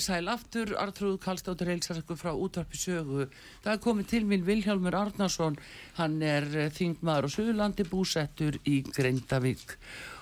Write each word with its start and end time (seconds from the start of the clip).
Komið 0.00 0.14
sæl 0.16 0.28
aftur, 0.32 0.70
Artrúð 0.80 1.16
Kallstóttir 1.20 1.68
heilsarökkur 1.68 2.16
frá 2.16 2.30
útvarpi 2.32 2.78
sögu. 2.80 3.26
Það 3.60 3.74
er 3.74 3.80
komið 3.84 4.06
til 4.08 4.20
minn 4.30 4.46
Vilhjálmur 4.46 4.96
Arnarsson, 4.96 5.58
hann 5.98 6.14
er 6.24 6.46
eh, 6.56 6.70
þingmaður 6.72 7.28
á 7.28 7.34
Suðurlandi 7.34 7.84
búsettur 7.90 8.56
í 8.64 8.78
Grindavík 8.86 9.76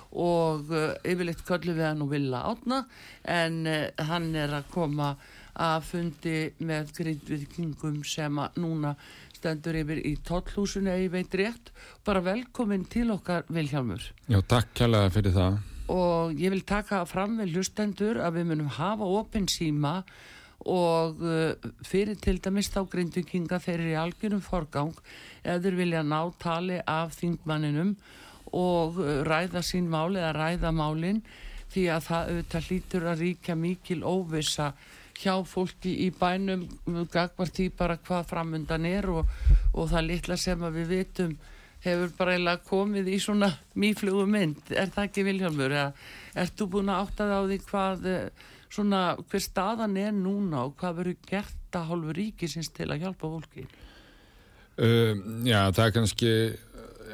og 0.09 0.75
uh, 0.75 0.97
yfirleitt 1.07 1.45
köllu 1.47 1.77
við 1.77 1.85
hann 1.85 2.03
og 2.03 2.11
vilja 2.11 2.43
átna 2.49 2.81
en 3.23 3.61
uh, 3.71 4.03
hann 4.09 4.27
er 4.35 4.57
að 4.59 4.67
koma 4.75 5.13
að 5.55 5.89
fundi 5.93 6.37
með 6.59 6.93
Grindvíkingum 6.99 8.03
sem 8.03 8.43
að 8.43 8.59
núna 8.59 8.97
stendur 9.39 9.79
yfir 9.79 10.03
í 10.03 10.17
tollhúsinu 10.27 10.91
eða 10.91 11.07
ég 11.07 11.15
veit 11.15 11.41
rétt. 11.45 11.75
Bara 12.03 12.27
velkomin 12.27 12.83
til 12.91 13.13
okkar 13.15 13.47
Vilhjálmur. 13.47 14.11
Já, 14.27 14.41
takk 14.43 14.75
kærlega 14.75 15.15
fyrir 15.15 15.39
það 15.39 15.61
og 15.89 16.37
ég 16.37 16.53
vil 16.53 16.65
taka 16.67 17.01
fram 17.09 17.39
með 17.39 17.55
hlustendur 17.55 18.19
að 18.21 18.39
við 18.39 18.51
munum 18.51 18.73
hafa 18.77 19.07
opinn 19.19 19.49
síma 19.49 19.99
og 20.69 21.21
uh, 21.23 21.69
fyrir 21.87 22.19
til 22.19 22.37
dæmis 22.43 22.69
þá 22.73 22.83
grindvikinga 22.91 23.61
þeir 23.63 23.77
eru 23.79 23.91
í 23.93 23.99
algjörum 24.03 24.43
forgang 24.43 24.95
eða 25.43 25.61
þeir 25.63 25.77
vilja 25.79 26.03
ná 26.03 26.19
tali 26.41 26.79
af 26.83 27.15
þingmanninum 27.19 27.95
og 28.53 28.99
uh, 28.99 29.21
ræða 29.27 29.63
sín 29.65 29.89
máli 29.91 30.19
eða 30.19 30.35
ræða 30.35 30.73
málin 30.75 31.23
því 31.73 31.85
að 31.93 32.07
það 32.09 32.31
auðvitað 32.31 32.67
hlýtur 32.69 33.07
að 33.09 33.21
ríkja 33.23 33.55
mikil 33.55 34.01
óvisa 34.03 34.73
hjá 35.19 35.35
fólki 35.45 35.93
í 36.05 36.09
bænum 36.15 36.65
gagvar 37.11 37.51
því 37.51 37.69
bara 37.77 37.97
hvað 37.99 38.27
framundan 38.29 38.87
er 38.87 39.09
og, 39.11 39.31
og 39.73 39.89
það 39.91 40.07
litla 40.07 40.37
sem 40.39 40.61
að 40.63 40.79
við 40.79 40.93
vitum 40.93 41.33
hefur 41.85 42.13
bara 42.17 42.35
eiginlega 42.35 42.65
komið 42.67 43.09
í 43.13 43.17
svona 43.23 43.49
mýflugu 43.79 44.25
mynd, 44.29 44.71
er 44.71 44.91
það 44.93 45.09
ekki 45.09 45.25
Vilhelmur 45.27 45.75
ert 45.79 46.55
þú 46.59 46.69
búin 46.75 46.91
að 46.91 47.03
átta 47.05 47.27
það 47.29 47.39
á 47.39 47.43
því 47.49 47.59
hvað 47.69 48.07
svona, 48.69 49.03
hver 49.29 49.43
staðan 49.43 49.97
er 49.99 50.15
núna 50.15 50.65
og 50.67 50.75
hvað 50.79 50.99
verður 51.01 51.29
gert 51.29 51.77
að 51.79 51.87
hálfu 51.91 52.15
ríkisins 52.17 52.71
til 52.75 52.89
að 52.89 53.05
hjálpa 53.05 53.31
fólki? 53.31 53.65
Um, 54.79 55.23
Já, 55.47 55.71
það 55.75 55.85
er 55.85 55.95
kannski 55.95 56.33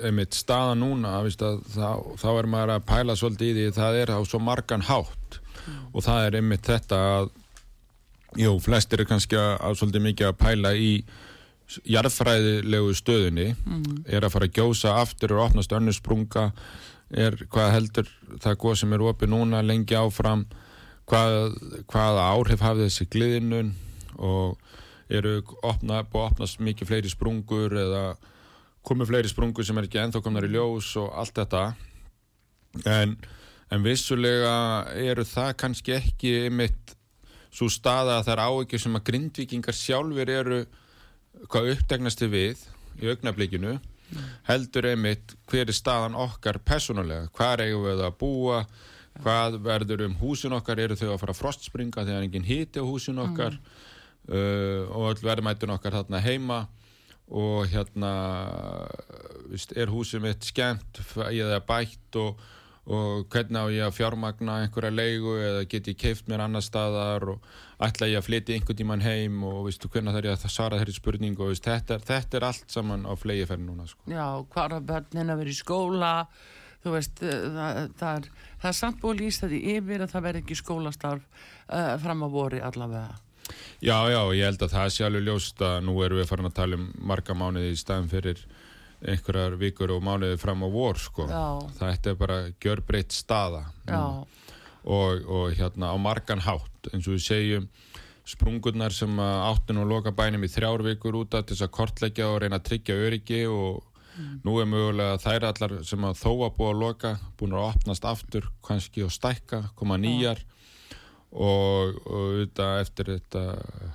einmitt 0.06 0.36
staða 0.36 0.76
núna 0.78 1.16
að, 1.22 1.32
þá, 1.72 2.18
þá 2.20 2.30
er 2.34 2.50
maður 2.52 2.74
að 2.76 2.88
pæla 2.90 3.16
svolítið 3.18 3.52
í 3.52 3.56
því 3.56 3.76
það 3.78 4.00
er 4.02 4.12
á 4.12 4.20
svo 4.28 4.42
margan 4.44 4.86
hátt. 4.86 5.40
Mm. 5.66 5.86
og 5.97 6.03
það 6.06 6.28
er 6.28 6.36
einmitt 6.38 6.68
þetta 6.68 6.97
að 7.09 7.30
jú, 8.38 8.52
flestir 8.62 9.02
er 9.02 9.09
kannski 9.09 9.38
að, 9.40 9.53
að 9.66 9.78
svolítið 9.80 10.03
mikið 10.06 10.28
að 10.30 10.36
pæla 10.44 10.74
í 10.78 10.92
jarðfræðilegu 11.90 12.94
stöðunni 12.98 13.48
mm. 13.56 14.03
er 14.06 14.26
að 14.26 14.36
fara 14.36 14.50
að 14.50 14.59
gjósa 14.59 14.98
aftur 15.02 15.36
og 15.36 15.48
opnast 15.48 15.74
önnur 15.76 15.96
sprunga. 15.98 16.52
Er 17.09 17.38
hvað 17.52 17.72
heldur 17.74 18.12
það 18.42 18.59
góð 18.62 18.78
sem 18.81 18.94
er 18.96 19.06
opið 19.06 19.31
núna 19.34 19.64
lengi 19.66 19.98
áfram? 19.98 20.46
Hvað, 21.09 21.58
hvaða 21.92 22.30
áhrif 22.34 22.64
hafði 22.66 22.88
þessi 22.88 23.09
gliðinun 23.14 23.74
og 24.18 24.56
eru 25.14 25.38
opna, 25.62 26.02
búið 26.02 26.24
að 26.24 26.31
opnast 26.31 26.62
mikið 26.66 26.90
fleiri 26.90 27.12
sprungur 27.12 27.76
eða 27.78 28.06
komið 28.86 29.12
fleiri 29.12 29.30
sprungur 29.30 29.66
sem 29.66 29.78
er 29.78 29.86
ekki 29.86 30.02
enþá 30.02 30.22
komnar 30.26 30.47
í 30.47 30.53
ljós 30.53 30.96
og 31.02 31.12
allt 31.14 31.38
þetta? 31.38 31.66
En, 32.90 33.16
en 33.72 33.86
vissulega 33.86 34.56
eru 34.97 35.26
það 35.30 35.52
kannski 35.62 35.96
ekki 36.00 36.34
einmitt 36.47 36.96
svo 37.56 37.70
staða 37.72 38.20
að 38.20 38.26
það 38.28 38.34
er 38.34 38.44
áekið 38.50 38.84
sem 38.84 38.97
að 38.97 39.06
grindvikingar 39.09 39.78
sjálfur 39.78 40.34
eru 40.34 40.66
hvað 41.52 41.72
uppdegnast 41.76 42.24
við 42.26 42.64
í 43.02 43.10
augnablikinu 43.12 43.76
mm. 43.78 44.28
heldur 44.50 44.90
einmitt 44.92 45.36
hver 45.50 45.70
er 45.70 45.78
staðan 45.78 46.18
okkar 46.20 46.60
personulega, 46.64 47.30
hvað 47.36 47.66
eigum 47.68 47.88
við 47.90 48.06
að 48.06 48.20
búa? 48.22 48.66
Hvað 49.16 49.62
verður 49.64 50.02
um 50.10 50.16
húsin 50.20 50.54
okkar? 50.58 50.80
Eru 50.84 50.98
þau 51.00 51.14
að 51.14 51.20
fara 51.22 51.32
að 51.32 51.40
frostspringa 51.40 52.04
þegar 52.04 52.26
enginn 52.26 52.48
híti 52.48 52.82
á 52.84 52.86
húsin 52.86 53.22
okkar? 53.24 53.56
Mm. 53.56 54.34
uh, 54.36 54.82
og 54.92 55.06
öll 55.14 55.22
verðmættun 55.24 55.72
okkar 55.78 55.96
þarna 56.02 56.20
heima. 56.26 56.66
Og 57.26 57.72
hérna 57.72 58.12
er 59.74 59.90
húsið 59.90 60.26
mitt 60.28 60.46
skemmt? 60.46 61.00
Eða 61.32 61.62
bætt 61.66 62.20
og 62.20 62.44
og 62.85 63.25
hvernig 63.34 63.62
á 63.62 63.66
ég 63.73 63.85
að 63.88 63.96
fjármagna 63.97 64.59
einhverja 64.63 64.94
leigu 64.94 65.38
eða 65.41 65.63
get 65.69 65.88
ég 65.90 65.97
keift 65.97 66.28
mér 66.29 66.44
annar 66.46 66.66
staðar 66.66 67.25
og 67.34 67.47
ætla 67.81 68.12
ég 68.12 68.22
að 68.22 68.28
flytja 68.28 68.57
einhvern 68.57 68.81
tíman 68.81 69.06
heim 69.06 69.40
og 69.47 69.63
veistu 69.66 69.90
hvernig 69.90 70.13
þarf 70.13 70.29
ég 70.29 70.35
að 70.38 70.53
svara 70.53 70.81
þeirri 70.81 70.97
spurningu 71.00 71.47
og 71.47 71.53
veist, 71.53 71.66
þetta, 71.66 71.97
þetta 72.06 72.38
er 72.38 72.47
allt 72.51 72.78
saman 72.78 73.07
á 73.09 73.13
flegiferð 73.18 73.66
núna 73.66 73.90
sko. 73.90 74.06
Já, 74.12 74.28
hvað 74.53 74.78
er 74.78 74.85
börnin 74.94 75.34
að 75.34 75.41
vera 75.41 75.56
í 75.56 75.57
skóla 75.57 76.13
þú 76.85 76.94
veist, 76.94 77.23
eh, 77.25 77.47
það, 77.56 77.79
það 77.97 78.19
er 78.19 78.29
það 78.66 78.72
er 78.72 78.79
samt 78.79 79.02
búið 79.02 79.13
að 79.13 79.22
lýsa 79.22 79.50
því 79.52 79.59
yfir 79.75 80.03
að 80.03 80.12
það 80.13 80.25
verð 80.25 80.41
ekki 80.41 80.57
skólastarf 80.57 81.25
uh, 81.69 81.96
fram 82.02 82.25
á 82.25 82.28
vori 82.34 82.62
allavega. 82.66 83.22
Já, 83.84 83.97
já, 84.09 84.22
ég 84.34 84.47
held 84.47 84.63
að 84.66 84.73
það 84.73 84.94
sé 84.94 85.06
alveg 85.06 85.25
ljóst 85.28 85.59
að 85.62 85.75
nú 85.85 85.97
erum 86.02 86.17
við 86.17 86.29
farin 86.31 86.50
að 86.50 86.56
tala 86.57 86.79
um 86.79 86.88
marga 87.06 87.35
mánuði 87.38 87.75
í 87.75 87.78
staðin 87.78 88.09
fyrir 88.09 88.41
einhverjar 89.04 89.58
vikur 89.60 89.92
og 89.96 90.04
mánuði 90.06 90.38
fram 90.40 90.64
á 90.64 90.70
vor 90.72 91.00
sko. 91.02 91.28
þetta 91.80 92.14
er 92.14 92.20
bara 92.20 92.38
gjörbreytt 92.62 93.12
staða. 93.16 93.66
Og, 94.86 95.26
og 95.26 95.56
hérna 95.58 95.92
á 95.92 95.98
margan 95.98 96.44
hátt. 96.46 96.92
Eins 96.94 97.08
og 97.10 97.18
við 97.18 97.26
segjum 97.26 97.68
sprungurnar 98.26 98.94
sem 98.94 99.20
áttin 99.20 99.82
og 99.82 99.90
loka 99.90 100.14
bænum 100.16 100.46
í 100.46 100.50
þrjár 100.50 100.84
vikur 100.86 101.18
út 101.22 101.36
af 101.38 101.46
þess 101.50 101.66
að 101.66 101.74
kortleggja 101.78 102.30
og 102.32 102.40
reyna 102.42 102.58
að 102.58 102.68
tryggja 102.70 102.98
öryggi 103.06 103.42
og 103.50 103.84
mm. 104.18 104.40
nú 104.46 104.58
er 104.62 104.70
mögulega 104.70 105.20
þær 105.22 105.48
allar 105.52 105.76
sem 105.86 106.08
að 106.08 106.22
þó 106.24 106.32
að 106.48 106.56
búa 106.58 106.72
að 106.74 106.82
loka 106.82 107.14
búin 107.38 107.54
að 107.54 107.68
opnast 107.68 108.08
aftur 108.10 108.50
kannski 108.66 109.06
og 109.06 109.14
stækka, 109.14 109.62
koma 109.78 110.00
nýjar. 110.02 110.42
Og, 111.36 111.98
og 112.08 112.22
auðvitað 112.32 112.82
eftir 112.82 113.12
þetta 113.12 113.42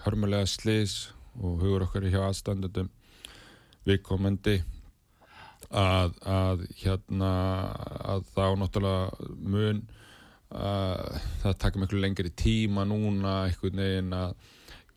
hörmulega 0.05 0.50
slis 0.50 0.96
og 1.41 1.62
hugur 1.62 1.87
okkar 1.87 2.06
hjá 2.11 2.20
aðstandundum 2.26 2.91
viðkomandi 3.88 4.61
að, 5.70 6.14
að 6.26 6.64
hérna 6.81 7.32
að 8.14 8.25
þá 8.34 8.46
náttúrulega 8.58 9.32
mun 9.40 9.82
að 10.50 11.20
það 11.44 11.58
taka 11.62 11.82
miklu 11.82 12.00
lengri 12.02 12.32
tíma 12.34 12.82
núna 12.88 13.44
einhvern 13.46 13.82
veginn 13.84 14.17
að 14.17 14.32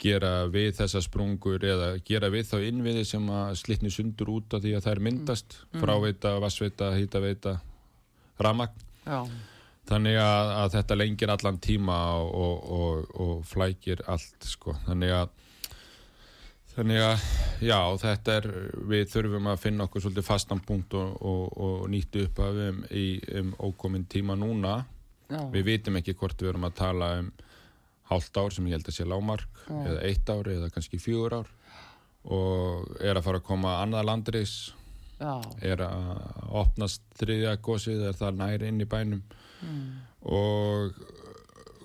gera 0.04 0.32
við 0.52 0.72
þessa 0.80 1.04
sprungur 1.06 1.64
eða 1.64 1.94
gera 2.04 2.32
við 2.34 2.48
þá 2.50 2.58
innviði 2.66 3.06
sem 3.08 3.30
að 3.30 3.54
slitni 3.62 3.92
sundur 3.94 4.34
út 4.34 4.58
af 4.58 4.64
því 4.64 4.74
að 4.76 4.86
það 4.88 4.96
er 4.96 5.04
myndast 5.08 5.58
mm. 5.62 5.84
fráveita, 5.84 6.34
vassveita, 6.44 6.90
hýtaveita 6.98 7.58
ramagn 8.42 8.90
þannig 9.90 10.18
að, 10.20 10.52
að 10.58 10.74
þetta 10.78 10.98
lengir 11.00 11.34
allan 11.34 11.62
tíma 11.64 12.00
og, 12.18 12.34
og, 12.34 12.68
og, 12.80 13.16
og 13.24 13.46
flækir 13.48 14.04
allt 14.10 14.48
sko. 14.48 14.76
Þannig 14.88 15.16
að 15.18 15.32
Þannig 16.74 17.04
að, 17.06 17.24
já, 17.62 17.78
þetta 18.02 18.36
er, 18.40 18.46
við 18.90 19.04
þurfum 19.12 19.50
að 19.52 19.60
finna 19.62 19.86
okkur 19.86 20.02
svolítið 20.02 20.26
fastan 20.26 20.62
punkt 20.66 20.96
og, 20.98 21.12
og, 21.22 21.44
og 21.62 21.84
nýttu 21.94 22.24
upp 22.26 22.42
af 22.42 22.62
um, 22.66 22.80
í 22.90 23.08
um 23.40 23.52
ókominn 23.62 24.08
tíma 24.10 24.34
núna. 24.40 24.80
Já. 25.30 25.42
Við 25.54 25.68
vitum 25.70 26.00
ekki 26.00 26.16
hvort 26.18 26.42
við 26.42 26.54
erum 26.54 26.66
að 26.66 26.80
tala 26.82 27.12
um 27.22 27.30
hálft 28.10 28.38
ár 28.42 28.54
sem 28.54 28.66
ég 28.68 28.78
held 28.78 28.90
að 28.90 28.98
sé 28.98 29.06
lámark 29.08 29.62
eða 29.70 30.02
eitt 30.10 30.30
ár 30.30 30.50
eða 30.50 30.72
kannski 30.74 31.00
fjögur 31.02 31.38
ár. 31.42 31.52
Og 32.24 32.98
er 33.04 33.20
að 33.20 33.26
fara 33.28 33.42
að 33.42 33.48
koma 33.48 33.78
annað 33.82 34.08
landris 34.10 34.56
Já, 35.20 35.38
er 35.64 35.82
að 35.86 36.08
opnast 36.64 37.04
þriðja 37.20 37.58
gósið 37.64 38.08
er 38.10 38.18
það 38.18 38.40
næri 38.42 38.72
inn 38.72 38.82
í 38.84 38.90
bænum. 38.90 39.22
Og 40.24 40.98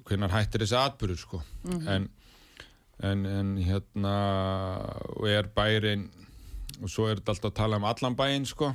hvernig 0.08 0.32
hættir 0.32 0.64
þessi 0.64 0.78
atbyrður 0.80 1.20
sko? 1.20 1.42
En, 1.90 2.08
en, 3.02 3.26
en 3.26 3.56
hérna 3.62 4.14
og 5.16 5.28
er 5.30 5.50
bærin 5.54 6.08
og 6.82 6.90
svo 6.90 7.08
er 7.08 7.18
þetta 7.18 7.34
alltaf 7.34 7.50
að 7.50 7.58
tala 7.58 7.78
um 7.80 7.86
allan 7.88 8.16
bæinn 8.18 8.46
sko. 8.46 8.72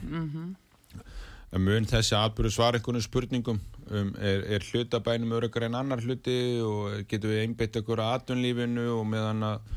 En 1.54 1.62
mun 1.62 1.86
þessi 1.86 2.16
atbyrður 2.18 2.56
svara 2.56 2.80
einhvern 2.80 3.04
spurningum 3.04 3.60
um, 3.92 4.14
er, 4.18 4.42
er 4.56 4.66
hlutabænum 4.72 5.36
öryggar 5.38 5.68
en 5.68 5.76
annar 5.78 6.02
hluti 6.02 6.60
og 6.66 7.04
getur 7.08 7.30
við 7.30 7.44
einbeitt 7.44 7.78
okkur 7.78 8.02
að 8.02 8.16
atvinnlífinu 8.18 8.88
og 8.98 9.06
meðan 9.08 9.44
að 9.52 9.74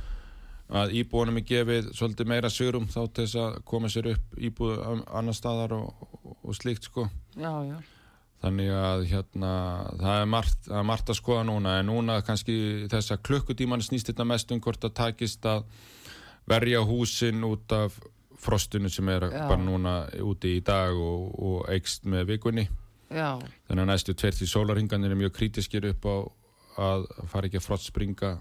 að 0.67 0.97
íbúanum 0.99 1.37
er 1.39 1.45
gefið 1.47 1.91
svolítið 1.95 2.31
meira 2.31 2.49
sigurum 2.51 2.89
þá 2.91 3.01
til 3.05 3.27
þess 3.27 3.37
að 3.39 3.59
koma 3.71 3.91
sér 3.93 4.09
upp 4.17 4.39
íbúð 4.49 4.81
annar 5.15 5.37
staðar 5.37 5.77
og, 5.77 6.09
og, 6.25 6.33
og 6.43 6.57
slíkt 6.59 6.89
sko. 6.89 7.07
Já, 7.39 7.53
já. 7.69 7.77
Þannig 8.47 8.73
að 8.73 9.05
hérna 9.11 9.53
það 9.99 10.21
er 10.23 10.29
margt, 10.31 10.71
er 10.71 10.87
margt 10.87 11.13
að 11.13 11.21
skoða 11.21 11.45
núna 11.49 11.77
en 11.81 11.91
núna 11.91 12.21
kannski 12.27 12.57
þessa 12.93 13.19
klukkutíman 13.27 13.85
snýst 13.85 14.13
þetta 14.13 14.27
mest 14.29 14.53
um 14.55 14.63
hvort 14.63 14.87
að 14.87 14.97
takist 15.01 15.47
að 15.49 15.67
verja 16.47 16.83
húsin 16.87 17.43
út 17.47 17.75
af 17.75 17.99
frostinu 18.41 18.91
sem 18.93 19.09
er 19.11 19.29
Já. 19.33 19.47
bara 19.49 19.63
núna 19.63 19.95
úti 20.23 20.57
í 20.59 20.65
dag 20.65 20.95
og, 20.95 21.31
og 21.35 21.71
eikst 21.73 22.05
með 22.07 22.35
vikunni. 22.35 22.67
Já, 23.11 23.39
þannig 23.69 23.83
að 23.85 23.89
næstu 23.93 24.15
tveir 24.19 24.35
því 24.35 24.49
sólarhinganir 24.51 25.15
er 25.15 25.19
mjög 25.19 25.35
krítiskir 25.39 25.87
upp 25.93 26.07
á 26.07 26.17
að 26.87 27.07
fara 27.31 27.49
ekki 27.49 27.61
að 27.61 27.67
frostspringa 27.67 28.33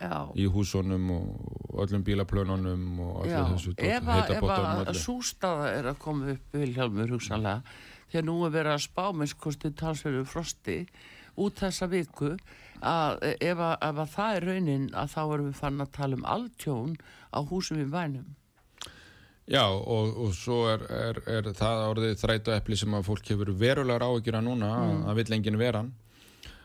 já. 0.00 0.14
í 0.34 0.46
húsunum 0.50 1.10
og 1.14 1.82
öllum 1.84 2.04
bílaplönunum 2.06 2.86
og 3.04 3.26
öllu 3.26 3.42
þessu 3.52 3.74
ef 3.76 4.08
að, 4.08 4.32
ef 4.36 4.48
að 4.48 4.96
sústaða 5.00 5.68
er 5.74 5.90
að 5.92 6.00
koma 6.02 6.32
upp 6.34 6.56
Vilhjálmur 6.56 7.12
hugsanlega 7.12 7.62
þegar 8.12 8.26
nú 8.28 8.38
er 8.46 8.54
verið 8.54 8.76
að 8.76 8.86
spá 8.86 9.04
minnskosti 9.12 9.72
talsverðu 9.76 10.24
frosti 10.28 10.78
út 11.36 11.60
þessa 11.60 11.90
viku 11.92 12.36
að 12.80 13.22
ef 13.40 13.58
að, 13.58 13.76
ef 13.88 14.02
að 14.04 14.10
það 14.14 14.36
er 14.36 14.48
raunin 14.50 14.88
að 14.94 15.12
þá 15.14 15.22
erum 15.24 15.46
við 15.50 15.60
fann 15.60 15.84
að 15.84 15.94
tala 15.96 16.18
um 16.18 16.26
alltjón 16.36 16.96
á 17.32 17.40
húsum 17.44 17.80
í 17.80 17.88
bænum 17.92 18.34
Já, 19.46 19.62
og, 19.70 20.16
og 20.18 20.32
svo 20.34 20.64
er, 20.72 20.82
er, 20.90 21.20
er 21.30 21.48
það 21.54 21.84
orðið 21.92 22.16
þrætu 22.18 22.54
epli 22.56 22.78
sem 22.78 22.94
að 22.98 23.04
fólk 23.06 23.28
hefur 23.30 23.52
verulegar 23.54 24.02
áhyggjur 24.02 24.38
að 24.40 24.48
núna, 24.48 24.70
mm. 24.82 25.04
að 25.06 25.20
vill 25.20 25.36
enginn 25.36 25.58
vera 25.60 25.82
hann. 25.84 25.92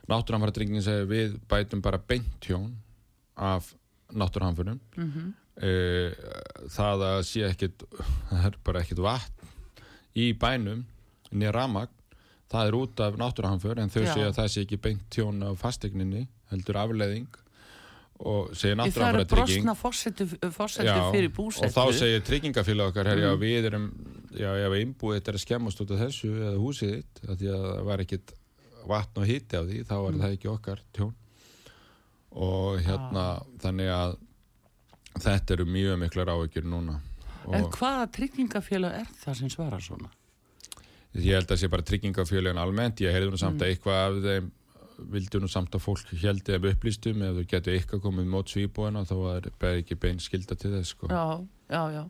Náttúrhanfæratryggingin 0.10 0.86
segir 0.86 1.06
við 1.12 1.36
bætum 1.50 1.84
bara 1.86 2.00
beint 2.02 2.32
tjón 2.42 2.72
af 3.38 3.70
náttúrhanfærum. 4.10 4.80
Mm 4.98 5.12
-hmm. 5.12 5.28
það 6.74 7.06
að 7.06 7.22
sé 7.30 7.46
ekkit, 7.52 7.86
það 8.32 8.46
er 8.50 8.58
bara 8.66 8.82
ekkit 8.82 9.04
vatn 9.06 9.54
í 10.16 10.34
bænum, 10.34 10.86
niður 11.32 11.54
ramagn, 11.54 11.90
það 12.52 12.68
er 12.68 12.78
út 12.82 13.00
af 13.00 13.16
náttúrhanför, 13.22 13.80
en 13.80 13.90
þau 13.90 14.02
Já. 14.04 14.14
segja 14.14 14.30
að 14.32 14.36
það 14.40 14.50
sé 14.56 14.62
ekki 14.66 14.78
beint 14.82 15.06
tjón 15.10 15.44
af 15.48 15.58
fastegninni, 15.62 16.28
heldur 16.52 16.76
afleðing 16.82 17.28
og 18.22 18.52
náttúrhanfæratrygging 18.54 19.66
brosna 19.66 19.74
fórsetu 19.76 20.98
fyrir 21.12 21.32
búsetu 21.34 21.66
og 21.66 21.74
þá 21.74 21.94
segir 21.98 22.22
tryggingafélag 22.28 22.92
okkar 22.92 23.08
herri, 23.10 23.24
Mm. 23.26 23.32
að 23.34 23.40
við 23.42 23.66
erum, 23.72 23.88
já, 24.38 24.52
ef 24.68 24.74
innbúið 24.78 25.16
þetta 25.18 25.32
er 25.32 25.38
að 25.40 25.46
skemmast 25.46 25.82
út 25.82 25.92
af 25.96 26.00
þessu 26.04 26.30
eða 26.38 26.60
húsið 26.62 26.92
þitt 26.98 27.24
af 27.32 27.38
því 27.40 27.48
að 27.56 27.64
það 27.66 27.84
var 27.86 27.98
ekkit 28.06 28.34
vatn 28.88 29.22
og 29.22 29.26
hiti 29.26 29.58
á 29.58 29.62
því, 29.66 29.80
þá 29.90 29.96
Mm. 29.98 30.08
er 30.08 30.20
það 30.22 30.36
ekki 30.38 30.52
okkar 30.52 30.80
tjón 30.94 31.14
og 32.32 32.80
hérna 32.80 33.24
Ah. 33.42 33.44
þannig 33.60 33.90
að 33.90 34.18
þetta 35.20 35.52
eru 35.54 35.66
mjög 35.66 35.98
miklar 36.00 36.28
áhyggjur 36.28 36.64
núna 36.66 37.00
En 37.52 37.64
hvaða 37.74 38.06
tryggingafélag 38.14 38.94
er 39.02 39.08
það 39.26 39.36
sem 39.36 39.50
svarar 39.50 39.82
svona? 39.82 40.10
Ég 41.16 41.36
held 41.36 41.52
að 41.52 41.60
sé 41.62 41.70
bara 41.72 41.86
tryggingafélagin 41.88 42.62
almennt, 42.62 43.02
ég 43.04 43.12
heyrði 43.14 43.32
nú 43.34 43.40
samt 43.42 43.60
Mm. 43.60 43.66
að 43.66 43.72
eitthvað 43.76 44.02
af 44.08 44.24
þeim 44.26 44.52
vildu 45.12 45.40
nú 45.42 45.50
samt 45.50 45.74
að 45.74 45.82
fólk 45.82 46.12
heldi 46.22 46.54
ef 46.54 46.66
upplýstum, 46.72 47.22
ef 47.26 47.36
þau 47.40 47.48
getur 47.50 47.74
eitthvað 47.74 48.02
komið 48.06 48.28
mót 48.30 48.52
svíbúina 48.54 49.02
þá 49.08 49.16
er 49.36 49.78
ekki 49.82 49.98
bein 50.00 50.20
skilda 50.22 50.56
til 50.56 50.72
þess 50.76 50.94
sko. 50.94 51.08
Já, 51.10 51.42
já, 51.70 51.84
já. 51.96 52.04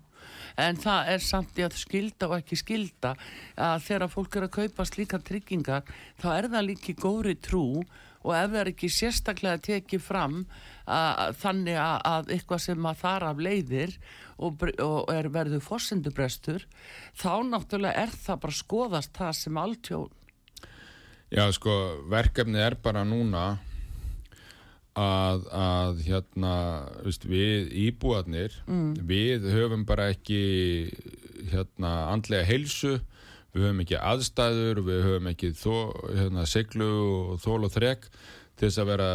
En 0.58 0.76
það 0.76 1.08
er 1.14 1.20
samt 1.24 1.58
í 1.58 1.64
að 1.66 1.78
skilda 1.80 2.28
og 2.28 2.36
ekki 2.42 2.58
skilda 2.60 3.16
að 3.58 3.82
þegar 3.88 4.12
fólk 4.12 4.36
er 4.36 4.44
að 4.46 4.52
kaupa 4.60 4.86
slíka 4.86 5.20
tryggingar 5.24 5.84
þá 6.22 6.28
er 6.38 6.50
það 6.52 6.68
líki 6.68 6.94
góðri 7.00 7.36
trú 7.40 7.84
og 8.22 8.34
ef 8.38 8.52
það 8.52 8.60
er 8.62 8.72
ekki 8.74 8.92
sérstaklega 8.94 9.64
tekið 9.68 10.04
fram 10.06 10.38
að, 10.86 11.36
þannig 11.42 11.80
að, 11.82 11.98
að 12.12 12.34
eitthvað 12.36 12.64
sem 12.68 12.88
að 12.92 13.02
þar 13.02 13.28
af 13.32 13.44
leiðir 13.48 13.98
og, 14.38 14.66
og 14.82 15.12
er 15.14 15.30
verður 15.34 15.66
forsendubrestur 15.66 16.66
þá 17.18 17.34
náttúrulega 17.50 18.06
er 18.06 18.16
það 18.16 18.42
bara 18.46 18.60
skoðast 18.62 19.18
það 19.18 19.36
sem 19.40 19.62
alltjón 19.66 20.18
Já, 21.32 21.46
sko, 21.56 21.74
verkefnið 22.12 22.66
er 22.66 22.76
bara 22.84 23.06
núna 23.08 23.46
að, 25.00 25.46
að 25.56 26.02
hérna, 26.04 26.56
veist, 27.06 27.24
við 27.24 27.70
íbúarnir, 27.86 28.58
við 29.08 29.48
höfum 29.54 29.86
bara 29.88 30.10
ekki 30.12 30.42
hérna, 31.54 31.94
andlega 32.12 32.44
heilsu, 32.50 32.98
við 33.52 33.66
höfum 33.66 33.82
ekki 33.84 33.98
aðstæður, 34.00 34.84
við 34.88 35.02
höfum 35.08 35.32
ekki 35.32 35.52
þó, 35.58 35.74
hérna, 36.10 36.46
seglu 36.50 36.92
og 37.08 37.42
þól 37.44 37.60
og 37.68 37.74
þrek 37.74 38.08
til 38.62 38.68
þess 38.68 38.82
að 38.84 38.92
vera, 38.92 39.10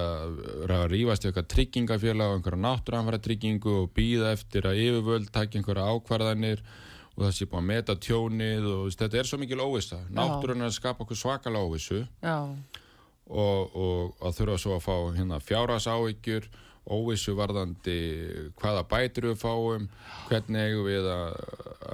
vera 0.62 0.80
að 0.82 0.88
rífast 0.92 1.24
í 1.24 1.28
eitthvað 1.30 1.50
tryggingafélag 1.52 2.32
og 2.32 2.38
einhverja 2.40 2.62
náttúranfæra 2.64 3.20
tryggingu 3.22 3.76
og 3.82 3.92
býða 3.94 4.32
eftir 4.34 4.66
að 4.66 4.80
yfirvöld 4.82 5.30
takja 5.34 5.60
einhverja 5.60 5.86
ákvarðanir 5.92 6.64
og 7.16 7.22
það 7.22 7.36
sé 7.36 7.48
búið 7.48 7.60
að 7.60 7.68
meta 7.70 7.96
tjónið 8.06 8.66
og 8.72 8.88
þetta 8.92 9.20
er 9.20 9.28
svo 9.30 9.38
mikil 9.40 9.62
óvissa. 9.62 10.00
Náttúrun 10.12 10.64
er 10.64 10.68
að 10.68 10.76
skapa 10.76 11.06
okkur 11.06 11.20
svakala 11.20 11.62
óvissu 11.64 12.02
Já, 12.24 12.36
og, 13.30 13.76
og 13.76 14.26
að 14.26 14.40
þurfa 14.40 14.58
svo 14.62 14.76
að 14.76 14.84
fá 14.84 14.96
hérna, 15.16 15.40
fjárhás 15.42 15.88
áhyggjur, 15.90 16.50
óvissu 16.86 17.34
varðandi 17.38 17.96
hvaða 18.60 18.84
bætur 18.90 19.30
við 19.30 19.40
fáum, 19.40 19.88
hvernig 20.28 20.76
við 20.86 21.08
að, 21.10 21.40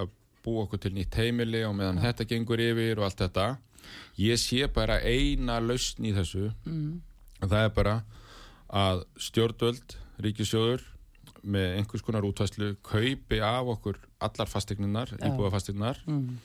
að 0.00 0.18
búa 0.44 0.66
okkur 0.66 0.82
til 0.82 0.94
nýtt 0.96 1.18
heimili 1.20 1.62
og 1.66 1.76
meðan 1.78 2.00
þetta 2.02 2.26
gengur 2.30 2.62
yfir 2.62 3.00
og 3.00 3.08
allt 3.08 3.22
þetta. 3.24 3.46
Ég 4.20 4.40
sé 4.40 4.66
bara 4.72 5.00
eina 5.00 5.58
lausn 5.62 6.06
í 6.06 6.14
þessu. 6.16 6.50
Mm, 6.66 7.00
og 7.42 7.50
það 7.50 7.66
er 7.66 7.76
bara 7.76 7.94
að 8.72 9.04
stjórnvöld, 9.20 9.96
ríkisjóður 10.22 10.84
með 11.42 11.78
einhvers 11.78 12.04
konar 12.06 12.26
útvæslu 12.26 12.74
kaupi 12.86 13.40
af 13.42 13.70
okkur 13.74 13.98
allar 14.22 14.50
fastegninnar, 14.50 15.10
Já. 15.16 15.24
íbúðafastegninnar 15.26 15.98
mm, 16.06 16.36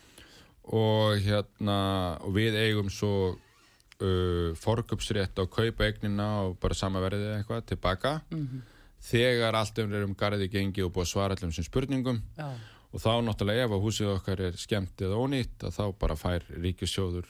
og 0.74 1.20
hérna 1.22 1.82
og 2.26 2.34
við 2.36 2.58
eigum 2.58 2.90
svo 2.92 3.12
uh, 4.02 4.56
forgöpsrétt 4.58 5.38
á 5.38 5.46
kaupa 5.46 5.86
eignina 5.86 6.48
og 6.48 6.58
bara 6.62 6.78
sama 6.78 7.04
verðið 7.04 7.30
eða 7.30 7.38
eitthvað 7.44 7.68
tilbaka. 7.74 8.16
Mm, 8.34 8.64
þegar 9.08 9.60
allt 9.60 9.84
um 9.84 9.94
er 9.94 10.08
um 10.08 10.18
garði 10.18 10.50
gengi 10.52 10.84
og 10.84 10.92
búið 10.96 11.06
að 11.06 11.14
svara 11.14 11.38
allum 11.38 11.54
sem 11.56 11.68
spurningum. 11.68 12.24
Já, 12.38 12.50
og 12.94 13.02
þá 13.04 13.10
náttúrulega 13.28 13.66
ef 13.68 13.74
að 13.76 13.84
húsið 13.88 14.14
okkar 14.16 14.46
er 14.48 14.60
skemmt 14.60 15.02
eða 15.04 15.20
ónýtt 15.20 15.66
að 15.68 15.76
þá 15.76 15.84
bara 16.00 16.16
fær 16.20 16.46
ríkissjóður 16.54 17.28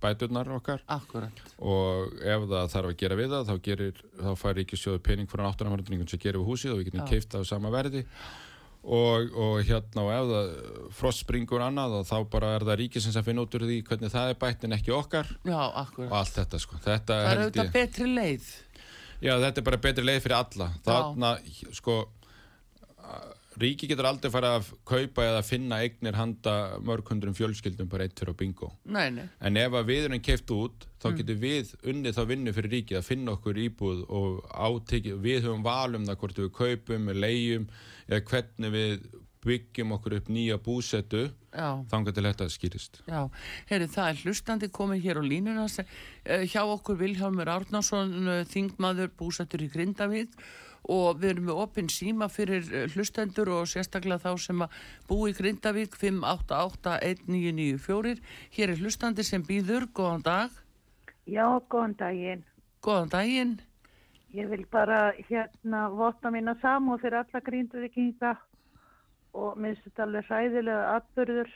bæturnar 0.00 0.48
okkar. 0.56 0.82
Akkurat. 0.88 1.40
Og 1.60 2.14
ef 2.24 2.46
það 2.48 2.70
þarf 2.74 2.90
að 2.90 3.00
gera 3.02 3.18
við 3.18 3.34
það 3.34 3.50
þá, 3.50 3.56
gerir, 3.66 3.98
þá 4.20 4.30
fær 4.40 4.54
ríkissjóður 4.56 5.02
pening 5.04 5.28
frá 5.30 5.42
náttúrulega 5.44 6.06
sem 6.08 6.22
gerir 6.22 6.40
við 6.40 6.48
húsið 6.48 6.72
og 6.74 6.80
við 6.80 6.88
getum 6.88 7.02
Já. 7.04 7.08
keift 7.10 7.36
á 7.36 7.40
sama 7.44 7.72
verði. 7.74 8.04
Og, 8.80 9.34
og 9.36 9.58
hérna 9.68 10.06
og 10.06 10.10
ef 10.14 10.30
það 10.30 10.86
frost 10.96 11.26
springur 11.26 11.60
annað 11.60 11.98
og 11.98 12.06
þá 12.08 12.16
bara 12.32 12.54
er 12.56 12.64
það 12.64 12.78
ríkisins 12.80 13.18
að 13.20 13.26
finna 13.28 13.44
út 13.44 13.56
úr 13.58 13.66
því 13.68 13.76
hvernig 13.90 14.14
það 14.14 14.32
er 14.32 14.38
bætt 14.40 14.64
en 14.64 14.76
ekki 14.78 14.94
okkar. 14.96 15.34
Já, 15.44 15.58
og 15.60 16.14
allt 16.16 16.38
þetta 16.38 16.62
sko. 16.64 16.80
Þetta 16.86 17.18
Það 17.20 17.34
er 17.34 17.42
auðvitað 17.42 17.68
ég, 17.68 17.74
betri 17.76 18.08
leið. 18.08 18.48
Já 19.20 19.34
þetta 19.36 19.60
er 19.60 19.68
bara 19.68 19.82
betri 19.84 20.06
leið 20.08 20.22
fyrir 20.24 20.38
alla. 20.38 20.70
Þarna 20.86 21.34
sko 21.76 21.98
að- 22.06 22.16
ríki 23.60 23.88
getur 23.90 24.08
aldrei 24.08 24.30
fara 24.32 24.54
að 24.58 24.70
kaupa 24.88 25.24
eða 25.28 25.42
finna 25.46 25.78
eignir 25.84 26.16
handa 26.18 26.54
mörg 26.84 27.08
hundrum 27.12 27.36
fjölskyldum 27.36 27.88
bara 27.92 28.06
eitt 28.08 28.18
fyrir 28.18 28.34
á 28.34 28.40
bingo 28.40 28.72
Nei, 28.84 29.08
nei, 29.14 29.28
En 29.40 29.56
ef 29.60 29.72
að 29.80 29.88
við 29.92 30.04
erum 30.08 30.22
keift 30.24 30.50
út, 30.56 30.86
þá 31.00 31.08
Mm. 31.10 31.16
getur 31.20 31.40
við 31.40 31.72
unnið 31.92 32.18
þá 32.18 32.22
vinnu 32.28 32.52
fyrir 32.56 32.74
ríkið 32.76 32.98
að 33.00 33.08
finna 33.08 33.32
okkur 33.36 33.62
íbúð 33.66 34.04
og 34.08 34.44
átekið, 34.52 35.18
við 35.24 35.42
höfum 35.46 35.64
val 35.64 35.94
um 35.96 36.04
það 36.06 36.20
hvort 36.22 36.38
við 36.42 36.52
kaupum, 36.60 37.10
leigjum 37.14 37.68
eða 38.08 38.24
hvernig 38.30 38.72
við 38.76 39.10
byggjum 39.40 39.92
okkur 39.96 40.14
upp 40.18 40.26
nýja 40.28 40.58
búsetu, 40.60 41.30
já 41.56 41.68
þangar 41.88 42.12
til 42.12 42.24
þetta 42.26 42.48
skýrist. 42.52 42.98
Já, 43.08 43.22
heyri, 43.70 43.86
það 43.88 44.08
er 44.10 44.18
hlustandi 44.24 44.68
komið 44.68 45.00
hér 45.06 45.20
á 45.20 45.24
línuna 45.24 45.64
uh, 45.64 46.44
hjá 46.44 46.60
okkur 46.60 46.98
Vilhjálmur 47.00 47.48
Árnason, 47.48 48.12
uh, 48.28 48.42
þingmaður 48.44 49.08
búsettur 49.16 49.64
í 49.64 49.70
Grindavík 49.72 50.36
og 50.88 51.20
við 51.20 51.30
erum 51.34 51.46
með 51.50 51.60
opinn 51.64 51.90
síma 51.92 52.26
fyrir 52.32 52.64
uh, 52.72 52.86
hlustendur 52.94 53.48
og 53.52 53.68
sérstaklega 53.70 54.22
þá 54.24 54.32
sem 54.40 54.58
að 54.64 54.70
bú 55.08 55.16
í 55.28 55.32
Grindavík 55.36 55.92
5881994. 56.00 58.20
Hér 58.56 58.68
er 58.74 58.80
hlustandi 58.80 59.22
sem 59.26 59.42
býður, 59.46 59.84
góðan 59.94 60.22
dag, 60.26 60.50
Já, 61.30 61.46
góðan 61.70 61.94
daginn. 62.00 62.42
góðan 62.82 63.10
daginn. 63.12 63.54
Ég 64.34 64.46
vil 64.50 64.64
bara 64.70 65.12
hérna 65.28 65.88
vota 65.90 66.30
mína 66.30 66.54
samúð 66.62 67.00
fyrir 67.02 67.18
alla 67.20 67.40
grínduvikinga 67.42 68.36
og 69.34 69.58
minnst 69.58 69.82
þetta 69.86 70.02
alveg 70.06 70.24
hræðilega 70.30 70.96
atbyrður 70.96 71.50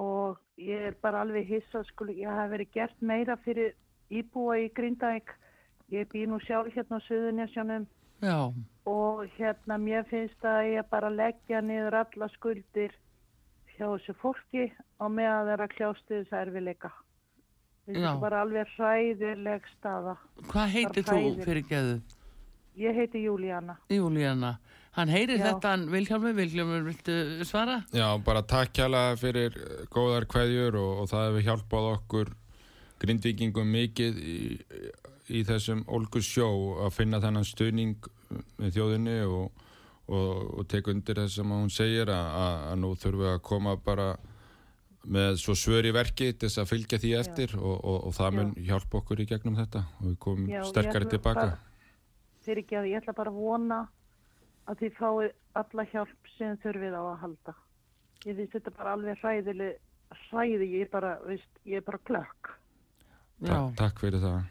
og 0.00 0.38
ég 0.60 0.80
er 0.90 0.94
bara 1.02 1.20
alveg 1.24 1.44
hissa 1.48 1.80
sko, 1.88 2.02
ég 2.08 2.28
hef 2.28 2.50
verið 2.52 2.72
gert 2.72 2.98
meira 3.00 3.36
fyrir 3.44 3.70
íbúa 4.12 4.58
í 4.60 4.68
Grindavík. 4.76 5.28
Ég 5.92 6.08
bý 6.08 6.24
nú 6.24 6.38
sjálf 6.40 6.72
hérna 6.72 6.96
á 6.96 7.04
Suðunisjónum 7.04 7.86
Já, 8.22 8.38
og 8.88 9.24
hérna 9.36 9.76
mér 9.82 10.06
finnst 10.08 10.44
að 10.46 10.70
ég 10.72 10.86
bara 10.90 11.10
leggja 11.12 11.60
niður 11.60 11.98
alla 12.00 12.28
skuldir 12.32 12.94
hjá 13.74 13.86
þessu 13.90 14.14
fólki 14.22 14.68
og 15.02 15.10
meðan 15.12 15.50
þeirra 15.50 15.68
kljástu 15.74 16.20
þessu 16.20 16.38
erfileika. 16.38 16.92
Þetta 17.86 18.12
er 18.12 18.20
bara 18.22 18.42
alveg 18.46 18.72
hræðileg 18.76 19.66
staða. 19.76 20.16
hvað 20.48 20.74
heitir 20.76 21.04
Bara 21.08 21.18
þú 21.18 21.46
fyrir 21.46 21.68
geðu? 21.68 21.96
Ég 22.78 22.96
heiti 22.96 23.24
Júlíana. 23.26 23.76
Júlíana. 23.90 24.56
Hann 24.92 25.08
heyrir 25.08 25.40
Já. 25.40 25.46
þetta, 25.48 25.70
hann 25.72 25.86
Vilhjálmur, 25.92 26.34
Vilhjálmur, 26.36 26.82
viltu 26.84 27.44
svara? 27.48 27.82
Já, 27.92 28.06
bara 28.24 28.42
takk 28.44 28.76
hjálpa 28.76 29.16
fyrir 29.20 29.56
eh, 29.56 29.84
góðar 29.92 30.28
kveðjur 30.28 30.76
og, 30.76 30.90
og 31.02 31.08
það 31.12 31.28
hefur 31.28 31.46
hjálpað 31.48 31.88
okkur 31.96 32.32
grindvikingum 33.02 33.72
mikið 33.72 34.20
í, 34.20 34.36
í 35.30 35.42
þessum 35.46 35.84
ólgu 35.86 36.22
sjó 36.24 36.48
að 36.86 36.96
finna 36.96 37.20
þennan 37.22 37.46
stuðning 37.46 38.08
með 38.58 38.76
þjóðinni 38.76 39.16
og, 39.28 39.64
og, 40.08 40.36
og 40.58 40.68
tek 40.70 40.90
undir 40.90 41.20
þess 41.22 41.38
sem 41.38 41.54
hún 41.54 41.70
segir 41.70 42.10
að, 42.10 42.28
að, 42.42 42.60
að 42.72 42.78
nú 42.82 42.92
þurfum 42.98 43.24
við 43.24 43.32
að 43.32 43.42
koma 43.46 43.76
bara 43.84 44.08
með 45.02 45.36
svo 45.42 45.54
svör 45.58 45.86
í 45.86 45.92
verki 45.94 46.30
til 46.30 46.46
þess 46.46 46.62
að 46.62 46.70
fylgja 46.70 47.00
því 47.02 47.12
eftir 47.18 47.56
og, 47.58 47.74
og, 47.74 47.98
og 48.08 48.14
það 48.16 48.38
mun 48.38 48.52
hjálpa 48.68 49.00
okkur 49.00 49.22
í 49.22 49.26
gegnum 49.30 49.58
þetta 49.58 49.84
og 49.98 50.06
við 50.06 50.16
komum 50.22 50.50
Já, 50.50 50.62
sterkari 50.68 51.10
tilbaka. 51.10 51.48
Fyrir 52.46 52.62
ekki 52.62 52.78
að 52.78 52.88
ég 52.90 53.02
ætla 53.02 53.16
bara 53.18 53.32
að 53.32 53.40
vona 53.42 53.80
að 54.70 54.82
þið 54.82 54.96
fáið 54.98 55.30
alla 55.58 55.86
hjálp 55.90 56.32
sem 56.36 56.58
þurfið 56.62 56.96
á 56.98 57.02
að 57.02 57.20
halda. 57.24 57.54
Ég 58.22 58.38
finnst 58.38 58.56
þetta 58.56 58.74
bara 58.78 58.94
alveg 58.96 59.22
hræðileg, 59.22 59.78
hræði, 60.28 60.66
ég 60.70 60.86
er 60.86 60.90
bara, 60.92 61.12
veist, 61.26 61.62
ég 61.66 61.82
er 61.82 61.86
bara 61.86 62.02
klökk. 62.06 62.52
Takk 63.78 64.02
fyrir 64.04 64.22
það. 64.22 64.44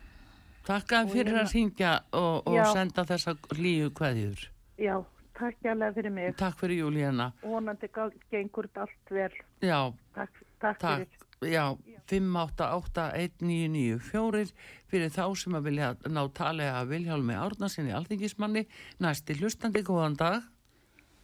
Takka 0.71 0.97
Og 1.05 1.11
fyrir 1.13 1.33
ég- 1.35 1.41
að 1.43 1.47
syngja 1.53 1.91
og, 2.13 2.35
og 2.47 2.55
Já. 2.55 2.65
senda 2.73 3.01
þessa 3.11 3.31
líu 3.59 3.87
kveðjur. 3.91 4.39
Já, 4.81 4.95
takk 5.37 5.55
hérlega 5.65 5.93
fyrir 5.99 6.11
mig. 6.15 6.35
Takk 6.39 6.55
fyrir 6.59 6.77
Júlíana. 6.85 7.27
Vonandi 7.43 7.87
gengur 8.31 8.65
þetta 8.69 8.81
allt 8.87 9.07
vel. 9.11 9.33
Já, 9.61 9.81
Takk, 10.15 10.31
takk, 10.59 10.79
takk. 10.79 10.97
fyrir. 10.97 11.07
Já, 11.51 11.65
5881994 12.11 14.51
fyrir 14.91 15.09
þá 15.13 15.23
sem 15.37 15.53
að 15.57 15.63
vilja 15.69 15.89
ná 16.11 16.21
tali 16.37 16.65
að 16.69 16.89
Vilhjálmi 16.91 17.35
Árnarsinni 17.37 17.91
alþingismanni. 17.97 18.63
Næsti 19.01 19.31
hlustandi, 19.39 19.81
góðan 19.87 20.15
dag. 20.19 20.37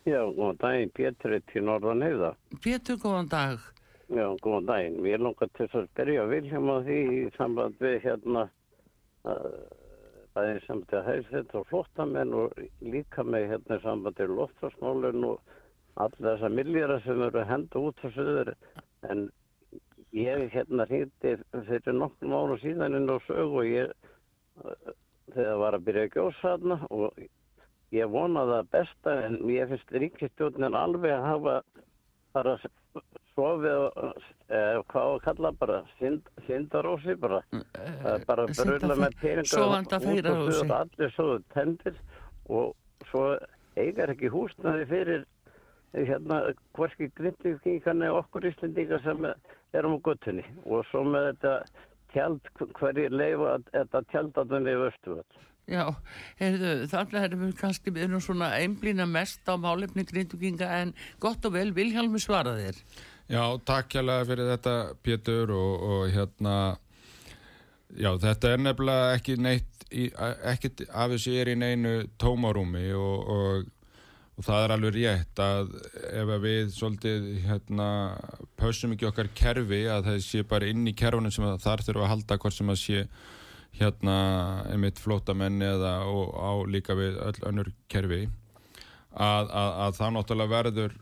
Já, 0.08 0.22
góðan 0.34 0.58
daginn, 0.62 0.92
Pétur 0.96 1.32
er 1.36 1.42
til 1.52 1.62
Norðan 1.68 2.02
heiða. 2.06 2.32
Pétur, 2.64 2.98
góðan 3.04 3.30
dag. 3.30 3.58
Já, 4.10 4.28
góðan 4.42 4.66
daginn. 4.70 4.98
Mér 5.04 5.20
langar 5.22 5.50
til 5.58 5.68
að 5.68 5.88
spyrja 5.92 6.24
Viljum 6.32 6.70
á 6.72 6.74
því 6.88 6.98
í 7.18 7.20
samband 7.38 7.76
við 7.84 7.96
hérna 8.06 8.42
uh, 8.48 8.52
bæðið 9.26 10.60
samband 10.66 10.94
við 10.94 11.08
hæðsett 11.10 11.56
og 11.58 11.66
flottamenn 11.72 12.36
og 12.38 12.60
líka 12.82 13.26
með 13.26 13.50
hérna 13.54 13.80
samband 13.84 14.22
við 14.22 14.36
loftfarsmálun 14.38 15.26
og 15.32 15.56
alla 15.98 16.24
þessa 16.30 16.52
miljara 16.54 17.00
sem 17.06 17.22
eru 17.26 17.42
að 17.42 17.52
henda 17.52 17.84
út 17.90 18.06
á 18.06 18.08
söður. 18.14 18.54
En 19.10 19.28
ég 20.16 20.46
hérna 20.54 20.86
hýtti 20.90 21.36
fyrir 21.54 21.98
nokkrum 21.98 22.36
ára 22.38 22.60
síðan 22.62 23.00
inn 23.00 23.10
á 23.10 23.18
sög 23.26 23.58
og 23.62 23.66
ég 23.66 23.92
þegar 25.34 25.60
var 25.62 25.78
að 25.78 25.88
byrja 25.88 26.06
að 26.08 26.14
gjósa 26.16 26.54
þarna 26.54 26.78
og 26.94 27.20
ég 27.96 28.12
vona 28.12 28.46
það 28.48 28.72
besta 28.76 29.16
en 29.26 29.38
ég 29.52 29.70
finnst 29.72 29.94
ríkistjórnin 29.96 30.78
alveg 30.78 31.14
að 31.18 31.28
hafa 31.28 31.56
bara 32.36 32.58
sofið 33.38 33.86
eh, 34.50 34.80
hvað 34.92 35.12
að 35.14 35.22
kalla 35.26 35.52
bara 35.62 35.80
synd, 35.98 36.30
syndarósi 36.48 37.16
bara 37.22 37.42
Það 37.52 38.12
er 38.14 38.26
bara 38.30 38.48
brula 38.52 39.00
með 39.04 39.18
peningar 39.22 39.66
og 39.66 40.76
allir 40.80 41.14
svo 41.16 41.28
tendir 41.54 42.00
og 42.48 42.76
svo 43.12 43.26
eigar 43.78 44.14
ekki 44.14 44.32
húsnaði 44.34 44.88
fyrir 44.90 45.26
eh, 45.94 46.08
hérna 46.10 46.42
hvorki 46.78 47.12
grindvíkingarna 47.20 48.14
og 48.14 48.24
okkur 48.26 48.50
Íslendingar 48.52 49.04
sem 49.06 49.30
erum 49.78 50.00
á 50.02 50.06
guttunni 50.10 50.46
og 50.66 50.86
svo 50.92 51.04
með 51.06 51.32
þetta 51.32 51.54
tjald 52.14 52.54
hverju 52.80 53.12
leifa 53.14 53.58
þetta 53.74 54.04
tjaldatunni 54.14 54.74
í 54.74 54.86
Östuvall 54.88 55.44
Já, 55.68 55.84
heyrðu, 56.40 56.74
þannig 56.88 57.24
erum 57.26 57.42
við 57.44 57.56
kannski 57.60 57.92
við 57.92 58.06
erum 58.06 58.24
svona 58.24 58.54
einblýna 58.56 59.04
mest 59.10 59.50
á 59.52 59.60
málefni 59.60 60.06
grinduginga 60.08 60.70
en 60.80 60.94
gott 61.20 61.44
og 61.44 61.58
vel 61.58 61.74
Vilhjálmi 61.76 62.22
svara 62.24 62.56
þér. 62.56 62.78
Já, 63.28 63.44
takk 63.68 63.92
hjálpa 63.92 64.22
fyrir 64.30 64.48
þetta 64.54 64.76
Pétur 65.04 65.52
og, 65.52 65.82
og 65.84 66.04
hérna 66.14 66.54
já, 67.92 68.14
þetta 68.24 68.54
er 68.54 68.62
nefnilega 68.64 69.16
ekki 69.18 69.36
neitt 69.44 69.88
í, 69.92 70.06
ekkit 70.48 70.86
af 70.88 71.12
þessu 71.12 71.36
er 71.42 71.52
í 71.52 71.58
neinu 71.60 71.98
tómarúmi 72.22 72.86
og, 72.96 73.34
og, 73.34 73.68
og 74.38 74.48
það 74.48 74.64
er 74.64 74.76
alveg 74.78 74.96
rétt 74.96 75.42
að 75.44 75.74
ef 76.22 76.32
við 76.44 76.72
svolítið 76.78 77.28
hérna 77.48 77.90
pössum 78.60 78.96
ekki 78.96 79.10
okkar 79.10 79.32
kerfi 79.36 79.84
að 79.92 80.14
það 80.14 80.22
sé 80.30 80.46
bara 80.48 80.72
inn 80.72 80.88
í 80.88 80.96
kerfunum 80.96 81.34
sem 81.34 81.48
að 81.48 81.60
þar 81.66 81.84
þurfa 81.90 82.08
að 82.08 82.14
halda 82.14 82.40
hvort 82.44 82.58
sem 82.58 82.72
að 82.72 82.82
sé 82.86 83.04
hérna 83.78 84.18
einmitt 84.72 85.00
flótamenn 85.02 85.62
eða 85.62 86.00
og 86.10 86.34
á 86.34 86.52
líka 86.70 86.96
við 86.98 87.20
öll 87.22 87.40
önnur 87.50 87.72
kerfi 87.92 88.26
að, 89.14 89.50
að, 89.50 89.72
að 89.86 89.96
það 90.00 90.14
náttúrulega 90.16 90.54
verður 90.54 90.98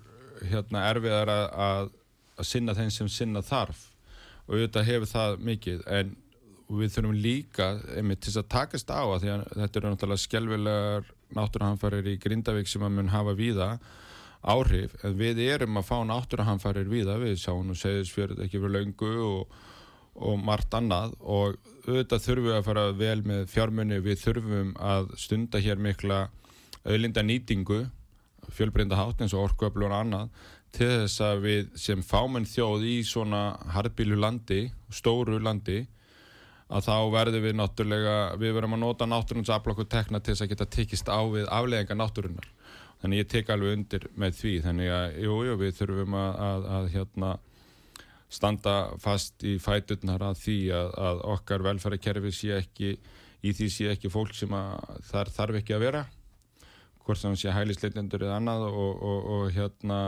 hérna 0.52 0.86
erfiðar 0.92 1.32
að, 1.32 1.46
að, 1.66 1.90
sinna 2.46 2.76
þeim 2.76 2.92
sem 2.92 3.10
sinna 3.12 3.42
þarf. 3.46 3.90
Og 4.46 4.58
auðvitað 4.58 4.88
hefur 4.90 5.12
það 5.12 5.38
mikið 5.50 5.84
en 5.98 6.16
við 6.66 6.96
þurfum 6.96 7.20
líka 7.22 7.68
einmitt 7.96 8.24
til 8.26 8.34
að 8.40 8.50
takast 8.52 8.90
á 8.90 9.02
að 9.04 9.28
þetta 9.28 9.80
eru 9.80 9.92
náttúrulega 9.92 10.24
skelvilegar 10.24 11.12
náttúruhamfarir 11.36 12.10
í 12.10 12.18
Grindavík 12.22 12.70
sem 12.70 12.84
að 12.86 12.98
mun 12.98 13.14
hafa 13.14 13.36
víða 13.38 13.70
áhrif. 14.46 14.94
En 15.06 15.16
við 15.18 15.42
erum 15.46 15.80
að 15.80 15.88
fá 15.88 15.96
náttúruhamfarir 16.10 16.90
víða 16.90 17.18
við 17.22 17.38
sjáum 17.42 17.72
og 17.74 17.80
segjum 17.80 18.36
ekki 18.46 18.60
fyrir 18.60 18.76
löngu 18.76 19.14
og, 19.26 19.56
og 20.16 20.40
margt 20.40 20.74
annað 20.78 21.16
og 21.20 21.58
auðvitað 21.86 22.24
þurfum 22.24 22.48
við 22.48 22.58
að 22.58 22.68
fara 22.70 22.86
vel 22.96 23.20
með 23.28 23.46
fjármunni 23.52 24.02
við 24.04 24.22
þurfum 24.24 24.74
að 24.80 25.10
stunda 25.20 25.62
hér 25.62 25.82
mikla 25.82 26.20
auðlinda 26.86 27.24
nýtingu 27.26 27.84
fjölbreynda 28.56 29.00
hátt 29.00 29.24
eins 29.24 29.34
og 29.36 29.50
orkuöflun 29.50 29.92
og 29.92 29.98
annað 29.98 30.46
til 30.76 30.88
þess 30.92 31.22
að 31.24 31.44
við 31.46 31.68
sem 31.80 32.02
fámenn 32.04 32.48
þjóð 32.48 32.86
í 32.88 32.96
svona 33.08 33.44
harðbílu 33.74 34.18
landi, 34.20 34.66
stóru 34.92 35.40
landi 35.40 35.86
að 36.66 36.88
þá 36.88 36.96
verðum 37.14 37.46
við 37.46 37.58
náttúrulega, 37.60 38.16
við 38.42 38.56
verðum 38.58 38.76
að 38.78 38.82
nota 38.82 39.08
náttúrunns 39.08 39.52
aflokku 39.54 39.86
tekna 39.90 40.20
til 40.20 40.34
þess 40.34 40.46
að 40.46 40.52
geta 40.54 40.70
tekist 40.76 41.12
á 41.12 41.22
við 41.30 41.46
afleðingar 41.54 42.00
náttúrunnar. 42.00 42.48
Þannig 43.02 43.22
ég 43.22 43.30
tek 43.30 43.52
alveg 43.54 43.76
undir 43.78 44.08
með 44.18 44.40
því, 44.40 44.54
þannig 44.66 44.94
að 44.96 45.20
jú, 45.22 45.36
jú, 45.46 45.58
við 45.62 45.76
þurfum 45.80 46.18
að, 46.18 46.40
að, 46.48 46.68
að 46.78 46.88
hérna 46.96 47.32
standa 48.36 48.76
fast 49.02 49.44
í 49.48 49.56
fæturnar 49.62 50.24
að 50.32 50.42
því 50.44 50.58
að, 50.76 50.92
að 51.08 51.24
okkar 51.36 51.66
velferðarkerfi 51.70 52.34
sé 52.36 52.54
ekki, 52.60 52.94
í 53.46 53.56
því 53.56 53.72
sé 53.72 53.90
ekki 53.94 54.12
fólk 54.14 54.36
sem 54.36 54.54
að 54.56 55.02
þar 55.10 55.34
þarf 55.40 55.60
ekki 55.62 55.78
að 55.78 55.86
vera 55.88 56.06
hvort 57.06 57.22
sem 57.22 57.36
sé 57.38 57.54
hælisleitendur 57.54 58.26
eða 58.26 58.40
annað 58.40 58.66
og, 58.72 59.04
og, 59.06 59.28
og 59.36 59.52
hérna 59.54 60.00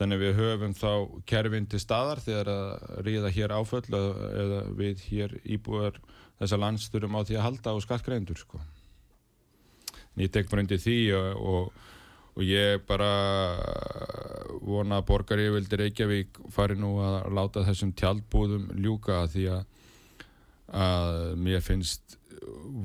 þannig 0.00 0.22
við 0.22 0.38
höfum 0.40 0.74
þá 0.74 0.92
kerfin 1.30 1.68
til 1.70 1.80
staðar 1.82 2.22
þegar 2.24 2.50
að 2.50 3.00
ríða 3.06 3.32
hér 3.36 3.54
áföll 3.54 3.84
eða, 3.86 4.62
við 4.78 5.04
hér 5.10 5.36
íbúar 5.44 6.00
þessa 6.40 6.58
lands 6.58 6.88
þurfum 6.90 7.18
á 7.18 7.26
því 7.28 7.38
að 7.38 7.46
halda 7.46 7.74
á 7.76 7.84
skattgreindur 7.84 8.40
sko. 8.40 8.60
En 10.12 10.24
ég 10.24 10.32
tek 10.32 10.50
bara 10.50 10.64
undir 10.64 10.80
því 10.82 10.98
og, 11.16 11.44
og, 11.52 11.84
og 12.32 12.44
ég 12.46 12.84
bara 12.88 13.10
vona 14.64 15.00
að 15.00 15.08
borgar 15.10 15.42
ég 15.42 15.52
vildi 15.52 15.78
Reykjavík 15.80 16.38
fari 16.54 16.78
nú 16.80 16.94
að 17.04 17.26
láta 17.36 17.64
þessum 17.66 17.92
tjaldbúðum 17.98 18.70
ljúka 18.80 19.24
því 19.32 19.48
að, 19.52 19.66
að 20.84 21.18
mér 21.44 21.64
finnst 21.64 22.16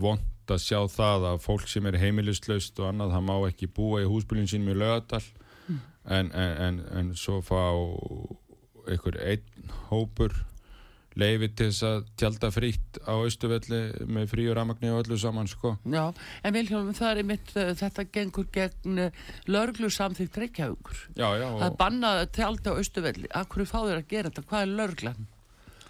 vond 0.02 0.52
að 0.52 0.64
sjá 0.64 0.80
það 0.92 1.30
að 1.32 1.40
fólk 1.44 1.68
sem 1.72 1.88
er 1.90 2.00
heimilislaust 2.00 2.80
og 2.80 2.92
annað, 2.92 3.16
það 3.16 3.26
má 3.28 3.36
ekki 3.50 3.72
búa 3.80 4.04
í 4.04 4.10
húsbyljum 4.10 4.50
sínum 4.52 4.74
í 4.74 4.78
lögadal 4.80 5.24
mm. 5.68 5.80
en, 6.18 6.32
en, 6.32 6.54
en, 6.68 6.84
en 7.00 7.16
svo 7.20 7.40
fá 7.44 7.60
einhver 8.88 9.20
einn 9.24 9.74
hópur 9.90 10.36
leiði 11.18 11.50
til 11.52 11.70
þess 11.72 11.86
að 11.88 12.10
tjálta 12.20 12.50
frýtt 12.54 13.00
á 13.04 13.14
Östuvelli 13.18 13.82
með 14.06 14.28
frí 14.34 14.48
og 14.52 14.58
ramagni 14.60 14.92
og 14.94 15.04
öllu 15.04 15.18
saman 15.22 15.50
sko. 15.50 15.76
Já, 15.86 16.04
en 16.44 16.58
Vilhjálm, 16.58 16.92
það 16.98 17.24
er 17.24 17.30
mitt, 17.32 17.54
uh, 17.56 17.72
þetta 17.78 18.06
gengur 18.14 18.52
gegn 18.54 19.08
uh, 19.08 19.24
lörglu 19.50 19.90
samþýgt 19.94 20.38
reykjaugur. 20.44 21.08
Já, 21.18 21.30
já. 21.40 21.48
Það 21.48 21.66
er 21.70 21.80
bannað 21.82 22.22
að 22.22 22.30
tjálta 22.38 22.76
á 22.76 22.80
Östuvelli. 22.84 23.32
Akkur 23.42 23.66
fá 23.66 23.80
þér 23.80 23.98
að 24.04 24.14
gera 24.14 24.32
þetta? 24.32 24.48
Hvað 24.52 24.66
er 24.68 24.78
lörglan? 24.82 25.28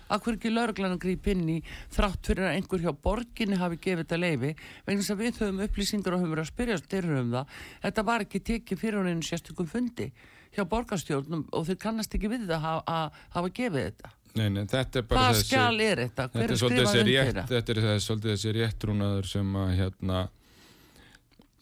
Akkur 0.08 0.38
ekki 0.38 0.54
lauruglan 0.54 0.96
að 0.96 1.02
grípa 1.04 1.34
inn 1.34 1.50
í 1.52 1.58
þrátt 1.92 2.30
fyrir 2.30 2.48
að 2.48 2.58
einhver 2.58 2.84
hjá 2.86 2.94
borginni 3.04 3.60
hafi 3.60 3.80
gefið 3.84 4.06
þetta 4.06 4.20
leifi 4.22 4.52
vegna 4.88 5.02
þess 5.02 5.14
að 5.14 5.24
við 5.24 5.42
höfum 5.42 5.64
upplýsingar 5.66 6.16
og 6.16 6.22
höfum 6.22 6.34
verið 6.36 6.46
að 6.46 6.52
spyrja 6.54 6.78
styrir 6.80 7.18
um 7.20 7.34
það. 7.36 7.58
Þetta 7.84 8.06
var 8.08 8.24
ekki 8.24 8.44
tekið 8.52 8.82
fyrir 8.84 9.00
hún 9.02 9.12
einu 9.12 9.28
sérstökum 9.28 9.68
fundi 9.68 10.08
hjá 10.56 10.64
borgarstjórnum 10.72 11.44
og 11.52 11.68
þeir 11.68 11.80
kannast 11.84 12.16
ekki 12.16 12.32
við 12.32 12.48
að, 12.56 12.80
að 12.88 13.20
hafa 13.36 13.52
gefið 13.60 13.90
þetta. 13.90 14.14
Nei, 14.38 14.50
nei, 14.54 14.66
þetta 14.70 15.02
er 15.02 15.06
bara 15.10 15.22
Hvað 15.22 15.38
þessi... 15.38 15.48
skjál 15.50 15.84
er 15.86 16.02
þetta? 16.04 16.28
Hver 16.34 16.52
er 16.54 16.60
skrifað 16.62 17.00
rétt, 17.08 17.38
það? 17.38 17.54
þetta 17.54 17.78
er 17.78 18.04
svolítið 18.06 18.34
þessi 18.34 18.54
réttrúnaður 18.58 19.32
sem 19.32 19.56
að 19.62 19.72
hérna 19.82 20.20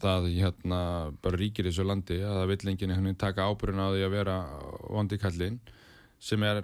það 0.05 0.27
hérna 0.35 0.81
bara 1.23 1.39
ríkir 1.39 1.69
þessu 1.69 1.85
landi 1.87 2.19
að 2.19 2.41
það 2.41 2.51
vill 2.51 2.71
enginn 2.73 2.93
veginn 2.97 3.21
taka 3.21 3.47
ábyrjun 3.47 3.81
á 3.81 3.87
því 3.93 4.03
að 4.05 4.13
vera 4.15 4.35
vondikallinn 4.91 5.57
sem 6.25 6.43
er, 6.47 6.61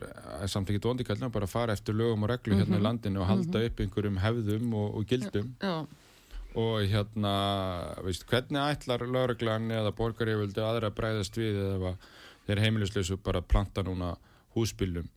samt 0.50 0.72
ekkert 0.72 0.90
vondikallinn 0.90 1.34
bara 1.34 1.48
að 1.48 1.54
fara 1.54 1.76
eftir 1.76 1.98
lögum 1.98 2.26
og 2.26 2.32
reglu 2.32 2.58
hérna 2.58 2.80
í 2.80 2.84
landinu 2.84 3.22
og 3.22 3.30
halda 3.30 3.64
upp 3.68 3.82
einhverjum 3.84 4.20
hefðum 4.24 4.76
og, 4.80 4.88
og 5.00 5.08
gildum 5.10 5.52
Já, 5.62 5.76
og 6.62 6.82
hérna, 6.92 7.34
veist, 8.04 8.26
hvernig 8.28 8.60
ætlar 8.60 9.06
lögreglan 9.08 9.72
eða 9.72 9.94
borgaríföldu 9.96 10.64
aðra 10.66 10.92
að 10.92 10.98
bræðast 10.98 11.40
við 11.40 11.60
eða 11.64 11.96
þeir 12.48 12.64
heimilisleysu 12.66 13.20
bara 13.24 13.44
planta 13.44 13.84
núna 13.88 14.16
húsbílum 14.56 15.08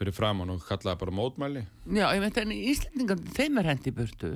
fyrir 0.00 0.16
framann 0.16 0.50
og 0.54 0.62
kalla 0.64 0.94
það 0.94 1.02
bara 1.04 1.18
mótmæli 1.20 1.66
já, 1.92 2.06
ég 2.16 2.22
veit 2.24 2.38
en 2.40 2.54
Íslendingar, 2.56 3.20
þeim 3.36 3.58
er 3.60 3.68
hendi 3.74 3.92
burtu. 3.92 4.30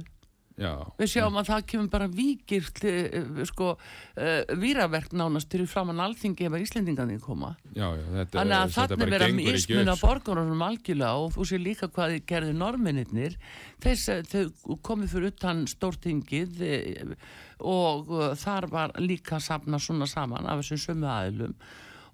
já, 0.60 0.70
Við 1.00 1.08
sjáum 1.10 1.38
að 1.40 1.48
það 1.48 1.62
kemur 1.72 1.88
bara 1.90 2.06
víkirt, 2.12 2.82
uh, 2.86 3.40
sko, 3.48 3.70
uh, 3.74 4.52
víraverk 4.60 5.14
nánast 5.16 5.50
fyrir 5.50 5.66
framann 5.66 6.02
alþingi 6.04 6.46
ef 6.46 6.54
að 6.54 6.66
Íslendingarnir 6.66 7.22
koma. 7.24 7.54
já, 7.74 7.88
já, 7.96 8.04
þetta, 8.20 8.38
Þannig 8.38 8.58
að 8.60 8.94
bara 9.00 9.30
vera 9.32 9.58
sko. 9.64 10.06
borgarunum 10.06 10.62
algjörlega 10.68 11.24
og 11.24 11.32
þú 11.34 11.48
sé 11.50 11.58
líka 11.58 11.88
hvað 11.88 12.14
þið 12.14 12.26
gerðu 12.30 12.54
norminirnir. 12.60 13.36
Þess, 13.82 14.06
þau 14.30 14.78
komið 14.86 15.08
fyrir 15.16 15.32
utan 15.32 15.66
stórtingið 15.66 16.62
eh, 16.62 17.16
og 17.58 18.14
þar 18.38 18.68
var 18.70 18.94
líka 19.00 19.40
safna 19.40 19.80
svona 19.82 20.06
saman 20.06 20.46
af 20.46 20.62
þessum 20.62 20.84
sömu 20.86 21.10
aðilum 21.10 21.56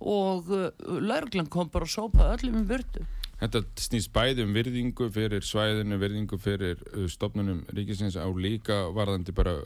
og 0.00 0.48
laurglan 1.04 1.50
kom 1.52 1.68
bara 1.68 1.84
og 1.84 1.92
sópaði 1.92 2.38
öllum 2.38 2.62
um 2.62 2.68
vördu. 2.70 3.02
Þetta 3.40 3.62
snýst 3.80 4.12
bæði 4.12 4.44
um 4.44 4.52
virðingu 4.56 5.08
fyrir 5.14 5.44
svæðinu, 5.46 5.96
virðingu 6.00 6.38
fyrir 6.40 6.82
uh, 6.92 7.06
stofnunum 7.08 7.64
ríkisins 7.72 8.18
á 8.20 8.28
líka 8.36 8.82
varðandi 8.92 9.32
bara 9.36 9.58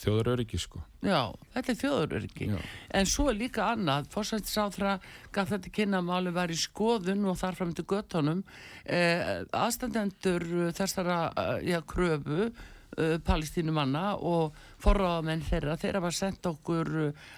þjóðaröryggi 0.00 0.60
sko. 0.60 0.80
Já, 1.04 1.32
þetta 1.54 1.72
er 1.72 1.78
þjóðuröryggi. 1.80 2.48
Já. 2.52 2.58
En 2.96 3.08
svo 3.08 3.28
er 3.30 3.38
líka 3.40 3.68
annað, 3.72 4.08
fórsættisáþra 4.14 4.96
gaf 5.34 5.52
þetta 5.52 5.72
kynna 5.76 6.00
að 6.00 6.10
máli 6.10 6.34
var 6.36 6.52
í 6.52 6.58
skoðun 6.58 7.26
og 7.30 7.38
þar 7.40 7.58
fram 7.58 7.72
til 7.76 7.86
göttunum. 7.90 8.42
Eh, 8.84 9.42
aðstandendur 9.56 10.46
þessara 10.76 11.22
eh, 11.34 11.56
já, 11.72 11.80
kröfu 11.82 12.50
eh, 12.98 13.18
palestínumanna 13.24 14.16
og 14.16 14.56
forráðamenn 14.82 15.44
þeirra, 15.46 15.76
þeirra 15.80 16.02
var 16.06 16.16
sendt 16.16 16.46
okkur 16.50 16.90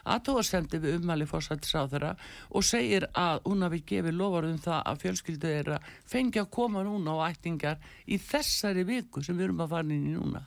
aðtóðasendi 0.05 0.81
við 0.83 1.01
ummæli 1.01 1.27
fórsættisáþra 1.29 2.15
og 2.51 2.65
segir 2.67 3.09
að 3.19 3.43
hún 3.49 3.67
hafi 3.67 3.83
gefið 3.93 4.17
lofar 4.21 4.49
um 4.49 4.63
það 4.63 4.81
að 4.93 5.03
fjölskyldu 5.03 5.53
þeirra 5.57 5.83
fengi 6.15 6.43
að 6.43 6.53
koma 6.55 6.87
núna 6.87 7.19
á 7.19 7.31
ættingar 7.31 7.83
í 8.07 8.21
þessari 8.23 8.87
viku 8.89 9.23
sem 9.23 9.37
við 9.37 9.51
erum 9.51 9.65
að 9.67 9.77
fara 9.77 9.89
inn 9.89 10.09
í 10.09 10.17
núna. 10.17 10.47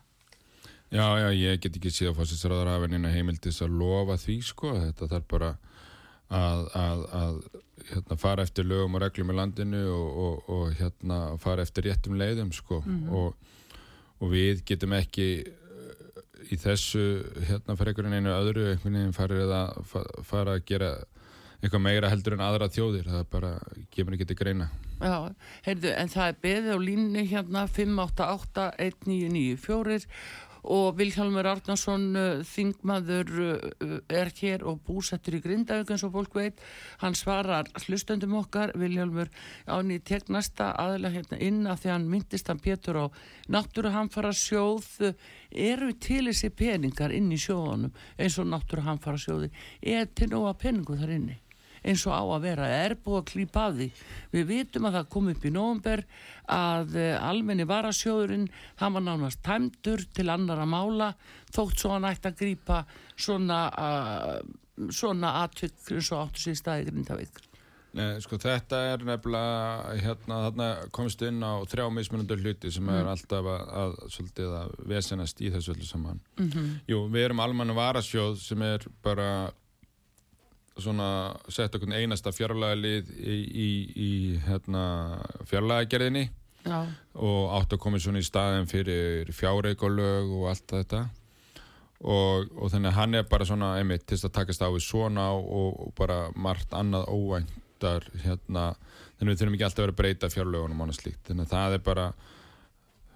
Já, 0.93 1.17
já, 1.19 1.29
ég 1.33 1.59
get 1.59 1.75
ekki 1.75 1.91
síðan 1.91 2.15
fórsætsræðar 2.15 2.69
af 2.71 2.83
henni 2.85 3.11
heimildis 3.11 3.61
að 3.65 3.73
lofa 3.79 4.19
því 4.21 4.35
sko. 4.45 4.73
Þetta 4.79 5.09
þarf 5.11 5.25
bara 5.33 5.49
að, 6.29 6.61
að, 6.77 7.01
að 7.19 7.39
hérna, 7.89 8.17
fara 8.21 8.45
eftir 8.45 8.67
lögum 8.69 8.95
og 8.97 9.03
reglum 9.03 9.33
í 9.33 9.37
landinu 9.39 9.81
og, 9.91 10.21
og, 10.25 10.53
og 10.55 10.77
hérna, 10.79 11.19
fara 11.41 11.65
eftir 11.65 11.89
réttum 11.89 12.17
leiðum 12.19 12.53
sko. 12.55 12.83
og, 13.09 13.51
og 14.25 14.31
við 14.33 14.63
getum 14.65 14.93
ekki 14.97 15.27
uh, 15.45 15.51
í 16.49 16.55
þessu 16.61 17.05
hérna 17.49 17.75
fyrir 17.77 17.91
einhvern 17.93 18.17
einu 18.17 18.31
öðru 18.33 18.63
einhvern 18.73 18.97
veginn 18.99 19.13
farið 19.17 19.49
að 19.61 19.69
fa- 19.91 20.11
fara 20.25 20.51
að 20.57 20.65
gera 20.73 20.91
eitthvað 21.61 21.81
meira 21.85 22.09
heldur 22.11 22.33
en 22.35 22.43
aðra 22.45 22.67
þjóðir. 22.69 23.05
Það 23.09 23.23
bara 23.31 23.51
kemur 23.95 24.13
ekki 24.17 24.27
til 24.29 24.37
greina. 24.37 24.67
Já, 24.99 25.15
heyrðu, 25.65 25.89
en 25.97 26.09
það 26.13 26.27
er 26.29 26.35
beðið 26.43 26.75
á 26.75 26.77
línu 26.87 27.21
hérna 27.31 27.61
588-1994 27.73 30.05
og 30.71 30.97
Vilhjálmur 30.99 31.47
Árnason 31.49 32.05
uh, 32.17 32.43
þingmaður 32.47 33.31
uh, 33.45 33.95
er 34.09 34.31
hér 34.39 34.65
og 34.67 34.81
búsettur 34.87 35.37
í 35.37 35.41
Grindavík 35.43 35.93
eins 35.93 36.05
og 36.07 36.15
fólk 36.15 36.35
veit. 36.39 36.61
Hann 37.03 37.17
svarar 37.17 37.69
hlustöndum 37.85 38.35
okkar 38.41 38.73
Vilhjálmur. 38.79 39.31
Áni 39.69 39.99
tek 39.99 40.29
næsta 40.33 40.71
aðla 40.81 41.13
hérna 41.13 41.39
inn 41.39 41.63
af 41.69 41.83
því 41.83 41.93
hann 41.93 42.09
myndist 42.11 42.51
hann 42.51 42.63
Pétur 42.63 43.01
á 43.01 43.05
náttúruhamfara 43.51 44.33
sjóð 44.35 45.13
eru 45.51 45.93
til 46.01 46.25
þessi 46.29 46.51
peningar 46.51 47.13
inn 47.15 47.31
í 47.31 47.39
sjóðunum 47.39 47.95
eins 48.17 48.37
og 48.41 48.49
náttúruhamfara 48.51 49.21
sjóði 49.21 49.51
er 49.81 50.09
til 50.11 50.31
nóga 50.33 50.55
peningu 50.59 50.97
þar 50.99 51.17
inni 51.19 51.39
eins 51.85 52.05
og 52.09 52.15
á 52.17 52.23
að 52.25 52.45
vera, 52.47 52.67
er 52.83 52.97
búið 52.99 53.19
að 53.21 53.29
klípa 53.31 53.65
af 53.69 53.77
því. 53.77 53.89
Við 54.33 54.45
vitum 54.51 54.89
að 54.89 54.99
það 54.99 55.09
kom 55.15 55.31
upp 55.31 55.45
í 55.45 55.53
nóvumber 55.53 56.05
að 56.57 56.99
uh, 56.99 57.07
almenni 57.29 57.69
varasjóðurinn, 57.69 58.45
hann 58.81 58.97
var 58.97 59.05
nánast 59.05 59.43
tæmdur 59.45 60.05
til 60.15 60.29
annara 60.33 60.67
mála, 60.69 61.13
þótt 61.55 61.81
svo 61.81 61.95
hann 61.95 62.09
ætti 62.09 62.31
að 62.31 62.39
grípa 62.43 62.83
svona, 63.15 63.65
uh, 63.71 64.87
svona 64.89 65.35
atvik 65.45 65.77
eins 65.91 66.13
og 66.13 66.25
áttu 66.25 66.47
sér 66.47 66.61
staði 66.61 66.89
Grindavík. 66.89 67.45
Nei, 67.95 68.17
sko 68.19 68.35
þetta 68.41 68.79
er 68.91 69.03
nefnilega 69.07 69.93
hérna, 70.03 70.39
þarna 70.49 70.65
komst 70.95 71.21
inn 71.23 71.39
á 71.39 71.63
þrjá 71.63 71.85
mismunundur 71.95 72.41
hluti 72.43 72.71
sem 72.73 72.89
er 72.91 73.07
alltaf 73.07 73.47
að, 73.47 73.69
að 73.81 73.93
svolítið 74.11 74.55
að 74.59 74.73
vesenast 74.91 75.39
í 75.39 75.51
þessu 75.53 75.71
öllu 75.71 75.87
saman 75.87 76.19
Jú, 76.91 77.05
við 77.13 77.29
erum 77.29 77.43
almanna 77.45 77.77
varasjóð 77.77 78.35
sem 78.41 78.65
er 78.67 78.83
bara 79.05 79.29
svona 80.83 81.09
sett 81.51 81.75
okkur 81.77 81.93
einasta 81.95 82.33
fjárlega 82.35 82.79
lið 82.79 83.11
í, 83.15 83.35
í, 83.35 83.67
í 83.95 84.09
hérna, 84.43 84.83
fjárlega 85.47 85.87
gerðinni 85.91 86.25
Já, 86.65 86.81
og 87.21 87.53
átt 87.59 87.75
að 87.75 87.81
koma 87.83 88.01
svona 88.01 88.23
í 88.23 88.25
staðin 88.25 88.67
fyrir 88.69 89.29
fjárreikulög 89.37 90.31
og 90.33 90.49
allt 90.49 90.65
þetta. 90.73 91.03
Og, 92.05 92.49
og 92.57 92.71
þannig 92.73 92.89
að 92.91 92.97
hann 92.97 93.17
er 93.17 93.27
bara 93.29 93.45
svona 93.47 93.75
einmitt 93.79 94.03
til 94.09 94.17
að 94.17 94.33
takast 94.35 94.65
á 94.65 94.67
við 94.67 94.83
svona 94.83 95.29
og, 95.37 95.77
og 95.85 95.93
bara 95.97 96.25
margt 96.35 96.73
annað 96.75 97.07
óvæntar 97.13 98.09
hérna, 98.25 98.73
þannig 99.15 99.29
að 99.29 99.31
við 99.31 99.41
þurfum 99.41 99.57
ekki 99.57 99.67
alltaf 99.69 99.79
að 99.79 99.85
vera 99.85 99.95
að 99.95 100.01
breyta 100.01 100.31
fjárlögunum 100.33 100.81
og 100.81 100.87
annað 100.87 100.99
slíkt, 100.99 101.21
þannig 101.29 101.45
að 101.45 101.53
það 101.53 101.77
er 101.77 101.85
bara 101.85 102.07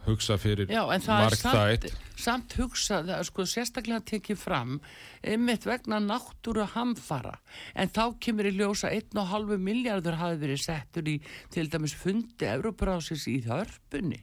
hugsa 0.05 0.37
fyrir 0.39 0.69
Já 0.71 0.81
en 0.93 1.03
það 1.03 1.25
er 1.25 1.35
samt, 1.39 1.87
samt 2.19 2.55
hugsað, 2.59 3.11
að 3.17 3.25
sko 3.29 3.45
sérstaklega 3.49 4.03
tekið 4.13 4.39
fram, 4.39 4.77
einmitt 5.23 5.67
vegna 5.67 5.99
náttúru 6.03 6.65
hamfara, 6.73 7.35
en 7.75 7.91
þá 7.93 8.03
kemur 8.23 8.49
í 8.49 8.53
ljósa 8.57 8.91
1,5 8.95 9.57
miljardur 9.63 10.19
hafi 10.19 10.39
verið 10.43 10.63
settur 10.63 11.09
í 11.11 11.17
til 11.53 11.67
dæmis 11.71 11.95
fundi 11.97 12.47
Európarásins 12.49 13.27
í 13.31 13.39
þörpunni. 13.45 14.21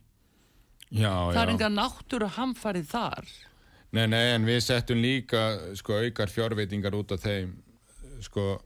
já, 0.90 1.12
Það 1.32 1.42
er 1.42 1.48
já. 1.48 1.52
enga 1.56 1.70
náttúru 1.74 2.30
hamfarið 2.38 2.88
þar. 2.90 3.28
Nei, 3.96 4.06
nei, 4.10 4.24
en 4.34 4.44
við 4.44 4.60
settum 4.64 4.98
líka 5.00 5.74
sko, 5.78 6.00
aukar 6.02 6.28
fjárveitingar 6.32 6.94
út 6.98 7.14
af 7.14 7.22
þeim 7.22 7.54
sko, 8.24 8.56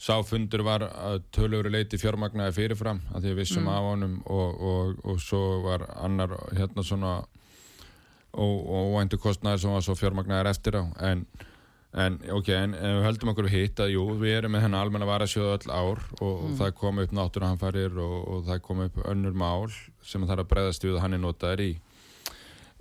sáfundur 0.00 0.64
var 0.66 0.84
að 0.88 1.22
tölur 1.32 1.70
leiti 1.70 1.98
fjármagnaði 2.00 2.56
fyrirfram 2.56 3.00
að 3.14 3.22
því 3.22 3.30
við 3.30 3.40
vissum 3.40 3.68
af 3.70 3.86
honum 3.86 4.18
og, 4.26 4.60
og, 4.60 5.00
og 5.04 5.20
svo 5.22 5.42
var 5.64 5.86
annar 5.94 6.34
hérna 6.52 6.84
svona 6.84 7.14
óvæntu 8.34 9.18
kostnæður 9.22 9.62
sem 9.62 9.74
var 9.74 9.84
svo 9.86 9.94
fjármagnaðir 9.94 10.50
eftir 10.50 10.78
á. 10.82 10.84
En, 11.06 11.24
en 11.94 12.18
ok, 12.34 12.48
en, 12.56 12.74
en 12.74 12.98
við 12.98 13.06
höldum 13.06 13.30
okkur 13.32 13.50
hitt 13.52 13.80
að 13.80 13.94
jú, 13.94 14.06
við 14.18 14.40
erum 14.40 14.56
með 14.56 14.66
hennar 14.66 14.84
almenna 14.84 15.08
varasjóðu 15.08 15.54
öll 15.54 15.70
ár 15.70 16.02
og, 16.18 16.32
og 16.32 16.54
það 16.58 16.74
kom 16.80 17.02
upp 17.04 17.14
náttúruhanfarir 17.14 17.98
og, 18.02 18.16
og 18.28 18.46
það 18.50 18.62
kom 18.66 18.84
upp 18.88 19.02
önnur 19.06 19.36
mál 19.38 19.68
sem 20.02 20.26
það 20.26 20.36
er 20.36 20.44
að 20.44 20.50
breyðast 20.50 20.86
við 20.88 20.96
að 20.98 21.04
hann 21.06 21.18
er 21.18 21.22
notaður 21.22 21.66
í 21.68 21.72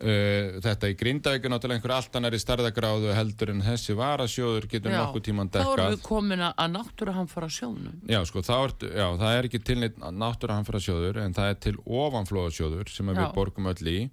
Uh, 0.04 0.58
þetta 0.60 0.90
í 0.92 0.96
Grindavík 1.00 1.46
er 1.48 1.52
náttúrulega 1.54 1.78
einhver 1.80 1.92
allt 1.96 2.16
annar 2.20 2.36
í 2.36 2.40
starðagráðu 2.42 3.14
heldur 3.16 3.52
en 3.54 3.62
þessi 3.64 3.94
varasjóður 3.96 4.66
getur 4.68 4.92
Já, 4.92 4.98
nokkuð 5.00 5.24
tíman 5.30 5.48
Þá 5.54 5.60
erum 5.62 5.70
dekkað 5.78 5.94
við 5.94 6.02
komin 6.04 6.44
að- 6.44 6.56
að 6.60 6.72
náttúru 6.74 7.14
hamfara 7.16 7.48
sjónum. 7.48 7.94
já, 8.10 8.20
sko, 8.28 8.42
þá 8.44 8.54
er, 8.66 8.74
já, 9.00 9.08
það 9.22 9.38
er 9.38 9.48
ekki 9.48 9.62
til 9.64 9.78
neitt 9.80 9.98
náttúruhanfara 10.04 10.82
sjóður 10.84 11.22
en 11.24 11.34
það 11.34 11.50
er 11.54 11.60
til 11.68 11.76
ofanflóðasjóður 11.88 12.90
sem 12.92 13.08
Já. 13.08 13.14
við 13.22 13.34
borgum 13.38 13.72
öll 13.72 13.88
í 13.88 14.10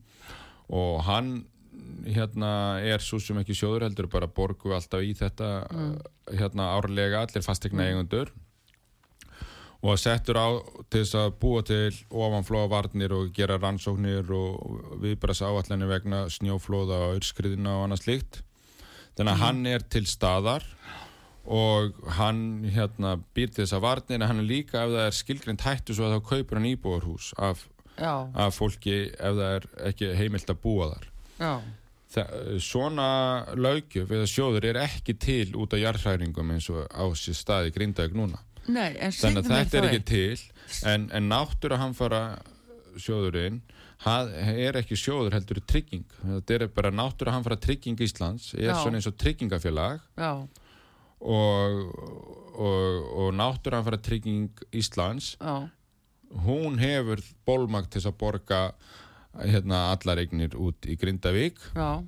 og 0.70 1.03
hann 1.11 1.33
hérna 2.07 2.53
er 2.87 2.98
svo 3.03 3.18
sem 3.18 3.37
ekki 3.42 3.57
sjóður 3.59 3.88
heldur 3.88 4.07
bara 4.12 4.29
borgu 4.31 4.70
alltaf 4.76 5.03
í 5.03 5.11
þetta 5.18 5.66
Mm. 5.74 5.98
hérna 6.38 6.70
árlega 6.79 7.24
allir 7.26 7.42
fastegna 7.42 7.83
eigundur 7.90 8.31
og 9.81 9.97
settur 9.97 10.37
á 10.37 10.49
til 10.93 11.03
þess 11.03 11.16
að 11.16 11.31
búa 11.40 11.62
til 11.64 11.95
ofanflóðavarnir 12.12 13.14
og 13.16 13.31
gera 13.37 13.57
rannsóknir 13.61 14.29
og 14.37 14.99
viðbræðs 15.01 15.40
áallanir 15.47 15.88
vegna 15.88 16.27
snjóflóða 16.33 16.99
og 17.07 17.21
örskriðina 17.21 17.79
og 17.79 17.87
annað 17.87 18.05
slíkt. 18.05 18.40
Þannig 19.16 19.33
að 19.33 19.43
hann 19.45 19.62
er 19.71 19.87
til 19.93 20.05
staðar 20.09 20.66
og 21.51 21.97
hann 22.19 22.43
hérna 22.69 23.16
býr 23.35 23.49
til 23.49 23.64
þess 23.64 23.79
að 23.79 23.85
varnir 23.87 24.21
en 24.21 24.29
hann 24.29 24.43
er 24.45 24.51
líka 24.51 24.85
ef 24.85 24.93
það 24.93 25.07
er 25.07 25.16
skilgrind 25.16 25.64
hættu 25.64 25.97
svo 25.97 26.07
að 26.09 26.19
þá 26.19 26.29
kaupur 26.29 26.61
hann 26.61 26.73
íbúarhús 26.75 27.33
af 27.40 27.64
af 28.01 28.57
fólki 28.57 29.11
ef 29.12 29.35
það 29.37 29.57
er 29.57 29.66
ekki 29.90 30.12
heimilt 30.16 30.49
að 30.53 30.61
búa 30.62 30.93
þar. 30.95 31.09
Já, 31.40 31.53
Þa, 32.11 32.23
svona 32.59 33.09
lögjöf 33.55 34.11
eða 34.11 34.27
sjóður 34.27 34.64
er 34.66 34.79
ekki 34.83 35.14
til 35.14 35.53
út 35.55 35.77
af 35.77 35.79
jarðhræringum 35.79 36.49
eins 36.57 36.66
og 36.73 36.88
á 36.90 37.07
sér 37.14 37.37
staði 37.38 37.71
grindaug 37.71 38.16
núna 38.19 38.40
nei, 38.72 38.94
en 39.00 39.12
þannig 39.14 39.44
að 39.44 39.52
þetta 39.56 39.78
er 39.80 39.88
ekki 39.90 40.04
til 40.11 40.40
en, 40.90 41.11
en 41.16 41.28
náttúru 41.30 41.76
að 41.76 41.83
hann 41.85 41.96
fara 41.98 42.22
sjóðurinn 43.00 43.61
hann 44.04 44.30
er 44.33 44.78
ekki 44.80 44.96
sjóður 44.96 45.35
heldur 45.37 45.61
trygging. 45.68 46.06
Þetta 46.22 46.56
er 46.56 46.66
bara 46.72 46.92
náttúru 46.94 47.30
að 47.30 47.37
hann 47.37 47.46
fara 47.46 47.59
trygging 47.61 48.00
Íslands 48.00 48.54
er 48.56 48.70
Já. 48.70 48.78
svona 48.80 49.00
eins 49.00 49.09
og 49.11 49.18
tryggingafélag. 49.20 50.00
Já, 50.16 50.30
og, 51.20 51.83
og, 52.56 53.11
og 53.24 53.35
náttúru 53.37 53.74
að 53.74 53.78
hann 53.80 53.88
fara 53.90 54.00
trygging 54.06 54.64
Íslands 54.72 55.35
já, 55.37 55.68
hún 56.46 56.80
hefur 56.80 57.20
bólmagt 57.48 57.92
til 57.92 58.06
að 58.06 58.16
borga 58.22 58.62
hérna 59.37 59.90
allar 59.92 60.22
eignir 60.22 60.56
út 60.56 60.88
í 60.88 60.96
Grindavík. 61.00 61.61
Já, 61.76 62.00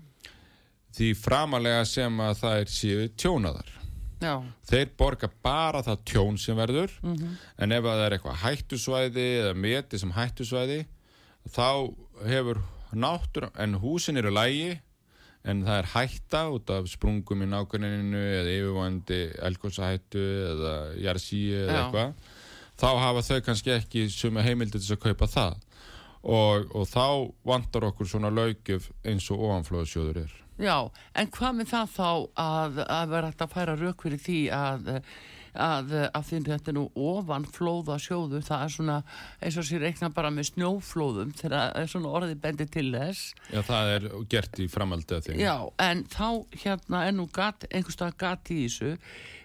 því 0.97 1.13
framalega 1.21 1.85
sem 1.89 2.25
að 2.25 2.41
það 2.41 2.63
er 2.63 2.73
séu 2.79 3.07
tjónaðar 3.21 3.79
já, 4.23 4.35
þeir 4.71 4.93
borga 4.99 5.31
bara 5.45 5.83
það 5.87 6.05
tjón 6.13 6.39
sem 6.41 6.59
verður 6.59 6.95
mhm, 7.03 7.35
en 7.59 7.77
ef 7.79 7.89
það 7.89 8.05
er 8.05 8.17
eitthvað 8.17 8.41
hættusvæði 8.45 9.27
eða 9.41 9.57
meti 9.67 10.01
sem 10.01 10.15
hættusvæði 10.17 10.81
þá 11.53 11.69
hefur 12.29 12.63
náttúr 12.93 13.51
en 13.61 13.79
húsin 13.83 14.21
eru 14.21 14.33
lægi 14.33 14.77
en 15.49 15.65
það 15.67 15.81
er 15.81 15.91
hætta 15.97 16.45
út 16.55 16.71
af 16.71 16.87
sprungum 16.91 17.43
í 17.43 17.49
nákvæminu 17.51 18.21
eða 18.39 18.55
yfirvandi 18.61 19.21
elgósahættu 19.49 20.23
eða 20.53 20.75
jarsíu 21.03 21.65
eða 21.65 21.73
Já. 21.73 21.81
eitthvað 21.83 22.39
þá 22.83 22.89
hafa 22.99 23.23
þau 23.27 23.41
kannski 23.47 23.75
ekki 23.77 24.07
suma 24.13 24.45
heimildi 24.45 24.79
til 24.79 24.85
þess 24.85 24.97
að 24.97 25.05
kaupa 25.07 25.29
það. 25.31 25.61
Og, 26.23 26.69
og 26.79 26.87
þá 26.87 27.07
vantar 27.49 27.89
okkur 27.89 28.09
svona 28.09 28.31
laugjöf 28.31 28.89
eins 29.07 29.27
og 29.35 29.43
ofanflóðsjóður 29.49 30.23
er 30.23 30.37
já, 30.61 30.77
en 31.15 31.31
hvað 31.33 31.61
með 31.61 31.71
það 31.73 31.95
þá 31.97 32.09
að, 32.43 32.83
að 32.87 33.13
vera 33.15 33.31
hægt 33.31 33.45
að 33.45 33.55
færa 33.55 33.77
rauk 33.79 34.05
fyrir 34.05 34.21
því 34.23 34.39
að, 34.57 34.91
að, 35.53 35.93
að 36.13 36.25
því 36.29 36.41
þetta 36.49 36.73
er 36.73 36.77
nú 36.77 36.85
ofan 37.09 37.47
flóða 37.57 37.99
sjóðu, 38.03 38.41
það 38.45 38.65
er 38.67 38.75
svona 38.77 38.97
eins 39.41 39.59
og 39.61 39.69
sér 39.69 39.85
reikna 39.87 40.13
bara 40.15 40.33
með 40.35 40.51
snjóflóðum 40.53 41.35
þegar 41.41 41.77
er 41.81 41.93
svona 41.93 42.15
orðið 42.21 42.41
bendi 42.47 42.69
til 42.73 42.89
þess. 42.95 43.37
Já, 43.53 43.61
það 43.69 43.93
er 43.97 44.09
gert 44.35 44.63
í 44.63 44.71
framaldi 44.73 45.19
að 45.19 45.29
því. 45.29 45.39
Já, 45.43 45.55
en 45.89 46.03
þá 46.13 46.27
hérna 46.65 47.05
er 47.07 47.17
nú 47.17 47.29
gat, 47.33 47.69
einhverstað 47.71 48.19
gat 48.21 48.53
í 48.53 48.65
þessu 48.67 48.97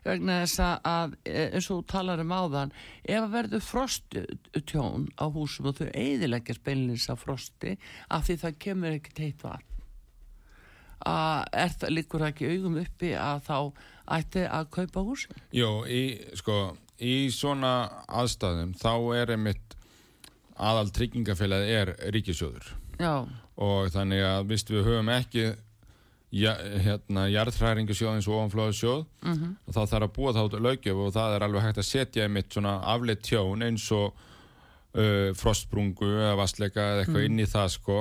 vegna 0.07 0.41
þess 0.43 0.61
að 0.87 1.15
eins 1.27 1.69
og 1.73 1.87
talar 1.91 2.21
um 2.23 2.35
áðan 2.35 2.75
ef 3.03 3.21
að 3.21 3.33
verður 3.33 3.65
frosttjón 3.65 5.09
á 5.19 5.25
húsum 5.27 5.71
og 5.71 5.81
þau 5.81 5.89
eiðileggjast 5.91 6.63
beinlins 6.63 7.09
af 7.11 7.25
frosti 7.25 7.75
af 8.07 8.27
því 8.27 8.37
það 8.43 8.61
kemur 8.63 8.95
ekki 8.99 9.17
teitt 9.17 9.43
vatn 9.43 9.76
að 11.05 11.45
er 11.63 11.77
það 11.81 11.95
líkur 11.97 12.25
ekki 12.29 12.49
augum 12.55 12.79
uppi 12.81 13.13
að 13.19 13.43
þá 13.47 13.57
ætti 14.17 14.47
að 14.47 14.69
kaupa 14.77 15.05
húsin 15.05 15.45
Jó, 15.55 15.69
í, 15.85 16.03
sko, 16.39 16.57
í 16.99 17.29
svona 17.33 17.73
aðstæðum 18.07 18.73
þá 18.79 18.93
er 19.19 19.35
einmitt 19.35 19.77
aðal 20.57 20.89
tryggingafélagi 20.95 21.77
er 21.83 21.93
ríkisjóður 22.15 22.73
Já, 22.97 23.27
og 23.61 23.89
þannig 23.93 24.25
að 24.25 24.51
vist 24.51 24.71
við 24.73 24.87
höfum 24.87 25.13
ekki 25.13 25.51
ja, 26.35 26.53
hérna, 26.83 27.27
jarðhræringasjóð 27.31 28.15
eins 28.17 28.27
og 28.27 28.37
ofanflóðasjóð. 28.41 29.03
Mhm, 29.23 29.51
og 29.67 29.75
þá 29.75 29.81
þarf 29.93 30.07
að 30.07 30.15
búa 30.17 30.33
þá 30.35 30.57
lögjöf 30.59 31.03
og 31.05 31.13
það 31.15 31.35
er 31.35 31.45
alveg 31.45 31.65
hægt 31.67 31.81
að 31.81 31.87
setja 31.91 32.23
einmitt 32.27 32.53
svona 32.53 32.79
afleitt 32.83 33.23
tjón 33.23 33.63
eins 33.63 33.85
og 33.95 34.13
uh, 34.97 35.33
frostbrungu 35.37 36.09
eða 36.17 36.37
vastleika 36.39 36.87
eða 36.91 37.05
eitthvað 37.05 37.27
inn 37.29 37.39
í 37.39 37.47
það 37.47 37.69
sko 37.77 37.99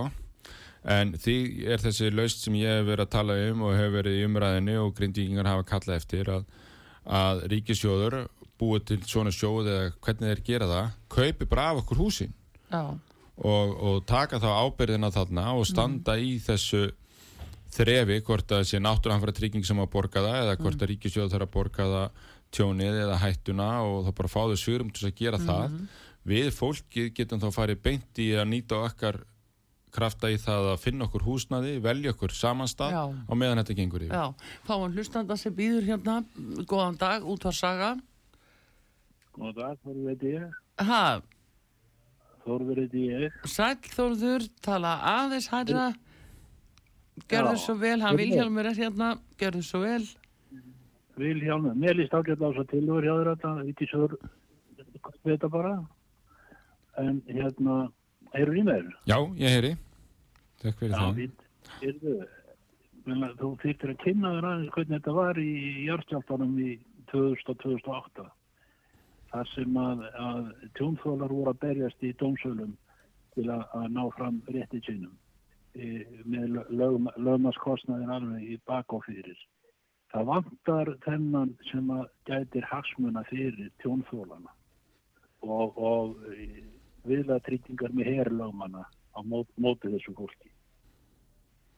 en 0.86 1.14
því 1.18 1.36
er 1.66 1.82
þessi 1.82 2.12
laust 2.14 2.44
sem 2.44 2.56
ég 2.60 2.78
hef 2.78 2.86
verið 2.86 3.06
að 3.06 3.14
tala 3.16 3.36
um 3.50 3.64
og 3.66 3.74
hef 3.78 3.90
verið 3.94 4.20
í 4.20 4.26
umræðinu 4.28 4.76
og 4.84 4.94
grindvíkingar 4.98 5.50
hafa 5.50 5.66
kallað 5.72 5.98
eftir 6.00 6.30
að, 6.30 6.44
að 7.04 7.42
ríkisjóður 7.52 8.20
búið 8.56 8.86
til 8.90 9.00
svona 9.04 9.32
sjóð 9.34 9.72
eða 9.72 9.88
hvernig 10.04 10.30
þeir 10.30 10.44
gera 10.46 10.70
það 10.70 10.94
kaupi 11.16 11.50
bara 11.50 11.66
af 11.72 11.82
okkur 11.82 12.00
húsin 12.04 12.32
og, 13.36 13.74
og 13.74 13.98
taka 14.08 14.40
þá 14.40 14.48
ábyrðina 14.62 15.10
þarna 15.12 15.50
og 15.58 15.66
standa 15.68 16.16
í 16.16 16.38
þessu 16.40 16.86
þrefi 17.76 18.22
hvort 18.24 18.54
að 18.56 18.64
sé 18.70 18.80
náttúrulega 18.80 19.36
trygging 19.36 19.66
sem 19.66 19.82
að 19.82 19.92
borga 19.92 20.22
það 20.24 20.40
eða 20.44 20.56
hvort 20.62 20.82
að 20.82 20.92
ríkisjóð 20.94 21.32
þarf 21.34 21.48
að 21.48 21.54
borga 21.58 21.88
það 21.92 22.24
tjónið 22.56 22.98
eða 23.02 23.20
hættuna 23.20 23.70
og 23.84 24.06
þá 24.06 24.12
bara 24.20 24.32
fá 24.32 24.40
þau 24.46 24.58
sigurum 24.60 24.92
til 24.94 25.08
að 25.08 25.16
gera 25.18 25.40
það. 25.42 25.80
Við 26.26 26.50
fólkið 26.54 27.10
getum 27.14 27.42
þá 27.42 27.48
farið 27.54 27.82
beint 27.82 28.20
í 28.22 28.30
að 28.38 28.48
nýta 28.54 28.78
okkar 28.86 29.20
krafta 29.96 30.30
í 30.32 30.36
það 30.40 30.68
að 30.72 30.82
finna 30.84 31.06
okkur 31.08 31.24
húsnaði 31.26 31.76
velja 31.84 32.12
okkur 32.14 32.34
samanstað 32.36 32.94
Já. 32.94 33.02
á 33.08 33.32
meðan 33.34 33.60
þetta 33.62 33.76
gengur 33.80 34.04
yfir 34.06 34.14
já 34.16 34.52
fáum 34.68 34.92
hlustanda 34.96 35.36
sem 35.40 35.54
býður 35.56 35.88
hérna 35.90 36.18
góðan 36.68 36.98
dag, 37.00 37.24
út 37.24 37.48
var 37.48 37.56
saga 37.56 37.94
Góðan 39.36 39.56
dag, 39.56 39.80
Þorður 39.84 40.12
heiti 40.14 40.30
ég. 40.32 40.52
Ha, 40.80 41.00
Þorður 42.46 42.78
heiti 42.84 43.02
ég. 43.10 43.34
Sæll 43.44 43.90
Þórður, 43.92 44.46
tala 44.64 44.94
aðeins 45.12 45.50
hærra 45.52 45.90
Gerðu 47.28 47.56
svo 47.60 47.74
vel, 47.80 47.98
hann 48.00 48.12
Heyrðu. 48.12 48.22
Vilhjálmur 48.22 48.70
er 48.70 48.78
hérna 48.80 49.10
Gerðu 49.40 49.64
svo 49.66 49.82
vel 49.84 50.04
Viljálmur, 51.16 51.72
mér 51.80 51.96
líst 51.96 52.12
ágætlega 52.12 52.44
á 52.44 52.52
þess 52.52 52.60
að 52.60 52.72
tilhör 52.74 53.06
hjá 53.06 53.14
þér 53.16 53.28
þetta, 53.30 53.52
viti 53.64 53.86
svo 53.88 54.08
þetta 55.24 55.48
bara. 55.48 55.70
En 57.00 57.22
hérna, 57.28 57.76
heyrðu 58.34 58.60
í 58.60 58.64
mér? 58.66 58.90
Já, 59.08 59.16
ég 59.40 59.54
heyri 59.54 59.70
Takk 60.62 60.80
fyrir 60.80 60.96
það 60.96 61.18
við, 61.20 61.32
þú 63.40 63.50
þýttir 63.62 63.92
að 63.92 64.02
kynna 64.02 64.32
þér 64.36 64.48
aðeins 64.50 64.72
hvernig 64.74 64.96
þetta 64.96 65.14
var 65.18 65.40
í 65.42 65.52
járstjáltanum 65.86 66.56
í 66.64 66.72
2000 67.12 67.52
og 67.52 67.60
2008. 67.62 68.26
Það 69.32 69.50
sem 69.52 69.78
að, 69.82 70.02
að 70.22 70.48
tjónþólar 70.78 71.34
voru 71.34 71.52
að 71.52 71.62
berjast 71.66 72.06
í 72.06 72.14
dómsölum 72.22 72.72
til 73.34 73.46
að, 73.52 73.66
að 73.76 73.86
ná 73.92 74.02
fram 74.16 74.40
rétti 74.54 74.80
sínum 74.86 75.14
e, 75.76 76.06
með 76.24 76.56
lög, 76.72 77.10
lögmaskostnaðin 77.20 78.14
alveg 78.16 78.48
í 78.54 78.58
bak 78.68 78.96
og 78.96 79.04
fyrir. 79.04 79.38
Það 80.14 80.28
vantar 80.30 80.92
þennan 81.04 81.52
sem 81.70 81.90
að 81.92 82.06
gætir 82.30 82.68
hagsmuna 82.70 83.26
fyrir 83.28 83.72
tjónþólana 83.82 84.54
og, 85.44 85.76
og 85.76 86.14
viðlega 87.04 87.42
tryggingar 87.44 87.92
með 87.92 88.14
herrlögmanna 88.14 88.86
á 89.16 89.20
mót, 89.24 89.48
móti 89.56 89.90
þessu 89.92 90.14
fólki. 90.16 90.52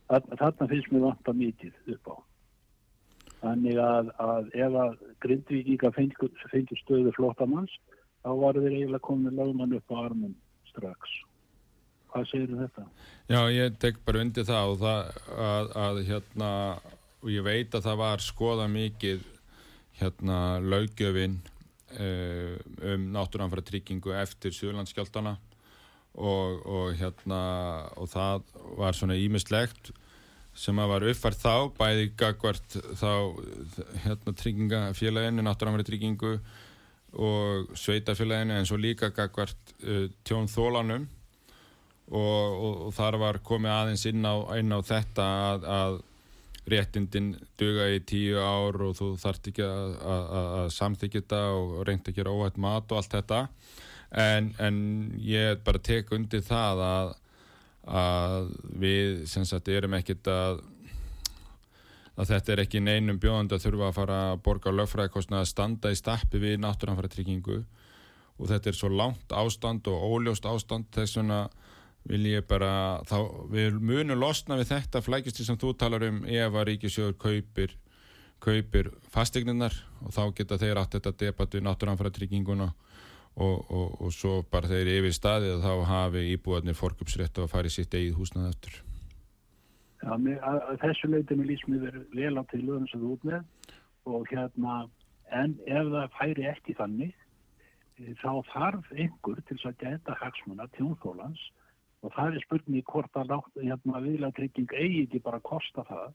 Þarna, 0.08 0.66
finnst 0.70 0.90
mér 0.92 1.04
vanta 1.04 1.34
mikið 1.36 1.94
upp 1.94 2.10
á. 2.10 2.16
Þannig 3.38 3.78
að, 3.78 4.10
að 4.18 4.50
ef 4.56 4.76
að 4.82 4.94
grindvíkinga 5.22 5.92
fengi, 5.94 6.78
stöðu 6.80 7.12
flottamanns, 7.14 7.74
þá 8.24 8.30
var 8.40 8.58
þeir 8.58 8.74
eiginlega 8.74 9.06
komið 9.06 9.38
lögmann 9.38 9.76
upp 9.78 9.94
á 9.94 9.96
armum 10.00 10.34
strax. 10.70 11.18
Hvað 12.08 12.30
segir 12.30 12.54
þetta? 12.56 12.86
Já, 13.28 13.40
ég 13.52 13.76
tek 13.82 14.00
bara 14.06 14.22
undir 14.24 14.46
það 14.48 14.72
og 14.72 14.80
það 14.80 15.10
að, 15.44 15.74
að 15.84 16.00
hérna 16.08 16.52
og 17.18 17.30
ég 17.34 17.44
veit 17.44 17.74
að 17.74 17.84
það 17.84 18.00
var 18.00 18.24
skoða 18.24 18.68
mikið 18.72 19.26
hérna 19.98 20.38
laugjöfin 20.62 21.36
uh, 21.98 22.54
um 22.94 23.08
náttúranfæra 23.14 23.64
tryggingu 23.66 24.14
eftir 24.16 24.54
Suðurlandskjáltana 24.54 25.36
og, 26.18 26.62
og 26.66 26.92
hérna 26.98 27.40
og 27.96 28.08
það 28.10 28.42
var 28.80 28.96
svona 28.98 29.16
ímislegt 29.18 29.92
sem 30.58 30.78
að 30.82 30.90
var 30.90 31.04
uppfært 31.12 31.38
þá 31.38 31.52
bæði 31.78 32.08
gagvart 32.18 32.78
þá 32.98 33.10
hérna 34.02 34.34
tryggingafélaginu, 34.40 35.44
náttúranfæra 35.46 35.86
tryggingu 35.86 36.32
og 37.18 37.70
sveitafélaginu 37.78 38.56
en 38.58 38.66
svo 38.68 38.76
líka 38.82 39.12
gagvart 39.14 39.72
uh, 39.86 40.08
tjónþólanum 40.26 41.06
og, 42.08 42.18
og, 42.18 42.74
og 42.88 42.92
þar 42.96 43.18
var 43.22 43.38
komið 43.44 43.74
aðeins 43.76 44.06
inn 44.10 44.26
á, 44.26 44.34
inn 44.58 44.72
á 44.74 44.80
þetta 44.82 45.26
að, 45.52 45.66
að 45.78 45.98
réttindin 46.68 47.30
duga 47.60 47.86
í 47.94 48.00
tíu 48.04 48.40
ár 48.42 48.76
og 48.88 48.96
þú 48.98 49.12
þarft 49.22 49.46
ekki 49.52 49.64
að, 49.64 49.94
að, 50.02 50.24
að- 50.40 50.50
að 50.58 50.70
samþykja 50.76 51.22
þetta 51.22 51.42
og 51.56 51.76
reynd 51.88 52.10
að 52.10 52.18
gera 52.18 52.34
óhætt 52.34 52.58
mat 52.60 52.90
og 52.92 52.98
allt 53.00 53.14
þetta 53.14 53.38
en, 54.10 54.52
en 54.58 54.80
ég 55.20 55.62
bara 55.64 55.82
tek 55.84 56.12
undir 56.16 56.42
það 56.46 56.82
að, 56.86 57.14
að 58.00 58.50
við 58.80 59.22
sem 59.28 59.46
sagt 59.48 59.68
erum 59.72 59.96
ekkit 59.98 60.30
að 60.32 60.64
að 62.18 62.32
þetta 62.32 62.52
er 62.52 62.62
ekki 62.64 62.80
neinum 62.82 63.18
bjóðandi 63.22 63.54
að 63.54 63.64
þurfa 63.64 63.88
að 63.88 63.98
fara 64.00 64.18
að 64.32 64.40
borga 64.46 64.72
lögfræðikostna 64.74 65.42
að 65.42 65.50
standa 65.52 65.92
í 65.94 65.98
stappi 65.98 66.40
við 66.42 66.56
náttúranfæra 66.64 67.10
tryggingu 67.12 67.60
og 68.38 68.50
þetta 68.50 68.70
er 68.70 68.78
svo 68.78 68.90
langt 68.90 69.34
ástand 69.34 69.86
og 69.90 70.02
óljóst 70.02 70.46
ástand. 70.46 70.88
Þess 70.94 71.18
vegna 71.20 71.44
vil 72.08 72.24
ég 72.30 72.46
bara, 72.50 73.02
þá, 73.06 73.18
við 73.52 73.78
munum 73.78 74.18
losna 74.18 74.58
við 74.58 74.72
þetta 74.72 75.02
flækisti 75.04 75.46
sem 75.46 75.58
þú 75.60 75.74
talar 75.78 76.06
um 76.08 76.24
ef 76.26 76.58
að 76.58 76.66
ríkisjóður 76.72 77.18
kaupir 77.22 77.76
kaupir 78.42 78.92
fastegninnar 79.10 79.74
og 80.06 80.12
þá 80.14 80.22
geta 80.38 80.58
þeir 80.60 80.78
átt 80.78 80.94
þetta 80.94 81.14
debatt 81.24 81.54
við 81.56 81.64
náttúranfæra 81.66 82.12
trygginguna 82.14 82.68
og, 83.38 83.70
og, 83.70 83.96
og 84.02 84.12
svo 84.14 84.42
bara 84.50 84.70
þeir 84.70 84.92
yfir 84.98 85.14
staðið 85.14 85.64
þá 85.64 85.72
hafi 85.92 86.26
íbúðarnir 86.34 86.78
forkupsrétt 86.78 87.38
og 87.42 87.50
farið 87.52 87.76
sitt 87.78 87.94
eigið 87.94 88.18
húsnað 88.18 88.52
eftir 88.52 88.78
Já, 89.98 90.12
mér, 90.14 90.38
að, 90.46 90.58
að 90.70 90.82
þessu 90.84 91.10
leitinu 91.10 91.46
lýst 91.46 91.66
mér 91.70 91.86
verið 91.88 92.12
vel 92.14 92.38
á 92.38 92.42
til 92.50 92.60
lögum 92.62 92.86
sem 92.90 93.02
þú 93.02 93.14
út 93.16 93.24
með 93.26 93.72
og 94.08 94.28
hérna, 94.30 94.76
en 95.34 95.56
ef 95.66 95.90
það 95.92 96.14
færi 96.18 96.46
ekki 96.48 96.76
þannig, 96.78 97.16
e, 97.98 98.14
þá 98.22 98.30
þarf 98.52 98.92
einhver 98.94 99.42
til 99.48 99.58
að 99.68 99.80
geta 99.82 100.16
hagsmuna 100.20 100.68
tjónþólans 100.76 101.42
og 102.06 102.14
það 102.14 102.38
er 102.38 102.46
spurning 102.46 102.86
hvort 102.92 103.18
að 103.18 103.34
hérna, 103.58 104.04
viðlatrygging 104.06 104.70
eigi 104.78 105.04
ekki 105.08 105.22
bara 105.24 105.42
að 105.42 105.48
kosta 105.50 105.84
það. 105.88 106.14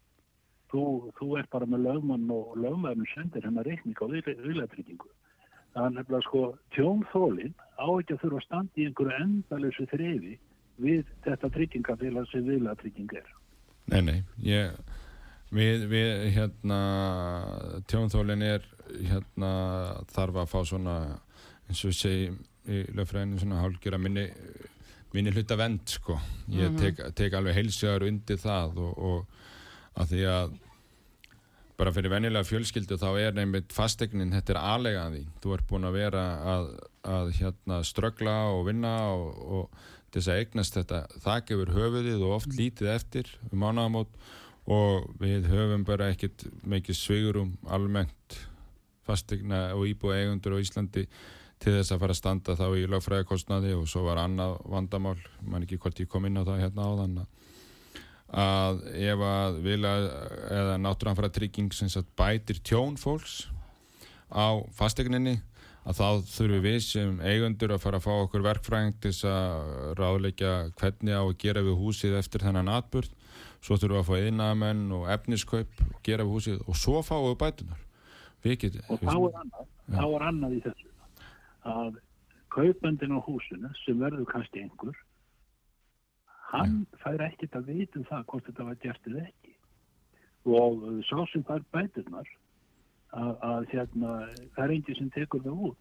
Þú, 0.71 0.83
þú 1.19 1.27
ert 1.37 1.51
bara 1.53 1.67
með 1.69 1.83
lögmann 1.85 2.31
og 2.33 2.55
lögmann 2.57 3.03
sendir 3.11 3.43
hennar 3.45 3.67
reikning 3.67 3.99
á 3.99 4.05
viðlatryggingu. 4.09 5.11
Það 5.73 5.85
er 5.87 5.93
nefnilega 5.97 6.25
sko 6.27 6.41
tjónþólinn 6.75 7.53
á 7.81 7.85
ekki 7.99 8.13
að 8.15 8.21
þurfa 8.23 8.39
að 8.39 8.45
standa 8.45 8.77
í 8.81 8.85
einhverju 8.87 9.19
endalösu 9.23 9.85
þrefi 9.89 10.33
við 10.83 11.05
þetta 11.25 11.49
tryggingafélag 11.55 12.27
sem 12.31 12.45
viðlatrygging 12.49 13.15
er. 13.17 13.31
Nei, 13.91 14.01
nei, 14.01 14.19
ég, 14.45 14.75
við, 15.51 15.87
við, 15.91 16.11
hérna, 16.37 16.77
tjónþólinn 17.89 18.45
er, 18.47 18.65
hérna, 19.09 19.51
þarf 20.13 20.39
að 20.43 20.51
fá 20.53 20.59
svona, 20.69 20.95
eins 21.67 21.83
og 21.83 21.91
við 21.91 21.99
segjum 21.99 22.37
í 22.63 22.83
lögfræðinu, 22.95 23.41
svona 23.41 23.61
hálgjör 23.63 23.97
að 23.97 24.03
minni, 24.05 24.27
minni 25.13 25.33
hluta 25.35 25.57
vend, 25.59 25.83
sko. 25.91 26.15
Ég 26.53 26.69
Mhm. 26.71 26.77
tek, 26.79 27.01
tek 27.15 27.33
alveg 27.33 27.57
heilsugar 27.59 28.05
undir 28.07 28.37
það 28.39 28.77
og, 28.77 28.93
og 28.97 29.25
að 29.99 30.13
því 30.13 30.23
að 30.31 30.53
bara 31.79 31.93
fyrir 31.95 32.13
venjulega 32.13 32.47
fjölskyldu 32.47 32.97
þá 33.01 33.09
er 33.21 33.35
nefnir 33.37 33.65
fastegnin, 33.73 34.33
þetta 34.35 34.53
er 34.53 34.61
aðlega 34.61 35.07
því. 35.13 35.23
Þú 35.43 35.55
ert 35.55 35.67
búin 35.69 35.89
að 35.89 35.97
vera 35.97 36.23
að, 36.53 36.69
að 37.15 37.33
hérna, 37.39 37.81
ströggla 37.87 38.37
og 38.53 38.63
vinna 38.69 38.93
og, 39.15 39.43
og 39.57 39.83
þess 40.13 40.29
að 40.29 40.41
eignast 40.43 40.77
þetta 40.77 41.03
þak 41.25 41.53
yfir 41.55 41.73
höfuðið 41.77 42.23
og 42.23 42.35
oft 42.37 42.57
lítið 42.57 42.93
eftir 42.93 43.35
um 43.49 43.61
mánaðamót. 43.65 44.17
Og 44.73 45.09
við 45.19 45.49
höfum 45.51 45.83
bara 45.87 46.11
ekkert 46.13 46.45
mikið 46.63 46.95
svigurum 46.95 47.55
almennt 47.67 48.37
fastegna 49.03 49.73
og 49.75 49.89
íbúið 49.89 50.21
eigundur 50.21 50.55
á 50.55 50.63
Íslandi 50.63 51.07
til 51.63 51.73
þess 51.75 51.91
að 51.91 52.03
fara 52.03 52.15
að 52.15 52.19
standa 52.19 52.55
þá 52.59 52.65
í 52.79 52.85
lögfræðikostnaði 52.91 53.73
og 53.75 53.89
svo 53.91 54.05
var 54.07 54.21
annað 54.21 54.55
vandamál. 54.71 55.17
Mann 55.43 55.65
ekki 55.65 55.79
hvort 55.83 55.99
ég 55.99 56.11
kom 56.11 56.29
inn 56.29 56.39
á 56.39 56.47
það 56.47 56.63
hérna 56.63 56.87
áðan 56.87 57.17
að 57.23 57.42
að 58.33 58.83
ef 58.97 59.23
að 59.29 59.57
vilja 59.61 59.93
eða 60.49 60.77
náttúranfæra 60.81 61.29
trygging 61.33 61.73
sem 61.75 61.89
sagt 61.91 62.09
bætir 62.17 62.61
tjón 62.65 62.95
fólks 62.97 63.43
á 64.33 64.57
fastegninni 64.73 65.37
að 65.83 65.99
þá 65.99 66.07
þurfum 66.31 66.63
við 66.63 66.79
sem 66.85 67.19
eigundur 67.21 67.75
að 67.75 67.83
fara 67.83 67.99
að 67.99 68.05
fá 68.07 68.13
okkur 68.15 68.45
verkfræðing 68.45 68.95
til 69.03 69.11
þess 69.11 69.27
að 69.29 69.93
ráðleika 69.99 70.53
hvernig 70.79 71.13
á 71.19 71.21
að 71.21 71.37
gera 71.43 71.65
við 71.65 71.77
húsið 71.81 72.17
eftir 72.17 72.45
þennan 72.45 72.71
atbyrð 72.73 73.11
svo 73.63 73.77
þurfum 73.77 73.97
við 73.97 74.01
að 74.01 74.09
fá 74.09 74.29
innamenn 74.31 74.83
og 74.95 75.09
efniskaup 75.13 75.83
og 75.89 75.99
gera 76.07 76.25
við 76.25 76.37
húsið 76.37 76.63
og 76.65 76.79
svo 76.79 77.03
fáum 77.05 77.29
við 77.29 77.39
bætunar 77.43 77.85
við 78.43 78.57
getum 78.63 78.89
og 78.89 79.03
þá 79.03 79.13
er 79.13 79.37
annað, 79.43 79.69
þá 79.93 80.05
er 80.07 80.27
annað 80.31 80.57
í 80.57 80.63
þessu 80.65 80.89
að 81.73 82.01
kaupendin 82.53 83.17
á 83.17 83.19
húsinu 83.27 83.73
sem 83.83 83.99
verður 84.01 84.29
kannski 84.31 84.63
einhver 84.63 84.97
hann 86.53 86.79
fær 87.01 87.25
ekkert 87.27 87.59
að 87.59 87.73
vita 87.73 87.99
um 87.99 88.07
það 88.09 88.25
hvort 88.31 88.47
þetta 88.49 88.69
var 88.69 88.79
gert 88.85 89.11
eða 89.11 89.25
ekki. 89.27 89.53
Og 90.53 90.87
uh, 90.87 90.97
sá 91.09 91.17
sem 91.31 91.45
fær 91.47 91.65
bæturnar 91.75 92.29
að, 93.13 93.33
að 93.49 93.69
hérna, 93.73 94.17
það 94.55 94.65
er 94.65 94.75
enginn 94.77 94.99
sem 95.01 95.13
tekur 95.17 95.45
það 95.45 95.67
út. 95.69 95.79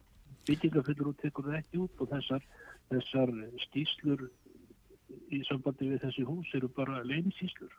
Byggingafullur 0.49 1.13
út 1.13 1.23
tekur 1.23 1.49
það 1.49 1.59
ekki 1.61 1.83
út 1.85 2.03
og 2.03 2.11
þessar, 2.11 2.47
þessar 2.91 3.35
skýslur 3.69 4.27
í 5.33 5.41
sambandi 5.49 5.89
við 5.93 6.05
þessi 6.07 6.27
hús 6.27 6.53
eru 6.57 6.71
bara 6.77 7.03
leinsýslur 7.07 7.73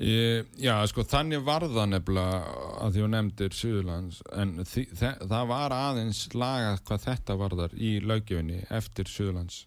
Ég, 0.00 0.46
já, 0.56 0.72
sko, 0.88 1.04
þannig 1.04 1.42
var 1.44 1.66
það 1.68 1.90
nefnilega 1.90 2.36
að 2.80 2.94
því 2.94 3.02
þú 3.02 3.08
nefndir 3.12 3.56
Suðurlands 3.58 4.22
en 4.40 4.54
þi, 4.64 4.86
þe 4.88 5.10
það 5.20 5.50
var 5.50 5.74
aðeins 5.76 6.20
lagað 6.32 6.78
hvað 6.88 7.02
þetta 7.02 7.36
varðar 7.42 7.74
í 7.76 7.90
lögjöfinni 8.00 8.62
eftir 8.72 9.10
Suðurlands 9.12 9.58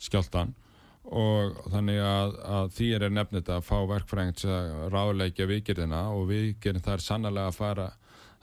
skjáltan 0.00 0.54
og 1.06 1.60
þannig 1.70 2.00
að, 2.02 2.32
að 2.56 2.72
því 2.76 2.88
er 2.96 3.06
nefnir 3.10 3.42
þetta 3.42 3.58
að 3.60 3.66
fá 3.68 3.76
verkfræðing 3.92 4.38
til 4.40 4.50
að 4.50 4.70
ráðleikja 4.94 5.46
viðgerðina 5.50 6.02
og 6.14 6.26
viðgerðin 6.32 6.84
það 6.86 6.96
er 6.96 7.04
sannlega 7.04 7.50
að 7.50 7.58
fara 7.60 7.86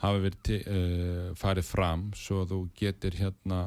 hafi 0.03 0.23
verið 0.23 0.69
uh, 0.71 1.27
farið 1.39 1.67
fram 1.67 2.05
svo 2.17 2.43
þú 2.47 2.61
getur 2.79 3.17
hérna 3.19 3.65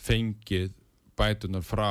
fengið 0.00 0.72
bætunar 1.20 1.64
frá 1.66 1.90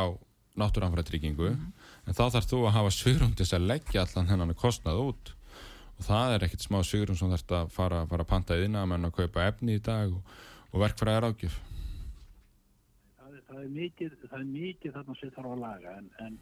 náttúranfræðtryggingu 0.59 1.51
en 1.53 2.17
þá 2.17 2.23
þarf 2.33 2.49
þú 2.49 2.63
að 2.65 2.75
hafa 2.79 2.93
svigurum 2.95 3.35
til 3.38 3.47
að 3.55 3.67
leggja 3.69 4.03
allan 4.03 4.29
hennan 4.31 4.57
kostnað 4.57 5.03
út. 5.05 5.33
Og 5.99 6.05
það 6.07 6.33
er 6.33 6.45
ekkert 6.47 6.65
smá 6.65 6.79
svigurum 6.81 7.17
sem 7.19 7.31
þarf 7.31 7.55
að 7.55 7.73
fara, 7.75 8.03
fara 8.09 8.25
að 8.25 8.31
panta 8.31 8.57
yðna 8.57 8.85
menn 8.89 9.05
að 9.07 9.17
kaupa 9.19 9.45
efni 9.51 9.77
í 9.77 9.83
dag 9.83 10.13
og, 10.15 10.38
og 10.71 10.85
verkfræðar 10.85 11.29
ágjöf 11.29 11.59
það 13.59 13.65
er, 13.65 13.65
það 13.65 13.65
er 13.65 13.73
mikið 13.79 14.15
það 14.29 14.39
er 14.39 14.47
mikið 14.53 14.95
þarna 14.95 15.19
sem 15.19 15.35
þarf 15.35 15.51
að 15.55 15.61
laga 15.65 15.97
en, 15.99 16.09
en 16.25 16.39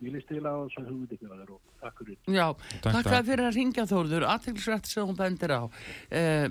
ég 0.00 0.14
líst 0.14 0.30
til 0.30 0.38
að 0.48 0.70
hugmyndi 0.80 1.16
ekki 1.18 1.26
að 1.28 1.40
þér 1.42 1.50
og 1.52 1.72
takk 1.82 1.98
fyrir 2.00 2.16
Já, 2.32 2.44
Takk, 2.56 2.84
takk 2.86 3.08
takk. 3.10 3.26
fyrir 3.28 3.44
að 3.50 3.56
ringja 3.58 3.84
Þórður, 3.90 4.24
aðteglisrætt 4.32 4.88
sem 4.88 5.04
hún 5.10 5.18
bendir 5.18 5.52
á. 5.52 5.62
Eh, 6.08 6.46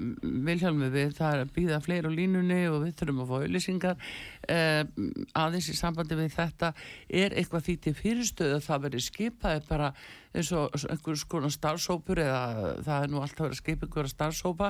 Vilhjálmi, 0.50 0.90
við 0.94 1.16
það 1.18 1.34
er 1.34 1.42
að 1.48 1.54
býða 1.56 1.80
fleiri 1.82 2.12
á 2.14 2.14
línunni 2.14 2.60
og 2.70 2.84
við 2.86 2.94
þurfum 3.02 3.24
að 3.24 3.32
fá 3.32 3.36
auðlýsingar. 3.40 4.12
Eh, 4.50 4.82
aðeins 5.38 5.68
í 5.70 5.76
sambandi 5.78 6.16
við 6.18 6.32
þetta, 6.34 6.72
er 7.22 7.36
eitthvað 7.38 7.68
því 7.68 7.76
til 7.84 7.92
fyrirstöðu 7.98 8.56
að 8.58 8.66
það 8.66 8.84
verið 8.88 9.04
skipaði 9.06 9.62
bara 9.68 9.90
eins 10.34 10.50
og 10.58 10.74
einhver 10.90 11.18
skona 11.18 11.50
starfsópur 11.54 12.22
eða 12.22 12.72
það 12.86 13.04
er 13.04 13.12
nú 13.12 13.20
alltaf 13.22 13.44
verið 13.44 13.56
að 13.56 13.60
skipa 13.60 13.86
einhverja 13.86 14.12
starfsópa, 14.14 14.70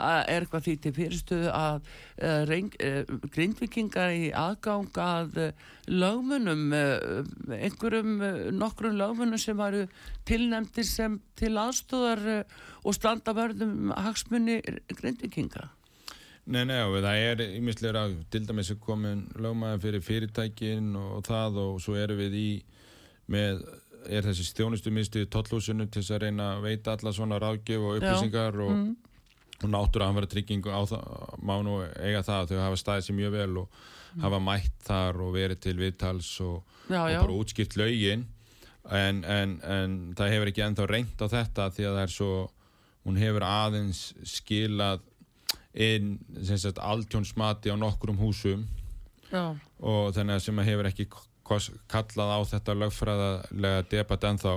er 0.00 0.44
eitthvað 0.44 0.66
því 0.66 0.74
til 0.84 0.92
fyrirstöðu 0.98 1.52
að 1.56 1.88
eh, 2.28 2.52
eh, 2.84 3.14
grindvikingar 3.36 4.12
í 4.12 4.26
aðgang 4.36 5.00
að 5.04 5.40
lögmunum, 5.88 6.66
einhverjum 7.52 8.12
nokkrum 8.58 8.98
lögmunum 9.00 9.40
sem 9.40 9.56
varu 9.56 9.86
tilnefndir 10.28 10.88
sem 10.88 11.16
til 11.36 11.54
aðstóðar 11.60 12.44
og 12.84 12.96
standa 12.96 13.36
verðum 13.36 13.92
hagsmunni 13.92 14.60
grindvikinga. 14.92 15.70
Nei, 16.46 16.64
nei, 16.68 16.82
og 16.84 16.98
það 17.00 17.22
er 17.24 17.42
ímislega 17.56 18.02
til 18.30 18.42
dæmis 18.44 18.68
er 18.74 18.76
komin 18.82 19.22
lögmaður 19.40 19.80
fyrir 19.86 20.02
fyrirtækin 20.04 20.90
og 21.00 21.22
það 21.24 21.56
og 21.62 21.78
svo 21.80 21.94
erum 21.96 22.18
við 22.20 22.34
í 22.36 22.48
með, 23.32 23.62
er 24.12 24.26
þessi 24.28 24.44
stjónustu 24.50 24.92
minnstu 24.92 25.22
í 25.24 25.30
tollhúsinu 25.32 25.86
til 25.88 26.02
þess 26.02 26.12
að 26.18 26.26
reyna 26.26 26.50
að 26.58 26.66
veita 26.66 26.92
alla 26.98 27.12
svona 27.16 27.38
ráðgjöf 27.40 27.86
og 27.88 27.96
upplýsingar 28.02 28.58
og, 28.60 28.74
Mm. 28.74 28.96
og 29.64 29.70
náttúra 29.72 30.04
hann 30.10 30.18
vera 30.18 30.26
tryggingu 30.28 30.68
á 30.68 30.80
það, 30.84 31.04
má 31.40 31.54
nú 31.64 31.78
eiga 31.96 32.20
það 32.26 32.42
að 32.42 32.48
þau 32.52 32.60
hafa 32.66 32.76
staðið 32.82 33.06
sér 33.08 33.16
mjög 33.22 33.32
vel 33.38 33.58
og 33.62 33.68
hafa 34.20 34.38
mætt 34.44 34.76
þar 34.84 35.20
og 35.24 35.32
verið 35.34 35.60
til 35.64 35.76
viðtals 35.80 36.40
og, 36.44 36.62
Já, 36.90 37.00
og 37.00 37.10
já, 37.10 37.20
bara 37.22 37.38
útskipt 37.40 37.76
lögin. 37.80 38.26
En, 38.92 39.24
en, 39.24 39.56
en 39.64 39.94
það 40.14 40.28
hefur 40.34 40.50
ekki 40.52 40.62
ennþá 40.66 40.86
reynt 40.90 41.16
á 41.24 41.26
þetta 41.32 41.70
því 41.72 41.86
að 41.88 41.94
það 41.96 42.02
er 42.04 42.12
svo 42.12 42.50
hún 43.06 43.16
hefur 43.16 43.44
aðeins 43.48 44.02
skilað 44.28 45.00
inn 45.74 46.18
aldjónsmati 46.78 47.72
á 47.72 47.76
nokkrum 47.76 48.18
húsum. 48.18 48.64
Já, 49.30 49.56
og 49.82 50.14
þannig 50.14 50.38
að 50.38 50.44
sem 50.44 50.58
að 50.58 50.68
hefur 50.70 50.88
ekki 50.90 51.08
kallað 51.90 52.32
á 52.32 52.40
þetta 52.54 52.78
lögfræðalega 52.80 53.86
debatt 53.90 54.26
ennþá. 54.30 54.54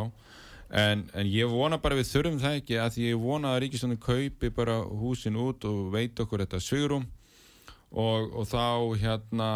En, 0.67 1.05
en 1.15 1.27
ég 1.31 1.47
vona 1.47 1.79
bara 1.79 1.95
við 1.95 2.09
þurfum 2.11 2.41
það 2.43 2.57
ekki 2.59 2.79
að 2.83 2.97
ég 2.99 3.21
vona 3.21 3.53
að 3.53 3.61
Ríkistöndin 3.63 4.01
kaupi 4.03 4.49
bara 4.51 4.81
húsin 4.83 5.39
út 5.39 5.63
og 5.65 5.93
veit 5.93 6.19
okkur 6.19 6.43
þetta 6.43 6.59
svigurum 6.59 7.07
og, 7.97 8.33
og 8.37 8.45
þá 8.45 8.63
hérna 9.01 9.49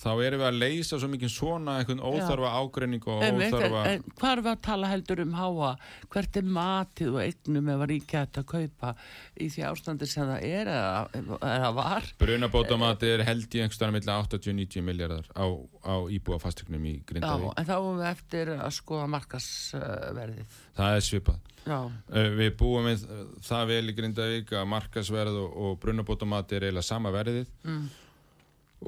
þá 0.00 0.08
erum 0.24 0.42
við 0.42 0.46
að 0.48 0.58
leysa 0.58 0.98
svo 0.98 1.10
mikið 1.12 1.32
svona 1.32 1.76
einhvern 1.78 2.02
óþarfa 2.02 2.52
ágreining 2.58 3.04
og 3.06 3.22
óþarfa 3.22 3.82
hvað 4.18 4.32
er 4.32 4.42
við 4.42 4.50
að 4.52 4.62
tala 4.66 4.90
heldur 4.90 5.22
um 5.24 5.36
háa? 5.38 5.70
Hvert 6.10 6.40
er 6.40 6.48
matið 6.58 7.12
og 7.14 7.20
eignum 7.24 7.70
ef 7.74 7.84
að 7.84 7.92
ríkja 7.92 8.24
þetta 8.24 8.44
að 8.44 8.48
kaupa 8.54 8.94
í 9.38 9.50
því 9.54 9.66
ástandi 9.70 10.10
sem 10.10 10.32
það 10.32 10.48
er 10.50 10.72
eða, 10.74 11.28
eða 11.52 11.70
var? 11.78 12.10
Brunabótamati 12.24 13.12
er 13.14 13.24
held 13.28 13.54
í 13.54 13.62
einhverstana 13.62 13.94
milli 13.94 14.16
80-90 14.16 14.86
miljardar 14.86 15.30
á, 15.36 15.46
á 15.86 15.94
íbúa 16.10 16.40
fastegnum 16.42 16.90
í 16.90 16.96
Já, 16.98 17.04
Grindavík 17.12 17.54
en 17.54 17.70
þá 17.70 17.76
erum 17.78 18.02
við 18.02 18.10
eftir 18.10 18.52
að 18.56 18.74
skoða 18.80 19.06
markasverðið 19.14 20.60
það 20.80 20.98
er 20.98 21.06
svipað. 21.06 21.40
Já, 21.60 21.78
Uh, 22.10 22.30
Við 22.34 22.54
búum 22.58 22.86
við 22.88 23.02
það 23.44 23.66
vel 23.68 23.92
í 23.92 23.94
Grindavík 23.94 24.52
að 24.56 24.68
markasverð 24.72 25.36
og, 25.42 25.58
og 25.60 25.74
brunabótamati 25.82 26.56
er 26.56 26.64
eiginlega 26.66 26.86
sama 26.86 27.12
verðið 27.14 27.50
mm. 27.64 27.88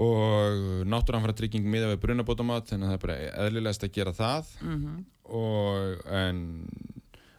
og 0.03 0.87
náttúranfæra 0.89 1.37
trygging 1.37 1.67
miða 1.69 1.91
við 1.93 2.03
brunabótamat 2.07 2.71
þannig 2.71 2.89
að 2.89 2.93
það 2.93 2.99
er 2.99 3.07
bara 3.07 3.19
eðlilegast 3.47 3.89
að 3.89 3.97
gera 3.99 4.15
það 4.17 4.55
Mm 4.63 5.03
og 5.33 6.03
en 6.13 6.43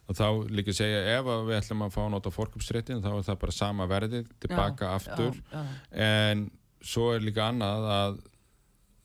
og 0.03 0.17
þá 0.17 0.25
líka 0.51 0.73
segja 0.75 1.03
ef 1.15 1.29
við 1.47 1.57
ætlum 1.57 1.85
að 1.85 1.93
fá 1.95 2.01
nota 2.11 2.31
fórkupsréttin 2.33 3.01
þá 3.03 3.09
er 3.13 3.27
það 3.29 3.39
bara 3.45 3.55
sama 3.55 3.87
verðið 3.87 4.27
tilbaka 4.43 4.91
aftur 4.97 5.37
já, 5.37 5.61
já. 5.61 5.63
en 6.05 6.43
svo 6.83 7.13
er 7.13 7.23
líka 7.23 7.47
annað 7.47 7.87
að 7.93 8.17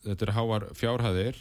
þetta 0.09 0.27
er 0.27 0.35
háar 0.39 0.67
fjárhæðir 0.79 1.41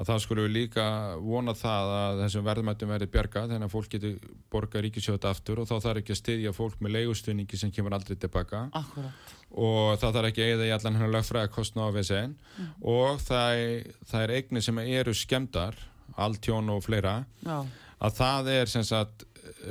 að 0.00 0.08
það 0.08 0.20
skulum 0.24 0.46
við 0.46 0.54
líka 0.56 0.84
vona 1.20 1.52
það 1.56 1.90
að 1.96 2.20
þessum 2.22 2.46
verðmættum 2.46 2.92
verði 2.94 3.08
bjarga 3.12 3.42
þannig 3.50 3.66
að 3.68 3.74
fólk 3.74 3.90
getur 3.92 4.30
borga 4.52 4.82
ríkisjóta 4.82 5.32
aftur 5.32 5.60
og 5.62 5.68
þá 5.68 5.74
þarf 5.84 6.00
ekki 6.00 6.14
að 6.14 6.20
styðja 6.22 6.52
fólk 6.56 6.80
með 6.80 6.94
leigustunningi 6.96 7.60
sem 7.60 7.72
kemur 7.74 7.96
aldrei 7.96 8.16
tilbaka 8.16 8.62
Akkurat. 8.80 9.34
og 9.52 9.90
það 10.00 10.16
þarf 10.16 10.30
ekki 10.30 10.46
að 10.46 10.54
eða 10.54 10.68
í 10.68 10.72
allan 10.78 10.96
hennar 10.98 11.14
lögfræða 11.18 11.52
kostna 11.52 11.88
á 11.88 11.94
VSN 11.94 12.34
og 12.80 13.20
það 13.26 13.64
það 14.08 14.24
er 14.24 14.34
eignir 14.38 14.64
sem 14.64 14.82
eru 14.86 15.14
skemdar 15.16 15.76
alltjón 16.16 16.72
og 16.72 16.82
fleira 16.84 17.18
Já. 17.44 17.60
að 18.00 18.16
það 18.16 18.50
er 18.56 18.72
sem 18.72 18.86
sagt 18.88 19.26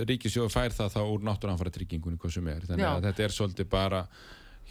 ríkisjóð 0.08 0.54
fær 0.54 0.74
það 0.76 0.96
þá 0.96 1.02
úr 1.04 1.26
náttúranfæra 1.26 1.74
tryggingunni 1.74 2.22
hvað 2.22 2.38
sem 2.38 2.48
er 2.54 2.70
þannig 2.70 2.86
Já. 2.86 2.94
að 2.94 3.10
þetta 3.10 3.26
er 3.26 3.36
svolítið 3.36 3.70
bara 3.72 4.06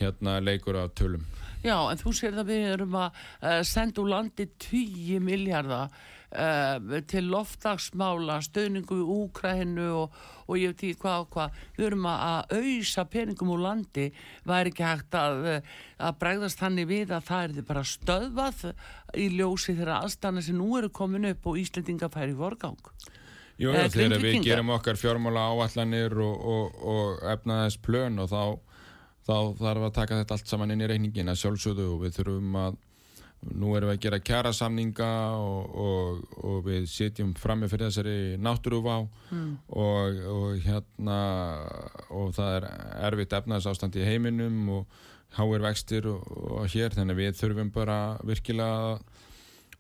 hérna 0.01 0.39
leikur 0.41 0.79
á 0.79 0.85
tölum 0.97 1.27
Já, 1.61 1.77
en 1.91 2.01
þú 2.01 2.15
sér 2.17 2.39
það 2.39 2.49
við 2.55 2.71
erum 2.75 2.97
að 2.97 3.21
uh, 3.21 3.61
senda 3.69 4.01
úr 4.01 4.11
landi 4.15 4.47
10 4.65 5.21
miljardar 5.25 5.93
uh, 6.33 7.01
til 7.11 7.27
loftagsmála, 7.31 8.39
stöðningu 8.47 9.01
í 9.03 9.07
Úkrænu 9.17 9.89
og, 9.99 10.17
og 10.47 10.59
ég 10.61 10.73
veit 10.73 10.85
ekki 10.87 11.01
hvað 11.03 11.25
og 11.25 11.31
hvað. 11.35 11.61
Við 11.77 11.87
erum 11.91 12.09
að, 12.11 12.25
að 12.31 12.57
auðsa 12.61 13.07
peningum 13.13 13.53
úr 13.55 13.63
landi, 13.67 14.09
væri 14.49 14.73
ekki 14.73 14.87
hægt 14.87 15.21
að, 15.21 15.47
eh, 15.53 15.79
að 16.01 16.19
bregðast 16.23 16.63
þannig 16.63 16.91
við 16.91 17.15
að 17.17 17.29
það 17.29 17.61
er 17.61 17.69
bara 17.71 17.87
stöðvað 17.93 18.67
í 19.21 19.31
ljósi 19.37 19.77
þeirra 19.77 20.03
aðstana 20.05 20.45
sem 20.45 20.59
nú 20.59 20.73
eru 20.81 20.91
komin 20.95 21.29
upp 21.35 21.51
og 21.51 21.61
Íslendinga 21.61 22.11
færi 22.13 22.35
í 22.35 22.41
vorgang. 22.41 22.79
Jú, 23.61 23.75
Eh, 23.77 23.91
þegar 23.93 24.23
við 24.23 24.41
gerum 24.47 24.73
okkar 24.73 24.97
fjármála 24.97 25.51
áallanir 25.53 26.15
og, 26.17 26.45
og, 26.49 26.79
og 26.81 27.25
efnaðis 27.29 27.77
plön 27.85 28.17
og 28.23 28.31
þá, 28.33 28.43
þá 29.27 29.35
þarf 29.59 29.89
að 29.89 29.97
taka 29.99 30.21
þetta 30.21 30.37
allt 30.37 30.53
saman 30.53 30.75
inn 30.75 30.85
í 30.85 30.89
reikningin 30.91 31.33
að 31.33 31.43
sjálfsögðu 31.43 31.91
og 31.95 32.01
við 32.05 32.17
þurfum 32.19 32.57
að 32.61 32.79
nú 33.41 33.71
erum 33.73 33.89
við 33.89 33.95
að 33.95 34.03
gera 34.05 34.19
kjara 34.21 34.51
samninga 34.53 35.11
og, 35.41 35.77
og, 35.81 36.35
og 36.45 36.59
við 36.67 36.89
sitjum 36.93 37.31
frammi 37.41 37.71
fyrir 37.73 37.89
þessari 37.89 38.37
náttúruvá 38.37 38.99
og, 39.01 40.19
og 40.35 40.59
hérna 40.67 41.21
og 42.13 42.35
það 42.37 42.59
er 42.59 42.69
erfitt 43.09 43.39
efnaðisástand 43.41 43.97
í 43.97 44.05
heiminum 44.05 44.69
og 44.69 45.01
háir 45.39 45.65
vextir 45.65 46.11
og, 46.11 46.21
og 46.61 46.69
hér 46.69 46.93
þannig 46.93 47.17
við 47.17 47.41
þurfum 47.41 47.73
bara 47.73 47.99
virkilega 48.29 48.93
að 48.93 49.03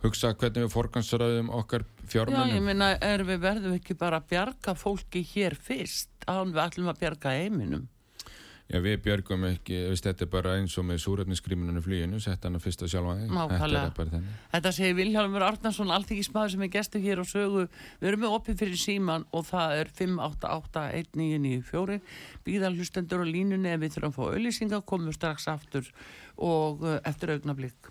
hugsa 0.00 0.32
hvernig 0.32 0.64
við 0.64 0.72
forgansröðum 0.72 1.50
okkar 1.52 1.84
Já, 2.48 2.54
ég 2.56 2.64
meina, 2.64 2.94
er 2.96 3.24
við 3.28 3.42
verðum 3.44 3.76
ekki 3.76 3.96
bara 4.00 4.22
að 4.22 4.30
bjarga 4.32 4.74
fólki 4.78 5.20
hér 5.34 5.56
fyrst, 5.60 6.08
án 6.24 6.54
við 6.54 6.62
ætlum 6.64 6.88
að 6.92 7.02
bjarga 7.02 7.34
heiminum. 7.36 7.88
Já, 8.70 8.78
við 8.84 9.00
björgum 9.02 9.42
ekki, 9.48 9.74
veist, 9.90 10.04
þetta 10.06 10.22
er 10.22 10.28
bara 10.30 10.52
eins 10.60 10.76
og 10.78 10.84
með 10.86 11.00
súröfniskríminunum 11.02 11.82
flýinu, 11.82 12.20
sett 12.22 12.44
hann 12.46 12.54
að 12.54 12.68
fyrsta 12.68 12.86
sjálfa 12.90 13.16
þig. 13.18 13.32
Þenni. 13.98 14.34
Þetta 14.52 14.70
segir 14.76 14.94
Vilhjálmur 15.00 15.42
Arnarsson, 15.42 15.90
allþykismæður 15.96 16.50
sem 16.54 16.62
er 16.62 16.70
gestur 16.76 17.02
hér 17.02 17.18
og 17.24 17.26
sögu. 17.26 17.64
Við 17.98 18.06
erum 18.12 18.22
með 18.22 18.36
opið 18.38 18.54
fyrir 18.62 18.78
síman 18.78 19.26
og 19.34 19.42
það 19.50 19.70
er 19.80 19.86
5881994. 19.98 21.98
Býðar 22.46 22.78
hlustendur 22.78 23.22
á 23.22 23.26
línunni 23.26 23.70
en 23.74 23.82
við 23.82 23.90
þurfum 23.96 24.12
að 24.12 24.16
fá 24.20 24.24
auðlýsinga, 24.30 24.78
komum 24.86 25.12
strax 25.18 25.38
aftur 25.50 25.84
og 26.38 26.86
uh, 26.86 27.02
eftir 27.02 27.34
augnablík. 27.34 27.90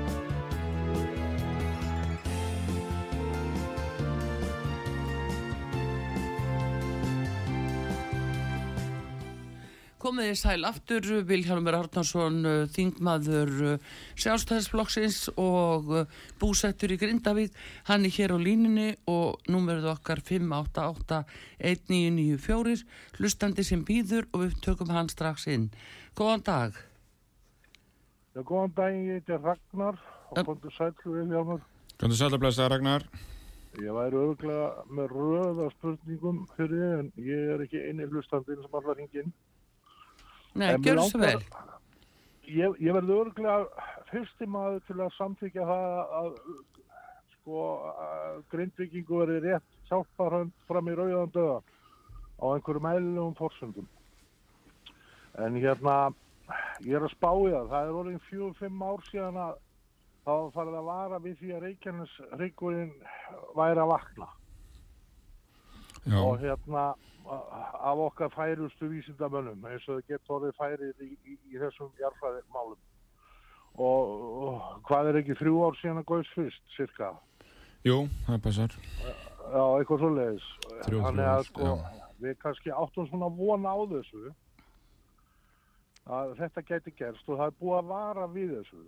Komið 10.01 10.31
þið 10.31 10.37
sæl 10.39 10.63
aftur, 10.65 11.05
Vilhjálmur 11.29 11.75
Arnarsson, 11.77 12.37
þingmaður 12.73 13.51
uh, 13.67 13.83
sjálfstæðisflokksins 14.17 15.29
og 15.37 15.91
uh, 15.93 16.09
búsettur 16.41 16.89
í 16.95 16.97
Grindavík. 16.97 17.53
Hann 17.85 18.09
er 18.09 18.13
hér 18.15 18.33
á 18.33 18.37
línunni 18.41 18.97
og 19.11 19.37
númerið 19.45 19.85
okkar 19.91 20.17
5881994, 20.25 22.81
hlustandi 23.19 23.63
sem 23.67 23.83
býður 23.85 24.25
og 24.31 24.41
við 24.47 24.55
tökum 24.65 24.89
hann 24.95 25.11
strax 25.13 25.45
inn. 25.53 25.69
Góðan 26.17 26.41
dag. 26.49 26.73
Já, 28.33 28.41
góðan 28.41 28.73
daginn, 28.81 29.05
ég 29.05 29.21
heiti 29.21 29.37
Ragnar 29.37 30.01
og 30.31 30.35
Öp. 30.41 30.45
komdu 30.49 30.69
sætlu 30.79 31.13
Viljámur. 31.19 31.61
Kannu 32.01 32.15
sælablæsta, 32.17 32.65
Ragnar? 32.73 33.05
Ég 33.77 33.93
væri 33.93 34.17
örglega 34.17 34.81
með 34.89 35.13
röða 35.13 35.69
spurningum 35.77 36.49
fyrir 36.57 36.81
þið 36.81 36.97
en 36.97 37.13
ég 37.21 37.53
er 37.53 37.61
ekki 37.69 37.85
eini 37.85 38.09
hlustandinn 38.09 38.65
sem 38.65 38.73
allar 38.81 38.97
hingin. 38.97 39.29
Nei, 40.53 40.75
gjör 40.83 41.01
svo 41.07 41.21
vel. 41.21 41.39
Ég, 42.51 42.75
ég 42.83 42.95
verði 42.97 43.15
örglega 43.15 43.85
fyrsti 44.11 44.47
maður 44.51 44.81
til 44.89 44.97
að 44.99 45.13
samþykja 45.15 45.67
það 45.69 46.15
að 46.19 46.31
sko 47.37 47.61
grindvikingu 48.51 49.21
verði 49.21 49.39
rétt 49.45 49.77
hjálparhönd 49.87 50.51
fram 50.67 50.89
í 50.91 50.95
rauðan 50.97 51.31
döða 51.35 51.59
á 52.41 52.45
einhverjum 52.51 52.89
eðlilegum 52.91 53.37
forsöndum. 53.39 53.87
En 55.39 55.55
hérna, 55.55 55.95
ég 56.83 56.97
er 56.99 57.05
að 57.07 57.13
spá 57.15 57.29
í 57.31 57.51
það. 57.53 57.69
Það 57.71 57.87
er 57.87 57.99
orðin 58.01 58.23
fjögur, 58.27 58.55
fimm 58.59 58.83
ár 58.83 59.05
síðan 59.07 59.39
að 59.39 59.53
þá 60.25 60.31
var 60.31 60.51
farið 60.57 60.77
að 60.81 60.89
vara 60.91 61.19
við 61.23 61.37
því 61.39 61.53
að 61.55 61.63
Reykjanes 61.65 62.15
Reykjurinn 62.41 62.93
væri 63.57 63.83
að 63.83 63.91
vakna. 63.93 64.27
Já, 66.01 66.17
Og 66.17 66.39
hérna, 66.41 66.85
af 67.31 67.97
okkar 68.07 68.31
færustu 68.35 68.89
vísindamönnum, 68.91 69.65
eins 69.69 69.87
og 69.89 70.03
getur 70.07 70.37
orðið 70.37 70.57
færið 70.59 71.03
í, 71.05 71.11
í, 71.25 71.37
í 71.53 71.59
þessum 71.61 71.91
jarfræðimálum. 71.99 72.79
Og, 73.79 74.13
og 74.43 74.79
hvað 74.87 75.11
er 75.11 75.19
ekki 75.21 75.37
þrjú 75.39 75.61
ár 75.63 75.77
síðan 75.79 76.01
að 76.01 76.09
góðs 76.11 76.31
fyrst, 76.35 76.63
cirka? 76.75 77.13
jú, 77.87 78.05
það 78.27 78.41
passar. 78.45 78.77
Já, 79.01 79.63
eitthvað 79.79 80.03
svo 80.03 80.09
leiðis. 80.15 80.47
Þannig 80.85 81.27
að 81.31 81.43
sko, 81.47 81.73
við 82.21 82.39
kannski 82.41 82.73
áttum 82.75 83.07
svona 83.09 83.29
vona 83.35 83.73
á 83.73 83.79
þessu 83.93 84.33
að 86.11 86.33
þetta 86.39 86.65
gæti 86.67 86.93
gerst 86.97 87.29
og 87.29 87.39
það 87.39 87.47
er 87.47 87.57
búið 87.61 87.77
að 87.77 87.93
vara 87.93 88.27
við 88.33 88.53
þessu. 88.57 88.83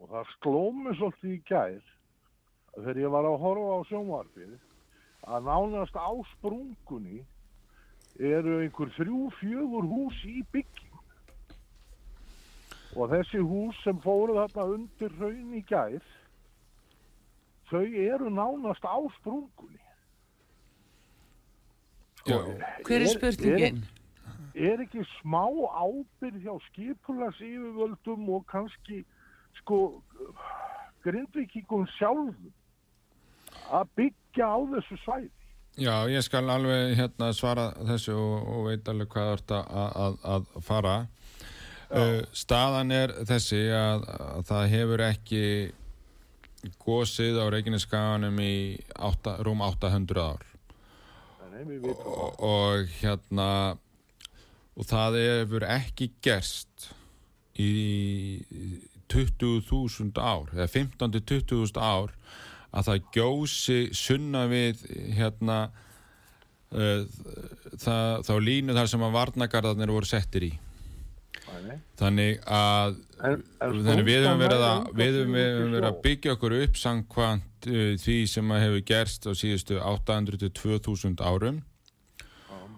Og 0.00 0.10
það 0.10 0.32
slómi 0.38 0.96
svolítið 0.98 1.34
í 1.34 1.42
gær 1.48 1.92
þegar 2.74 3.00
ég 3.04 3.14
var 3.14 3.28
að 3.28 3.40
horfa 3.44 3.76
á 3.78 3.80
sjónvarpið 3.90 4.54
að 5.34 5.46
nánast 5.46 5.96
á 5.96 6.10
sprungunni 6.34 7.22
eru 8.18 8.58
einhver 8.62 8.90
þrjú, 8.94 9.28
fjögur 9.40 9.86
hús 9.90 10.18
í 10.28 10.42
bygging. 10.54 10.92
Og 12.94 13.10
þessi 13.10 13.40
hús 13.42 13.78
sem 13.82 13.98
fóru 14.04 14.36
þarna 14.38 14.66
undir 14.76 15.16
raun 15.18 15.56
í 15.58 15.64
gær, 15.66 16.04
þau 17.70 17.82
eru 17.82 18.30
nánast 18.30 18.86
á 18.86 18.98
sprungunni. 19.18 19.82
Hver 22.24 23.02
er 23.02 23.10
spurningin? 23.10 23.82
Er, 24.54 24.70
er 24.72 24.84
ekki 24.86 25.02
smá 25.18 25.44
ábyrð 25.74 26.38
hjá 26.46 26.54
skipulags 26.70 27.42
yfirvöldum 27.42 28.30
og 28.32 28.46
kannski 28.48 29.02
sko 29.58 29.80
grindvikingum 31.04 31.84
sjálfum 31.98 32.52
að 33.74 33.90
byggja 33.98 34.46
á 34.46 34.58
þessu 34.72 35.00
svæði? 35.02 35.43
Já, 35.80 35.94
ég 36.10 36.24
skal 36.24 36.50
alveg 36.50 36.94
hérna 36.98 37.32
svara 37.36 37.70
þessu 37.88 38.14
og, 38.16 38.48
og 38.54 38.66
veit 38.70 38.88
alveg 38.90 39.10
hvað 39.12 39.28
það 39.28 39.36
ert 39.38 39.54
að, 39.58 39.86
að, 40.06 40.18
að 40.34 40.48
fara. 40.66 40.96
Uh, 41.94 42.20
staðan 42.34 42.90
er 42.94 43.12
þessi 43.28 43.60
að, 43.76 44.06
að 44.08 44.46
það 44.48 44.72
hefur 44.72 45.04
ekki 45.04 45.44
gósið 46.80 47.38
á 47.38 47.44
Reykjaneskaganum 47.52 48.40
í 48.40 48.54
átta, 48.96 49.36
rúm 49.44 49.62
800 49.62 50.24
ár. 50.24 50.46
Nei, 51.54 51.78
og, 51.86 52.40
og 52.42 52.94
hérna 52.98 53.48
og 54.74 54.88
það 54.90 55.20
hefur 55.20 55.66
ekki 55.70 56.10
gerst 56.24 56.88
í 57.60 58.42
20.000 59.12 60.18
ár 60.18 60.50
eða 60.56 60.66
15-20.000 60.72 61.78
ár 61.78 62.14
að 62.74 62.90
það 62.90 63.08
gjósi 63.14 63.78
sunna 63.94 64.44
við 64.50 64.84
hérna 65.14 65.58
uh, 66.74 67.04
það, 67.78 68.22
þá 68.26 68.34
línu 68.48 68.76
þar 68.76 68.92
sem 68.92 69.06
að 69.06 69.18
varnagarðarnir 69.18 69.94
voru 69.94 70.10
settir 70.10 70.48
í. 70.50 70.52
Þannig 71.98 72.40
að 72.50 72.96
En, 73.24 73.38
en 73.62 73.78
þannig 73.86 74.04
við 74.04 74.24
höfum 74.26 74.40
verið 74.42 74.62
að, 74.66 74.88
við 74.98 75.14
höfum, 75.16 75.36
verið 75.36 75.86
að 75.88 76.00
byggja 76.04 76.32
okkur 76.34 76.54
upp 76.58 76.74
samkvæmt 76.76 77.68
uh, 77.70 77.92
því 78.02 78.16
sem 78.28 78.50
að 78.52 78.64
hefur 78.64 78.82
gerst 78.90 79.28
á 79.28 79.32
síðustu 79.38 79.78
800-2000 79.80 81.22
árum. 81.24 81.62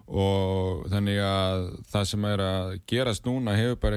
Og 0.07 0.85
þannig 0.87 1.17
að 1.19 1.65
það 1.91 2.05
sem 2.13 2.27
er 2.29 2.43
að 2.45 2.69
gerast 2.87 3.25
núna 3.27 3.57
hefur 3.59 3.81
bara 3.83 3.97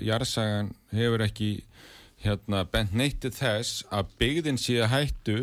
jarðsagan 0.00 0.70
hefur 0.96 1.26
ekki 1.26 1.50
hérna, 2.24 2.64
bent 2.68 2.92
neytti 2.96 3.30
þess 3.34 3.84
að 3.92 4.12
byggðin 4.20 4.60
sé 4.60 4.80
að 4.84 4.92
hættu 4.94 5.38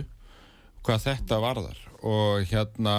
hvað 0.86 1.04
þetta 1.08 1.42
varðar. 1.44 1.82
Og 2.06 2.46
hérna 2.52 2.96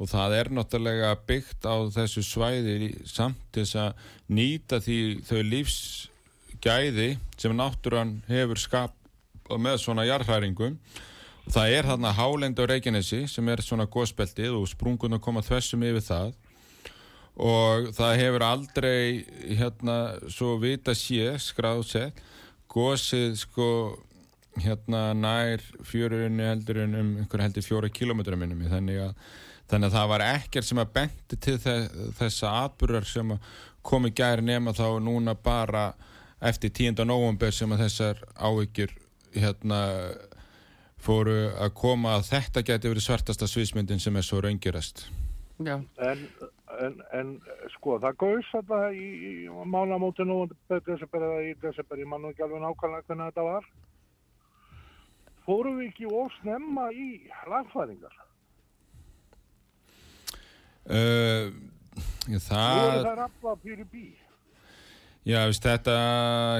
og 0.00 0.08
það 0.08 0.38
er 0.38 0.50
náttúrulega 0.56 1.12
byggt 1.28 1.68
á 1.68 1.76
þessu 1.92 2.24
svæði 2.24 2.92
samt 3.04 3.42
þess 3.52 3.76
að 3.76 4.08
nýta 4.32 4.80
því 4.80 4.98
þau 5.28 5.40
lífsgæði 5.52 7.08
sem 7.36 7.56
náttúran 7.56 8.16
hefur 8.30 8.60
skapað 8.60 9.60
með 9.60 9.82
svona 9.82 10.08
jarðhæringum 10.08 10.78
það 11.50 11.74
er 11.76 11.88
þarna 11.90 12.14
Hálendi 12.16 12.62
og 12.62 12.70
Reykjanesi 12.70 13.24
sem 13.30 13.48
er 13.50 13.62
svona 13.64 13.88
góðspeltið 13.90 14.56
og 14.56 14.68
sprungun 14.70 15.16
að 15.16 15.24
koma 15.24 15.42
þessum 15.44 15.84
yfir 15.86 16.04
það. 16.06 16.34
Og 17.42 17.88
það 17.96 18.18
hefur 18.20 18.44
aldrei 18.44 19.24
hérna 19.56 19.96
svo 20.30 20.56
vita 20.60 20.94
sé 20.94 21.32
skráðsett 21.40 22.20
gósið 22.72 23.36
sko 23.42 23.68
hérna 24.60 25.12
nær 25.16 25.62
fjörurinn 25.86 26.40
heldur 26.44 26.82
en 26.84 26.96
um 26.98 27.10
einhver 27.22 27.44
heldur 27.44 27.64
fjóra 27.64 27.90
kilómetra 27.92 28.36
minnum 28.36 28.64
þannig 28.68 29.00
að, 29.06 29.12
þannig 29.70 29.88
að 29.88 29.98
það 29.98 30.10
var 30.12 30.24
ekkert 30.26 30.68
sem 30.68 30.82
að 30.82 30.94
benti 30.96 31.38
til 31.40 31.58
þessa 32.18 32.56
atbyrjar 32.66 33.08
sem 33.08 33.36
komi 33.82 34.12
gæri 34.14 34.44
nema 34.46 34.74
þá 34.76 34.86
núna 35.02 35.34
bara 35.34 35.92
eftir 36.42 36.72
10. 36.74 37.04
november 37.06 37.54
sem 37.54 37.72
að 37.72 37.86
þessar 37.86 38.22
áhyggjur 38.36 38.92
hérna 39.32 39.80
fóru 41.02 41.50
að 41.58 41.74
koma 41.74 42.16
að 42.18 42.28
þetta 42.30 42.64
geti 42.66 42.90
verið 42.90 43.06
svartasta 43.06 43.48
sviðsmyndin 43.50 44.02
sem 44.02 44.16
er 44.16 44.26
svo 44.26 44.40
raungjurast. 44.42 45.06
En, 45.68 46.24
en, 46.80 46.98
en 47.12 47.32
sko 47.76 47.98
það 48.02 48.18
gauðs 48.22 48.50
þetta 48.54 48.80
í, 48.96 49.06
í 49.28 49.32
mánamótinu 49.48 50.42
og 50.44 50.56
desember 50.86 51.26
eða 51.28 51.44
í 51.46 51.54
desember, 51.62 52.02
ég 52.02 52.10
mann 52.10 52.28
ekki 52.30 52.46
alveg 52.46 52.64
nákvæmlega 52.64 53.06
hvernig 53.08 53.30
þetta 53.30 53.46
var. 53.48 53.70
Fórum 55.46 55.78
við 55.80 55.90
ekki 55.90 56.10
ósnemma 56.10 56.88
í 56.94 57.08
lagfæringar? 57.50 58.18
Uh, 60.82 61.52
það 62.42 62.76
voru 62.82 63.06
það 63.06 63.16
rafla 63.20 63.56
fyrir 63.62 63.88
bí? 63.90 64.06
Já, 65.22 65.44
veist, 65.46 65.62
þetta, 65.62 65.96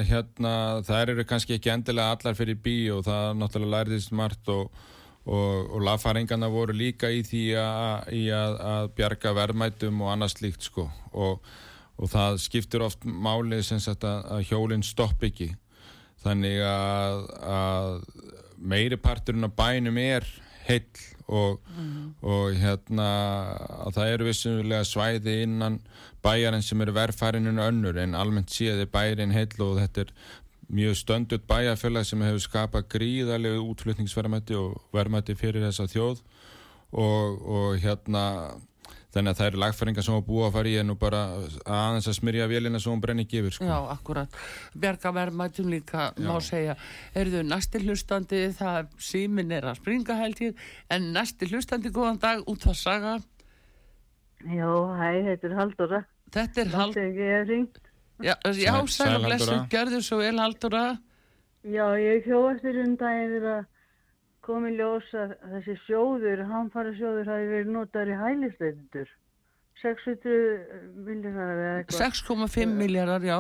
hérna, 0.07 0.51
það 0.87 1.01
eru 1.03 1.25
kannski 1.27 1.57
ekki 1.57 1.73
endilega 1.73 2.15
allar 2.15 2.37
fyrir 2.39 2.59
bí 2.63 2.77
og 2.95 3.01
það 3.09 3.25
náttúrulega 3.41 3.73
lærðist 3.75 4.13
margt 4.15 4.51
og, 4.55 4.69
og, 5.27 5.71
og 5.71 5.83
lagfæringarna 5.87 6.49
voru 6.51 6.75
líka 6.77 7.11
í 7.13 7.23
því 7.27 7.43
að, 7.63 8.09
í 8.19 8.23
að, 8.35 8.57
að 8.73 8.89
bjarga 8.99 9.35
verðmætum 9.39 10.03
og 10.03 10.13
annað 10.15 10.35
slíkt 10.37 10.67
sko. 10.67 10.89
Og, 11.13 11.53
og 11.99 12.13
það 12.13 12.41
skiptir 12.43 12.85
oft 12.87 13.07
málið 13.07 13.67
sem 13.71 13.83
sagt 13.83 14.07
að, 14.09 14.25
að 14.37 14.47
hjólinn 14.51 14.87
stopp 14.87 15.23
ekki. 15.23 15.53
Þannig 16.23 16.61
að, 16.67 17.25
að 17.53 17.97
meiri 18.63 18.99
parturinn 19.03 19.49
af 19.49 19.57
bænum 19.59 19.99
er 19.99 20.27
heill 20.67 20.87
og, 21.33 21.63
og 22.23 22.57
hérna 22.59 23.09
að 23.87 23.97
það 23.97 24.13
eru 24.15 24.29
vissulega 24.29 24.87
svæði 24.87 25.37
innan 25.47 25.79
bæjarinn 26.23 26.63
sem 26.63 26.81
eru 26.85 26.95
verðfærininu 26.95 27.65
önnur 27.65 27.99
en 28.03 28.15
almennt 28.19 28.53
séði 28.55 28.87
bærin 28.91 29.35
heill 29.35 29.65
og 29.65 29.81
þetta 29.81 30.05
er 30.05 30.13
mjög 30.69 30.99
stöndut 31.01 31.47
bæjarfélag 31.49 32.07
sem 32.09 32.23
hefur 32.25 32.45
skapað 32.45 32.89
gríðarlegu 32.95 33.65
útflutningsverðmætti 33.73 34.59
og 34.59 34.77
verðmætti 34.95 35.37
fyrir 35.39 35.65
þessa 35.67 35.89
þjóð 35.91 36.23
og, 36.93 37.41
og 37.43 37.81
hérna 37.83 38.27
þannig 39.13 39.33
að 39.35 39.39
það 39.39 39.49
eru 39.51 39.61
lagfæringar 39.61 40.07
sem 40.07 40.15
hún 40.17 40.25
búið 40.25 40.47
að 40.47 40.55
fara 40.57 40.71
í 40.71 40.77
en 40.81 40.89
nú 40.89 40.97
bara 41.01 41.21
aðeins 41.69 42.09
að 42.09 42.17
smyrja 42.17 42.49
vélina 42.49 42.81
sem 42.81 42.95
hún 42.95 43.03
brenni 43.03 43.27
gefur 43.29 43.57
sko. 43.57 43.69
Já, 43.69 43.77
akkurat. 43.93 44.39
Bjarga 44.73 45.13
verðmættum 45.19 45.69
líka 45.73 46.07
Já. 46.17 46.25
má 46.25 46.41
segja. 46.45 46.79
Erðu 47.19 47.43
næsti 47.45 47.83
hlustandi, 47.85 48.43
það 48.57 48.89
símin 49.11 49.53
er 49.53 49.69
að 49.69 49.83
springa 49.83 50.17
held 50.23 50.41
ég, 50.47 50.65
en 50.89 51.13
næsti 51.13 51.51
hlustandi 51.53 51.93
góðan 51.93 52.23
dag 52.23 52.49
út 52.49 52.67
að 52.73 52.79
saga. 52.81 53.15
Já, 54.43 54.71
hæ, 54.97 55.09
þetta 55.29 55.51
er 55.51 55.57
Haldóra. 55.61 56.05
Þetta 56.33 56.65
er 56.65 56.73
Haldóra. 56.73 56.93
Þetta 56.95 57.05
er 57.05 57.13
ekki 57.13 57.33
að 57.37 57.49
ringt. 57.53 57.83
Já, 58.23 58.35
já 58.55 58.75
sæl 58.87 59.17
og 59.17 59.27
blessu, 59.27 59.57
gerðu 59.73 60.03
svo 60.05 60.21
vel 60.23 60.39
Haldóra. 60.39 60.85
Já, 61.63 61.87
ég 61.99 62.27
hjóð 62.27 62.49
eftir 62.57 62.79
um 62.83 62.95
daginn 62.99 63.35
þegar 63.37 63.57
að 63.57 63.67
komið 64.43 64.79
ljós 64.81 65.11
að 65.15 65.35
þessi 65.55 65.75
sjóður, 65.87 66.45
hamfara 66.51 66.95
sjóður, 66.99 67.29
hafi 67.31 67.51
verið 67.53 67.75
notaður 67.77 68.13
í 68.13 68.21
hælisleitundur. 68.23 69.13
600 69.83 70.33
miljardar 71.07 71.53
eða 71.53 71.75
eitthvað. 71.81 72.01
6,5 72.07 72.75
miljardar, 72.79 73.27
já. 73.27 73.39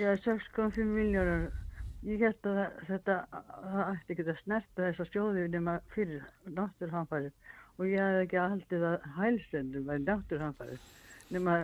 Já, 0.00 0.10
6,5 0.24 0.88
miljardar. 0.88 1.50
Ég 2.02 2.24
held 2.24 2.48
að 2.50 2.62
þetta, 2.88 3.18
það 3.62 3.82
ætti 3.84 4.14
ekki 4.14 4.24
að 4.26 4.40
snerta 4.40 4.88
þessa 4.88 5.06
sjóðu 5.12 5.44
nema 5.52 5.76
fyrir 5.92 6.24
náttúrhanfari 6.50 7.30
og 7.78 7.84
ég 7.86 8.02
hef 8.02 8.24
ekki 8.24 8.40
aðhaldið 8.42 8.86
að 8.88 9.04
hælisleitundur 9.18 9.84
væri 9.86 10.02
náttúrhanfari 10.08 10.80
nema 11.32 11.54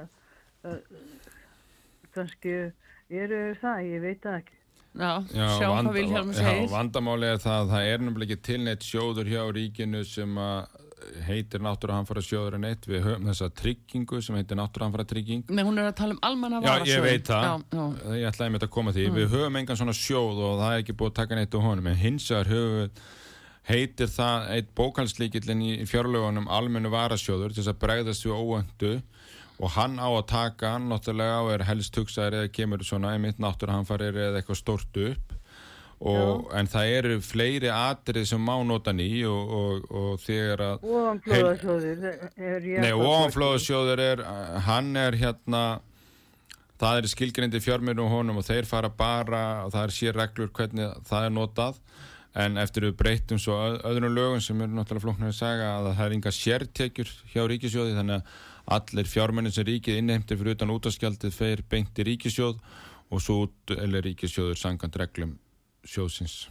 uh, 0.69 0.79
kannski 2.19 2.55
eru 3.09 3.43
það, 3.63 3.85
ég 3.89 4.05
veit 4.05 4.23
það 4.25 4.41
ekki. 4.43 4.59
Já, 4.99 5.13
sjá 5.31 5.69
hvað 5.69 5.95
Vilhelm 5.95 6.35
segir. 6.35 6.61
Já, 6.65 6.71
vandamáli 6.73 7.29
er 7.31 7.41
það 7.43 7.61
að 7.63 7.73
það 7.73 7.89
er 7.93 8.03
náttúrulega 8.03 8.35
ekki 8.35 8.47
tilneitt 8.49 8.87
sjóður 8.87 9.31
hjá 9.31 9.43
ríkinu 9.55 10.01
sem 10.09 10.41
heitir 11.29 11.63
náttúruhanfara 11.63 12.23
sjóður 12.25 12.57
en 12.59 12.67
eitt. 12.69 12.89
Við 12.89 13.05
höfum 13.07 13.29
þessa 13.31 13.49
tryggingu 13.61 14.21
sem 14.25 14.39
heitir 14.39 14.59
náttúruhanfara 14.59 15.07
trygging. 15.09 15.45
Nei, 15.53 15.63
hún 15.67 15.79
er 15.79 15.91
að 15.93 16.01
tala 16.01 16.17
um 16.17 16.21
almanna 16.27 16.63
varasjóð. 16.65 16.91
Já, 16.91 16.97
ég 16.97 17.07
veit 17.07 17.31
það. 17.31 17.47
Já, 17.47 17.79
já. 17.79 18.17
Ég 18.19 18.33
ætlaði 18.33 18.57
þetta 18.57 18.69
að 18.69 18.75
koma 18.75 18.95
því. 18.97 19.07
Mm. 19.07 19.21
Við 19.21 19.37
höfum 19.37 19.61
engan 19.63 19.81
svona 19.81 19.97
sjóð 19.97 20.43
og 20.49 20.59
það 20.63 20.75
er 20.75 20.83
ekki 20.83 20.99
búið 20.99 21.13
að 21.13 21.19
taka 21.21 21.39
neitt 21.39 21.57
á 21.57 21.61
honum. 21.69 21.91
En 21.93 22.03
hins 22.03 22.29
vegar 22.33 22.53
höfum 22.53 23.07
heitir 23.69 24.13
það 24.13 24.51
eitt 24.57 24.75
bókalslíkillin 24.79 25.65
í 25.67 25.73
fjárlögunum 25.89 26.49
almennu 26.51 26.93
varasjóður 26.93 27.53
til 27.53 27.63
þess 27.63 27.75
að 27.75 27.81
bregðast 27.85 28.25
við 28.25 28.39
óöndu 28.39 28.93
og 29.59 29.75
hann 29.75 29.99
á 29.99 30.07
að 30.07 30.29
taka 30.31 30.75
hann 30.77 30.87
náttúrulega 30.93 31.43
og 31.43 31.51
er 31.57 31.67
helst 31.67 31.97
hugsaður 31.99 32.43
eða 32.43 32.53
kemur 32.55 32.85
svona 32.87 33.17
einmitt 33.17 33.41
náttúruhanfarir 33.43 34.15
eða 34.29 34.41
eitthvað 34.41 34.61
stort 34.61 35.03
upp. 35.03 35.35
Og, 35.99 36.45
en 36.55 36.69
það 36.71 36.93
eru 36.95 37.15
fleiri 37.27 37.71
atrið 37.75 38.29
sem 38.31 38.39
má 38.39 38.53
nota 38.63 38.93
ný 38.95 39.09
og, 39.27 39.55
og, 39.59 39.89
og 39.91 40.21
þegar 40.23 40.61
að 40.63 40.85
óanflóðasjóður 42.95 44.03
er 44.05 44.23
hann 44.69 44.93
er 44.95 45.19
hérna 45.19 45.63
það 46.79 47.01
er 47.01 47.09
skilgrindi 47.11 47.63
fjármjörnum 47.65 48.07
og 48.07 48.15
honum 48.15 48.39
og 48.39 48.47
þeir 48.47 48.69
fara 48.71 48.93
bara 48.95 49.65
og 49.65 49.75
það 49.75 49.89
er 49.89 49.95
sér 49.97 50.21
reglur 50.21 50.53
hvernig 50.55 50.95
það 51.09 51.27
er 51.27 51.35
notað. 51.35 51.83
En 52.39 52.61
eftir 52.63 52.87
við 52.87 52.95
breytum 53.01 53.41
svo 53.43 53.57
öðrum 53.89 54.15
lögum 54.15 54.43
sem 54.45 54.61
eru 54.63 54.77
náttúrulega 54.77 55.03
flóknar 55.03 55.33
að 55.33 55.39
segja 55.41 55.73
að 55.73 55.89
það 55.89 56.05
er 56.05 56.15
inga 56.15 56.33
sértekjur 56.37 57.13
hjá 57.33 57.43
ríkisjóði 57.51 57.97
þannig 57.99 58.21
að 58.21 58.45
allir 58.69 59.09
fjármennin 59.09 59.55
sem 59.55 59.67
ríkið 59.69 60.01
innheimtir 60.03 60.39
fyrir 60.41 60.59
utan 60.59 60.73
útaskjaldið 60.75 61.35
feir 61.35 61.65
beint 61.71 61.99
í 61.99 62.07
ríkisjóð 62.09 62.59
og 63.09 63.23
svo 63.25 63.43
út 63.47 63.75
eller 63.77 64.05
ríkisjóður 64.05 64.61
sangant 64.61 64.97
reglum 65.01 65.39
sjóðsins 65.89 66.49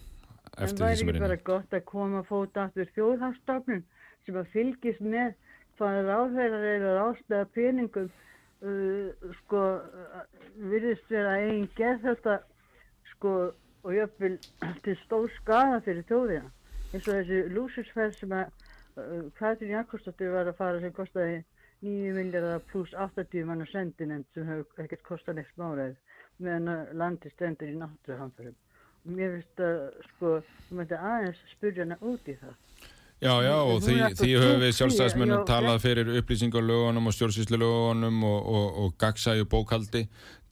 eftir 0.57 0.81
því 0.81 0.95
sem 1.01 1.11
er 1.11 1.19
inn. 1.19 1.21
En 1.21 1.21
væri 1.21 1.25
bara 1.27 1.43
gott 1.51 1.75
að 1.77 1.85
koma 1.89 2.23
að 2.23 2.29
fóta 2.31 2.65
aftur 2.65 2.89
þjóðhagstofnun 2.95 3.83
sem 4.25 4.39
að 4.39 4.53
fylgist 4.55 5.03
með 5.03 5.35
hvað 5.77 5.99
ráðverðar 6.07 6.67
eru 6.71 6.89
að 6.91 7.01
ástæða 7.03 7.49
peningum 7.53 8.09
uh, 8.09 9.33
sko 9.43 9.63
virðist 10.71 11.11
vera 11.13 11.37
einn 11.43 11.67
gerð 11.77 12.07
þetta 12.07 12.37
sko 13.13 13.33
og 13.85 13.93
jöfnvel 13.93 14.37
til 14.83 14.95
stór 15.03 15.29
skada 15.37 15.77
fyrir 15.85 16.07
þjóðina 16.09 16.49
eins 16.93 17.05
og 17.05 17.13
þessi 17.13 17.43
lúsusferð 17.53 18.17
sem 18.17 18.33
að 18.33 18.49
uh, 18.49 19.29
Katrin 19.37 19.75
Jakobsdóttir 19.75 20.33
var 20.33 20.49
að 20.49 20.57
fara 20.57 20.81
sem 20.81 20.95
kostiði 20.95 21.43
9 21.85 22.13
miljardar 22.17 22.63
pluss 22.71 22.93
80 22.93 23.45
manna 23.45 23.65
sendinend 23.71 24.25
sem 24.33 24.47
hefur 24.49 24.83
ekkert 24.85 25.03
kostað 25.05 25.37
neitt 25.37 25.51
smáraðið 25.53 25.97
meðan 26.45 26.97
landi 26.97 27.29
stendur 27.33 27.69
í 27.69 27.75
náttúruhanförum. 27.77 28.55
Mér 29.17 29.35
finnst 29.35 29.61
að 29.63 29.77
sko, 30.07 30.31
þú 30.67 30.79
mætti 30.79 30.97
aðeins 30.97 31.43
spyrja 31.53 31.85
hana 31.85 31.97
út 32.01 32.27
í 32.27 32.35
það. 32.41 32.55
Já, 33.17 33.31
já, 33.41 33.55
og 33.65 33.79
því, 33.81 33.93
því 34.13 34.27
höfum 34.37 34.59
við 34.61 34.73
sjálfstæðismennum 34.77 35.45
talað 35.49 35.79
fyrir 35.81 36.09
upplýsingarlögunum 36.19 37.09
og 37.09 37.15
stjórnsýslulögunum 37.15 38.19
og, 38.29 38.49
og, 38.59 38.67
og 38.83 38.91
gagsæju 39.01 39.47
bókaldi 39.49 40.03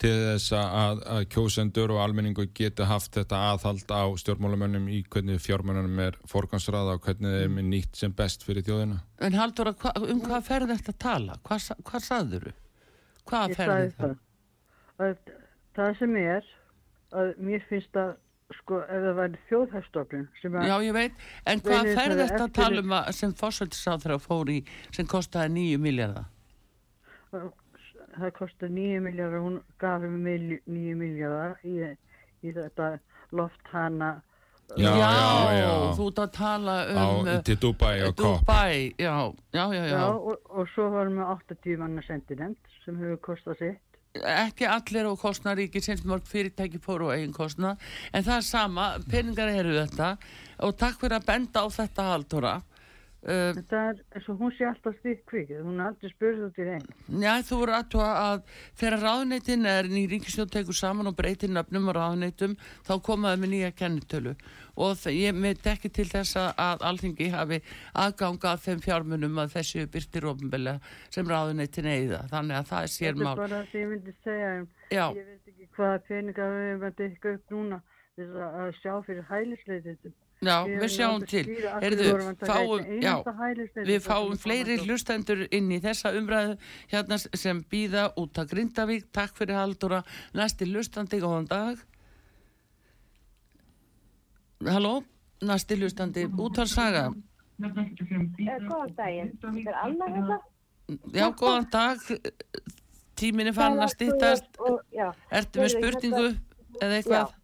til 0.01 0.13
þess 0.23 0.55
að, 0.57 1.03
að 1.13 1.27
kjósendur 1.35 1.93
og 1.93 2.01
almenningu 2.01 2.47
geta 2.57 2.87
haft 2.89 3.13
þetta 3.19 3.43
aðhald 3.51 3.93
á 3.93 4.03
stjórnmálamönnum 4.17 4.89
í 4.89 5.03
hvernig 5.13 5.43
fjármönnum 5.45 6.01
er 6.07 6.17
forgansraða 6.31 6.97
og 6.97 7.05
hvernig 7.05 7.37
þeim 7.43 7.61
er 7.61 7.69
nýtt 7.69 8.01
sem 8.01 8.17
best 8.17 8.47
fyrir 8.47 8.65
þjóðina. 8.65 8.97
En 9.21 9.37
Haldur, 9.37 9.69
hva, 9.77 9.93
um 10.01 10.25
hvað 10.25 10.49
ferði 10.49 10.79
þetta 10.81 10.95
að 10.95 11.01
tala? 11.05 11.39
Hvað, 11.45 11.69
hvað 11.85 12.07
saður 12.09 12.49
þú? 12.49 12.57
Hvað 13.29 13.57
ferði? 13.61 14.11
Það, 14.97 15.17
það 15.77 15.97
sem 16.01 16.21
er, 16.25 16.53
að 17.13 17.33
mér 17.45 17.69
finnst 17.69 18.01
að 18.01 18.15
sko 18.53 18.79
ef 18.83 19.01
það 19.05 19.15
væri 19.19 19.39
þjóðhægstoflun 19.49 20.25
Já 20.69 20.75
ég 20.85 20.93
veit, 20.93 21.23
en 21.49 21.61
hvað 21.65 21.89
ferði 21.97 22.17
þetta 22.21 22.43
að 22.43 22.53
tala 22.59 22.83
um 22.83 22.93
að 22.99 23.07
sem 23.17 23.33
fórsvöldisáþra 23.39 24.17
fór 24.21 24.51
í 24.53 24.59
sem 24.93 25.09
kostiði 25.09 25.53
nýju 25.55 25.81
miljardar? 25.81 26.27
Það 27.31 28.31
kostiði 28.37 28.71
nýju 28.77 29.01
miljardar 29.07 29.43
hún 29.47 29.57
gaf 29.81 30.05
um 30.05 30.21
nýju 30.21 30.99
miljardar 30.99 31.57
í, 31.65 31.89
í 32.45 32.53
þetta 32.55 32.95
loft 33.35 33.73
hana 33.73 34.15
Já, 34.73 34.89
já, 34.97 35.09
já. 35.53 35.71
þú 35.93 36.05
ert 36.09 36.19
að 36.23 36.29
tala 36.33 36.75
Á, 36.89 37.05
um 37.05 37.27
uh, 37.29 37.35
til 37.45 37.57
Dubai 37.61 37.99
og 38.01 38.15
Kopp. 38.17 38.39
Dubai, 38.41 38.95
já, 38.97 39.13
já, 39.53 39.65
já, 39.77 39.83
já. 39.85 39.91
Já, 39.93 40.05
og, 40.09 40.39
og 40.49 40.71
svo 40.73 40.87
varum 40.89 41.19
við 41.21 41.27
80 41.53 41.77
manna 41.83 42.01
sendinend 42.07 42.71
sem 42.81 42.97
hefur 42.97 43.19
kostað 43.27 43.59
sitt. 43.61 43.94
Ekki 44.23 44.67
allir 44.69 45.09
á 45.09 45.13
kostnaríki 45.19 45.81
sem 45.83 45.99
mörg 46.07 46.27
fyrirtæki 46.29 46.79
fóru 46.83 47.11
á 47.11 47.15
eigin 47.15 47.35
kostnað. 47.35 47.81
En 48.13 48.23
það 48.23 48.37
er 48.37 48.47
sama, 48.47 48.87
peningar 49.09 49.51
eru 49.51 49.75
þetta. 49.81 50.15
Og 50.65 50.77
takk 50.79 51.01
fyrir 51.01 51.19
að 51.19 51.27
benda 51.31 51.65
á 51.65 51.67
þetta 51.67 52.09
Halldóra 52.13 52.55
uh, 53.25 53.51
Þetta 53.57 53.79
er 53.89 54.01
eins 54.15 54.27
og 54.29 54.39
hún 54.41 54.51
sé 54.57 54.65
alltaf 54.69 54.95
stíð 54.99 55.21
kvikið, 55.29 55.61
hún 55.65 55.79
er 55.81 55.87
aldrei 55.89 56.11
spurð 56.13 56.43
út 56.47 56.59
í 56.61 56.67
einn. 56.75 56.85
Já, 57.23 57.31
þú 57.47 57.59
voru 57.61 57.75
aðtúa 57.77 58.09
að 58.21 58.43
þegar 58.81 58.97
ráðneitin 59.05 59.65
er 59.71 59.89
ný 59.91 60.03
ríkisjóð 60.11 60.51
tekur 60.55 60.77
saman 60.77 61.09
og 61.11 61.17
breytir 61.17 61.49
nöfnum 61.53 61.89
og 61.91 61.97
ráðneitum 61.99 62.53
þá 62.85 62.93
komaðu 63.09 63.41
með 63.43 63.53
nýja 63.55 63.71
kennitölu 63.81 64.35
og 64.75 65.05
ég 65.15 65.35
mitt 65.39 65.63
ekki 65.71 65.89
til 65.95 66.05
þess 66.11 66.35
að- 66.51 66.81
alþingi 66.83 67.29
hafi 67.31 67.61
aðganga 67.95 68.51
að 68.55 68.63
þeim 68.65 68.81
fjármunum 68.83 69.37
að 69.45 69.53
þessu 69.55 69.85
byrtir 69.87 70.27
ofinbelja 70.27 70.79
sem 71.09 71.25
ráðneitin 71.31 71.87
eigða 71.87 72.25
þannig 72.33 72.57
að 72.59 72.69
það 72.73 72.83
er 72.83 72.91
sér 72.95 73.13
Þetta 73.15 73.31
er 73.31 73.39
bara 73.39 73.55
það 73.55 73.71
sem 73.71 73.81
ég 73.81 73.89
myndi 73.93 74.15
segja, 74.23 74.49
en 74.59 74.67
Já. 74.91 75.05
ég 75.15 75.25
veit 75.31 75.47
ekki 75.53 75.69
hvaða 75.77 76.01
peningar 76.09 76.51
við 76.51 76.67
hefum 76.69 76.87
að 76.89 76.97
dykka 76.99 77.33
upp 77.39 77.55
núna 77.55 77.81
þess 78.15 78.43
að 78.45 78.69
sjá 78.81 78.93
fyrir 79.07 79.25
hælisleitið. 79.31 80.13
Já, 80.45 80.57
við 80.67 80.91
sjáum 80.93 81.25
til. 81.29 81.43
Heyrðu, 81.81 82.09
fáum, 82.45 82.89
já, 83.01 83.13
við 83.87 83.99
fáum 84.05 84.37
fleiri 84.39 84.77
hlustendur 84.83 85.45
inn 85.49 85.71
í 85.73 85.81
þessa 85.83 86.13
umræðu 86.17 86.57
hérna 86.93 87.19
sem 87.23 87.63
býða 87.71 88.07
út 88.21 88.37
að 88.41 88.53
Grindavík. 88.53 89.09
Takk 89.15 89.35
fyrir 89.39 89.57
Halldóra, 89.59 90.03
næsti 90.37 90.69
hlustandi 90.69 91.21
góðan 91.23 91.49
dag. 91.49 91.85
Halló, 94.65 94.99
næsti 95.45 95.79
hlustandi 95.81 96.29
út 96.31 96.61
að 96.61 96.71
saga 96.71 97.07
Góðan 97.59 98.95
daginn. 98.97 99.31
Er 99.67 99.75
Anna 99.79 100.07
hérna? 100.11 100.39
Já, 101.13 101.29
góðan 101.31 101.69
dag. 101.71 101.97
Tíminni 103.15 103.53
fann 103.55 103.79
að 103.79 103.93
stýttast 103.93 104.57
Já. 104.91 105.13
Ertu 105.31 105.61
með 105.63 105.71
spurningu 105.71 106.25
eða 106.81 106.97
eitthvað? 106.97 107.35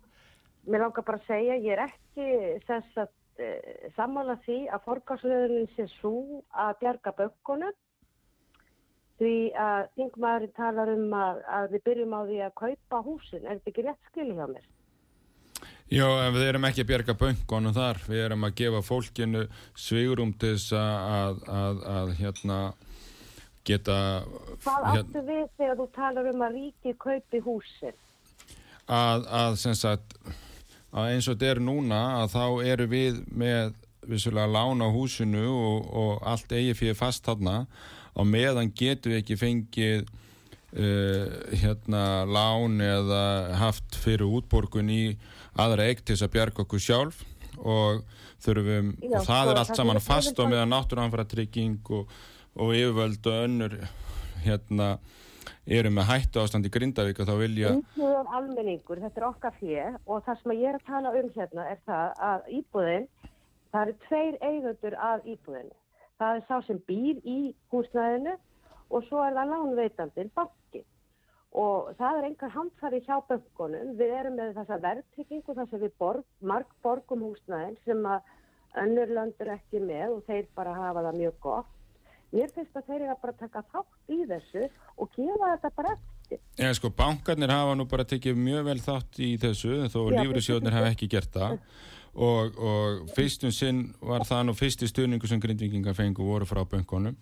Mér 0.68 0.84
langar 0.84 1.06
bara 1.08 1.22
að 1.22 1.30
segja, 1.30 1.56
ég 1.56 1.72
er 1.78 1.86
ekki 2.12 2.66
þess 2.68 3.00
að 3.04 3.14
uh, 3.42 3.88
sammála 3.96 4.36
því 4.46 4.58
að 4.70 4.84
forgáðsröðunin 4.88 5.72
sé 5.76 5.88
svo 6.00 6.42
að 6.52 6.76
bjarga 6.84 7.16
bökkunum 7.18 7.80
því 9.22 9.34
að 9.54 9.88
þingmaðurinn 9.96 10.54
talar 10.58 10.92
um 10.96 11.10
að, 11.14 11.42
að 11.46 11.74
við 11.76 11.84
byrjum 11.88 12.14
á 12.18 12.22
því 12.26 12.38
að 12.42 12.54
kaupa 12.58 13.02
húsin. 13.06 13.44
Er 13.46 13.60
þetta 13.60 13.72
ekki 13.72 13.84
rétt 13.86 14.08
skilja 14.10 14.38
hjá 14.40 14.48
mér? 14.50 14.70
Já, 15.92 16.08
en 16.08 16.34
við 16.34 16.48
erum 16.48 16.66
ekki 16.66 16.82
að 16.82 16.90
bjerga 16.90 17.18
böngunum 17.20 17.76
þar, 17.76 18.00
við 18.08 18.24
erum 18.26 18.48
að 18.48 18.56
gefa 18.62 18.82
fólkinu 18.88 19.42
svigurum 19.76 20.32
til 20.40 20.56
þess 20.56 20.78
að, 20.80 20.96
að, 21.18 21.42
að, 21.62 21.82
að 21.96 22.14
hérna 22.22 22.60
geta 23.68 23.98
Hvað 24.64 24.88
hérna, 24.88 25.02
áttu 25.04 25.26
við 25.28 25.44
þegar 25.60 25.76
þú 25.82 25.88
talar 26.00 26.32
um 26.32 26.46
að 26.48 26.56
ríki 26.58 26.96
kaupi 26.98 27.44
húsin? 27.46 28.00
að, 28.92 29.28
að 29.28 29.58
sem 29.62 29.76
sagt 29.78 30.18
að 30.92 31.14
eins 31.14 31.28
og 31.28 31.38
þetta 31.38 31.52
er 31.54 31.64
núna 31.64 32.02
að 32.22 32.34
þá 32.36 32.46
eru 32.74 32.88
við 32.92 33.22
með 33.32 33.74
vissulega 34.12 34.50
lán 34.50 34.82
á 34.84 34.88
húsinu 34.92 35.46
og, 35.50 35.92
og 35.94 36.24
allt 36.28 36.52
eigi 36.58 36.78
fyrir 36.78 36.98
fast 36.98 37.26
þarna. 37.28 37.66
Og 38.20 38.28
meðan 38.28 38.74
getum 38.76 39.14
við 39.14 39.22
ekki 39.22 39.38
fengið 39.40 40.10
uh, 40.76 41.28
hérna 41.62 42.26
lán 42.28 42.82
eða 42.84 43.22
haft 43.62 43.96
fyrir 44.02 44.28
útborgun 44.28 44.92
í 44.92 45.04
aðra 45.60 45.88
eign 45.88 46.04
til 46.04 46.16
þess 46.16 46.28
að 46.28 46.36
bjarga 46.36 46.66
okkur 46.66 46.84
sjálf 46.84 47.24
og 47.62 48.04
þurfum 48.42 48.94
Já, 48.98 49.18
og 49.20 49.26
það 49.28 49.42
sko, 49.42 49.54
er 49.54 49.62
allt 49.62 49.80
saman 49.80 50.04
fast 50.04 50.40
og 50.40 50.52
meðan 50.52 50.72
náttúranfæra 50.74 51.28
trygging 51.30 51.92
og, 51.94 52.12
og 52.58 52.76
yfirvöld 52.76 53.28
og 53.30 53.44
önnur 53.46 53.76
hérna 54.46 54.96
eru 55.66 55.92
með 55.94 56.08
hættu 56.10 56.42
ástand 56.42 56.68
í 56.68 56.72
Grindavík 56.74 57.20
og 57.22 57.30
þá 57.30 57.36
vilja 57.40 57.74
Íbúðan 57.78 58.32
almenningur, 58.38 59.02
þetta 59.04 59.22
er 59.22 59.28
okkar 59.28 59.58
fér 59.60 59.98
og 60.06 60.24
það 60.26 60.42
sem 60.42 60.56
ég 60.58 60.70
er 60.70 60.80
að 60.80 60.88
tala 60.90 61.14
um 61.20 61.30
hérna 61.36 61.68
er 61.72 61.84
það 61.90 62.24
að 62.30 62.50
íbúðin, 62.60 63.08
það 63.72 63.84
eru 63.86 63.98
tveir 64.08 64.40
eigendur 64.42 64.98
að 65.10 65.30
íbúðinu. 65.36 65.76
Það 66.22 66.38
er 66.38 66.48
sá 66.48 66.56
sem 66.68 66.80
býr 66.88 67.22
í 67.26 67.40
húsnæðinu 67.74 68.36
og 68.92 69.06
svo 69.08 69.24
er 69.26 69.38
það 69.38 69.54
lánveitandinn 69.56 70.34
banki. 70.36 70.84
Og 71.52 71.90
það 72.00 72.18
er 72.18 72.28
einhver 72.28 72.54
handfæri 72.54 73.02
hjá 73.08 73.18
bönkunum. 73.28 73.96
Við 74.00 74.14
erum 74.20 74.38
með 74.40 74.54
þessa 74.60 74.78
verðtryggingu 74.86 75.56
þar 75.58 75.70
sem 75.72 75.82
við 75.82 75.98
borg, 76.00 76.28
marg 76.40 76.70
borgum 76.86 77.26
húsnæðin 77.26 77.76
sem 77.88 78.06
að 78.08 78.30
önnur 78.84 79.12
lönd 79.18 79.44
er 79.44 79.56
ekki 79.58 79.82
með 79.84 80.18
og 80.18 80.26
þeir 80.30 80.48
bara 80.56 80.78
hafa 80.78 81.04
það 81.08 81.20
mjög 81.24 81.40
gott. 81.44 81.74
Mér 82.32 82.52
finnst 82.56 82.76
að 82.80 82.88
þeir 82.88 83.02
eru 83.02 83.14
að 83.14 83.24
bara 83.26 83.38
taka 83.42 83.64
þátt 83.74 84.14
í 84.16 84.20
þessu 84.30 84.68
og 84.96 85.16
gefa 85.18 85.54
þetta 85.54 85.72
bara 85.76 85.96
eftir. 85.98 86.44
Já, 86.62 86.70
sko, 86.78 86.92
bankarnir 86.96 87.52
hafa 87.52 87.74
nú 87.76 87.86
bara 87.92 88.06
tekið 88.08 88.38
mjög 88.40 88.68
vel 88.70 88.78
þátt 88.80 89.20
í 89.20 89.32
þessu, 89.42 89.74
þó 89.92 90.00
Já, 90.06 90.22
lífriðsjóðnir 90.22 90.78
hafa 90.78 90.94
ekki 90.94 91.10
gert 91.12 91.34
það 91.36 91.58
og, 92.16 92.58
og 92.60 93.12
fyrstum 93.16 93.52
sinn 93.56 93.84
var 94.04 94.26
það 94.28 94.48
nú 94.48 94.56
fyrsti 94.58 94.90
stuðningu 94.90 95.30
sem 95.30 95.42
grindvikingar 95.44 95.96
fengu 95.96 96.26
voru 96.28 96.48
frá 96.48 96.64
bönkunum. 96.68 97.16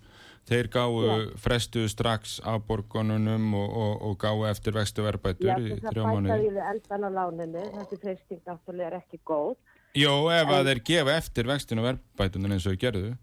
Þeir 0.49 0.70
gáu 0.74 1.01
Já. 1.03 1.16
frestuðu 1.38 1.89
strax 1.91 2.39
á 2.41 2.57
borgununum 2.57 3.51
og, 3.53 3.68
og, 3.70 3.91
og 4.07 4.16
gáu 4.22 4.45
eftir 4.49 4.74
vextu 4.74 5.03
verðbætur 5.05 5.51
Já, 5.51 5.57
í 5.60 5.74
þess 5.76 5.89
að 5.89 5.97
þrjá 5.97 6.05
bæta 6.16 6.39
við 6.41 6.62
endan 6.70 7.05
á 7.05 7.10
láninu, 7.18 7.66
þessi 7.76 7.99
freysting 8.01 8.41
náttúrulega 8.47 8.88
er 8.89 8.97
ekki 9.01 9.22
góð. 9.30 9.60
Jó, 9.97 10.14
ef 10.34 10.53
að 10.53 10.72
þeir 10.72 10.82
gefa 10.89 11.14
eftir 11.18 11.49
vextinu 11.49 11.86
verðbætunar 11.86 12.55
eins 12.55 12.66
og 12.66 12.74
þeir 12.74 12.82
gerðu. 12.86 13.14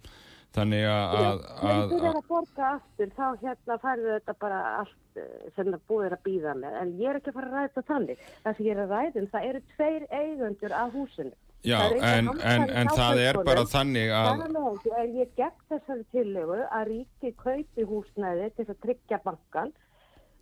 Þannig 0.57 0.85
að, 0.89 1.17
að, 1.21 1.41
Þegar 1.61 1.73
að, 1.77 1.91
þú 1.91 1.97
er 2.01 2.07
að 2.11 2.29
borga 2.31 2.69
aftur, 2.75 3.11
þá 3.17 3.27
hérna 3.43 3.79
færðu 3.83 4.13
þetta 4.15 4.35
bara 4.41 4.61
allt 4.81 5.21
eh, 5.21 5.33
sem 5.57 5.73
það 5.73 5.83
búið 5.91 6.07
er 6.09 6.15
að 6.17 6.23
býða 6.29 6.55
með. 6.63 6.77
En 6.83 6.95
ég 7.01 7.11
er 7.11 7.19
ekki 7.21 7.33
að 7.33 7.37
fara 7.41 7.51
að 7.51 7.57
ræða 7.57 7.67
þetta 7.75 7.85
þannig. 7.91 8.23
Það 8.47 8.57
sem 8.61 8.69
ég 8.69 8.77
er 8.77 8.83
að 8.87 8.95
ræða 8.97 9.21
um, 9.23 9.29
það 9.35 9.49
eru 9.51 9.61
tveir 9.75 10.07
eigendur 10.21 10.77
af 10.83 10.95
húsinu. 10.97 11.35
já, 11.67 11.77
Það 11.83 11.97
en, 12.13 12.29
en, 12.53 12.69
en 12.81 12.89
það 12.97 13.21
er 13.27 13.39
bara 13.47 13.65
þannig 13.69 14.11
að, 14.15 14.27
Þar 14.31 14.45
af 14.47 14.53
leiðandi 14.57 14.93
er 15.03 15.09
ég 15.21 15.31
gegn 15.37 15.63
þessari 15.73 16.05
tillögu 16.15 16.59
að 16.79 16.85
ríki 16.93 17.33
kaupi 17.43 17.87
húsnæði 17.91 18.51
til 18.55 18.65
þess 18.65 18.75
að 18.77 18.83
tryggja 18.87 19.19
bankan 19.25 19.73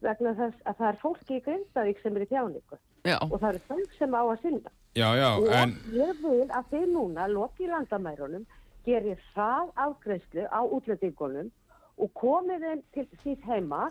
vegna 0.04 0.34
þess 0.36 0.66
að 0.68 0.76
það 0.80 0.88
er 0.90 0.98
fólki 1.00 1.38
í 1.38 1.44
Grindavík 1.46 2.02
sem 2.02 2.18
er 2.18 2.24
í 2.26 2.28
þjáningu 2.28 2.78
Já, 3.04 3.16
og 3.24 3.38
það 3.40 3.48
eru 3.50 3.62
þau 3.68 3.96
sem 3.98 4.16
á 4.16 4.22
að 4.24 4.42
sinna. 4.42 4.70
já, 4.96 5.08
já, 5.16 5.28
Og 5.38 5.48
en, 5.60 5.72
ég 5.96 6.20
vil 6.20 6.44
að 6.58 6.68
þið 6.74 6.84
núna 6.92 7.26
loki 7.32 7.68
landamærunum, 7.70 8.44
gerir 8.86 9.20
það 9.34 9.70
afgreyslu 9.86 10.46
á 10.48 10.60
útlendingunum 10.62 11.50
og 11.98 12.10
komið 12.18 12.66
þeim 12.66 12.82
til 12.96 13.06
síð 13.22 13.46
heima 13.48 13.86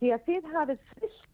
því 0.00 0.14
að 0.14 0.28
þið 0.28 0.54
hafið 0.54 0.86
fyllt 0.94 1.26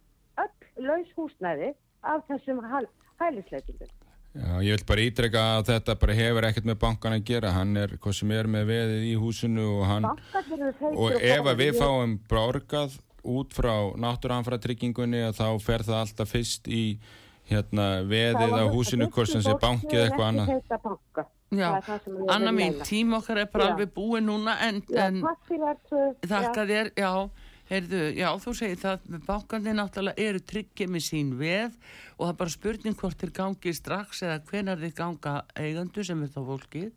öll 0.44 0.88
laus 0.88 1.12
húsnæði 1.16 1.70
af 2.06 2.24
þessum 2.28 2.60
hæl, 2.64 2.86
hælisleitundum. 3.20 3.92
Já, 4.36 4.60
ég 4.60 4.76
vil 4.76 4.84
bara 4.88 5.04
ítreka 5.06 5.42
að 5.56 5.68
þetta 5.70 5.94
bara 6.00 6.16
hefur 6.18 6.44
ekkert 6.44 6.66
með 6.68 6.78
bankan 6.82 7.14
að 7.16 7.22
gera, 7.30 7.52
hann 7.56 7.76
er 7.80 7.94
hvað 7.96 8.16
sem 8.18 8.32
er 8.36 8.48
með 8.52 8.66
veðið 8.68 9.06
í 9.08 9.14
húsinu 9.20 9.64
og 9.78 9.86
hann 9.88 10.08
og 10.90 11.14
ef 11.16 11.48
að 11.52 11.62
við 11.62 11.78
fáum 11.78 12.18
borgað 12.28 12.98
út 13.26 13.56
frá 13.56 13.72
náttúranfra 13.96 14.58
tryggingunni 14.62 15.24
að 15.24 15.40
þá 15.40 15.64
fer 15.64 15.86
það 15.86 16.02
alltaf 16.02 16.34
fyrst 16.34 16.68
í 16.68 16.84
hérna 17.48 17.88
veðið 18.06 18.58
á 18.60 18.64
húsinu 18.74 19.08
hvort 19.08 19.32
sem 19.32 19.42
sé 19.42 19.56
bankið 19.62 20.04
eitthvað 20.04 20.28
annað. 20.28 21.32
Já, 21.50 21.68
Anna 22.28 22.50
mín, 22.52 22.72
meina. 22.72 22.84
tím 22.84 23.12
okkar 23.18 23.38
er 23.44 23.50
bara 23.52 23.64
Já. 23.68 23.72
alveg 23.74 23.92
búið 23.94 24.24
núna 24.26 24.56
en, 24.66 24.82
Já, 24.90 25.06
en. 25.06 25.20
Þakka 26.26 26.64
þér, 26.66 26.90
já, 26.98 27.10
heyrðu, 27.70 28.00
já, 28.16 28.28
þú 28.42 28.54
segir 28.54 28.80
það, 28.82 29.06
bankandi 29.26 29.74
náttúrulega 29.74 30.26
eru 30.28 30.40
tryggið 30.42 30.90
með 30.94 31.04
sín 31.06 31.32
veð 31.38 31.76
og 32.16 32.26
það 32.26 32.32
er 32.32 32.40
bara 32.42 32.54
spurning 32.54 32.98
hvort 32.98 33.18
þeir 33.22 33.32
gangi 33.38 33.72
strax 33.74 34.22
eða 34.26 34.40
hvenar 34.50 34.82
þeir 34.82 34.94
ganga 34.98 35.36
eigandu 35.58 36.04
sem 36.06 36.22
er 36.22 36.28
þá 36.34 36.40
fólkið. 36.50 36.92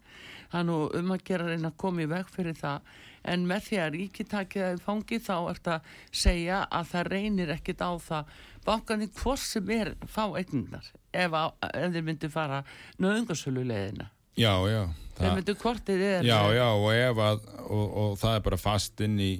Er 0.53 0.63
nú 0.65 0.77
um 0.97 1.11
að 1.13 1.23
gera 1.29 1.45
að 1.45 1.53
reyna 1.53 1.69
að 1.69 1.77
koma 1.77 2.01
í 2.01 2.09
veg 2.09 2.29
fyrir 2.33 2.55
það, 2.57 2.81
en 3.29 3.43
með 3.49 3.65
því 3.67 3.79
að 3.83 3.91
ríki 3.97 4.25
takið 4.25 4.63
það 4.65 4.77
í 4.79 4.83
fangi 4.85 5.19
þá 5.21 5.33
er 5.37 5.57
þetta 5.59 5.73
að 5.75 5.89
segja 6.23 6.61
að 6.79 6.87
það 6.93 7.09
reynir 7.13 7.51
ekkit 7.53 7.81
á 7.85 7.91
það. 8.01 8.37
Bankandi 8.65 9.07
hvort 9.19 9.39
sem 9.45 9.69
er 9.77 9.91
fá 10.09 10.23
eignunar 10.37 10.85
ef, 11.13 11.33
ef 11.33 11.91
þeir 11.93 12.05
myndu 12.07 12.29
fara 12.33 12.63
nöðungarsölu 12.97 13.65
leiðina. 13.65 14.09
Já, 14.39 14.53
já 14.71 14.81
Þeir 15.19 15.33
myndu 15.35 15.53
þeir 15.59 16.01
er. 16.07 16.21
Já, 16.23 16.37
já, 16.55 16.67
og 16.79 16.91
ef 16.95 17.17
að 17.25 17.39
og, 17.67 17.87
og 18.03 18.13
það 18.21 18.35
er 18.37 18.43
bara 18.45 18.59
fast 18.61 19.01
inn 19.03 19.17
í 19.19 19.31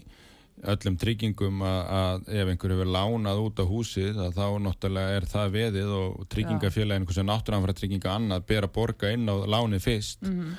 öllum 0.67 0.97
tryggingum 0.99 1.61
að, 1.63 1.77
að 1.99 2.25
ef 2.41 2.49
einhver 2.51 2.73
hefur 2.75 2.89
lánað 2.91 3.39
út 3.45 3.61
á 3.63 3.65
húsið 3.69 4.17
þá 4.35 4.43
náttúrulega 4.65 5.13
er 5.21 5.27
það 5.31 5.53
veðið 5.55 5.93
og 6.01 6.17
tryggingafélagin, 6.33 6.99
einhvers 7.05 7.15
veginn 7.21 7.31
náttúranfra 7.31 7.75
trygginga 7.79 8.11
annað 8.17 8.43
ber 8.51 8.67
að 8.67 8.73
borga 8.75 9.13
inn 9.15 9.31
á 9.31 9.35
lánið 9.47 9.85
fyrst 9.87 10.27
Mhm. 10.27 10.51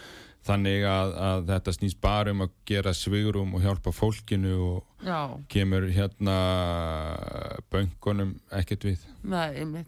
þannig 0.48 0.86
að, 0.88 1.10
að 1.28 1.44
þetta 1.52 1.72
snýst 1.76 2.00
bara 2.00 2.32
um 2.32 2.40
að 2.46 2.54
gera 2.64 2.94
svigurum 2.96 3.52
og 3.58 3.60
hjálpa 3.60 3.92
fólkinu 3.92 4.54
og 4.70 5.04
Já. 5.04 5.36
kemur 5.52 5.84
hérna 5.92 6.38
böngunum 7.72 8.38
ekkert 8.56 8.88
við 8.88 9.04
Nei. 9.22 9.84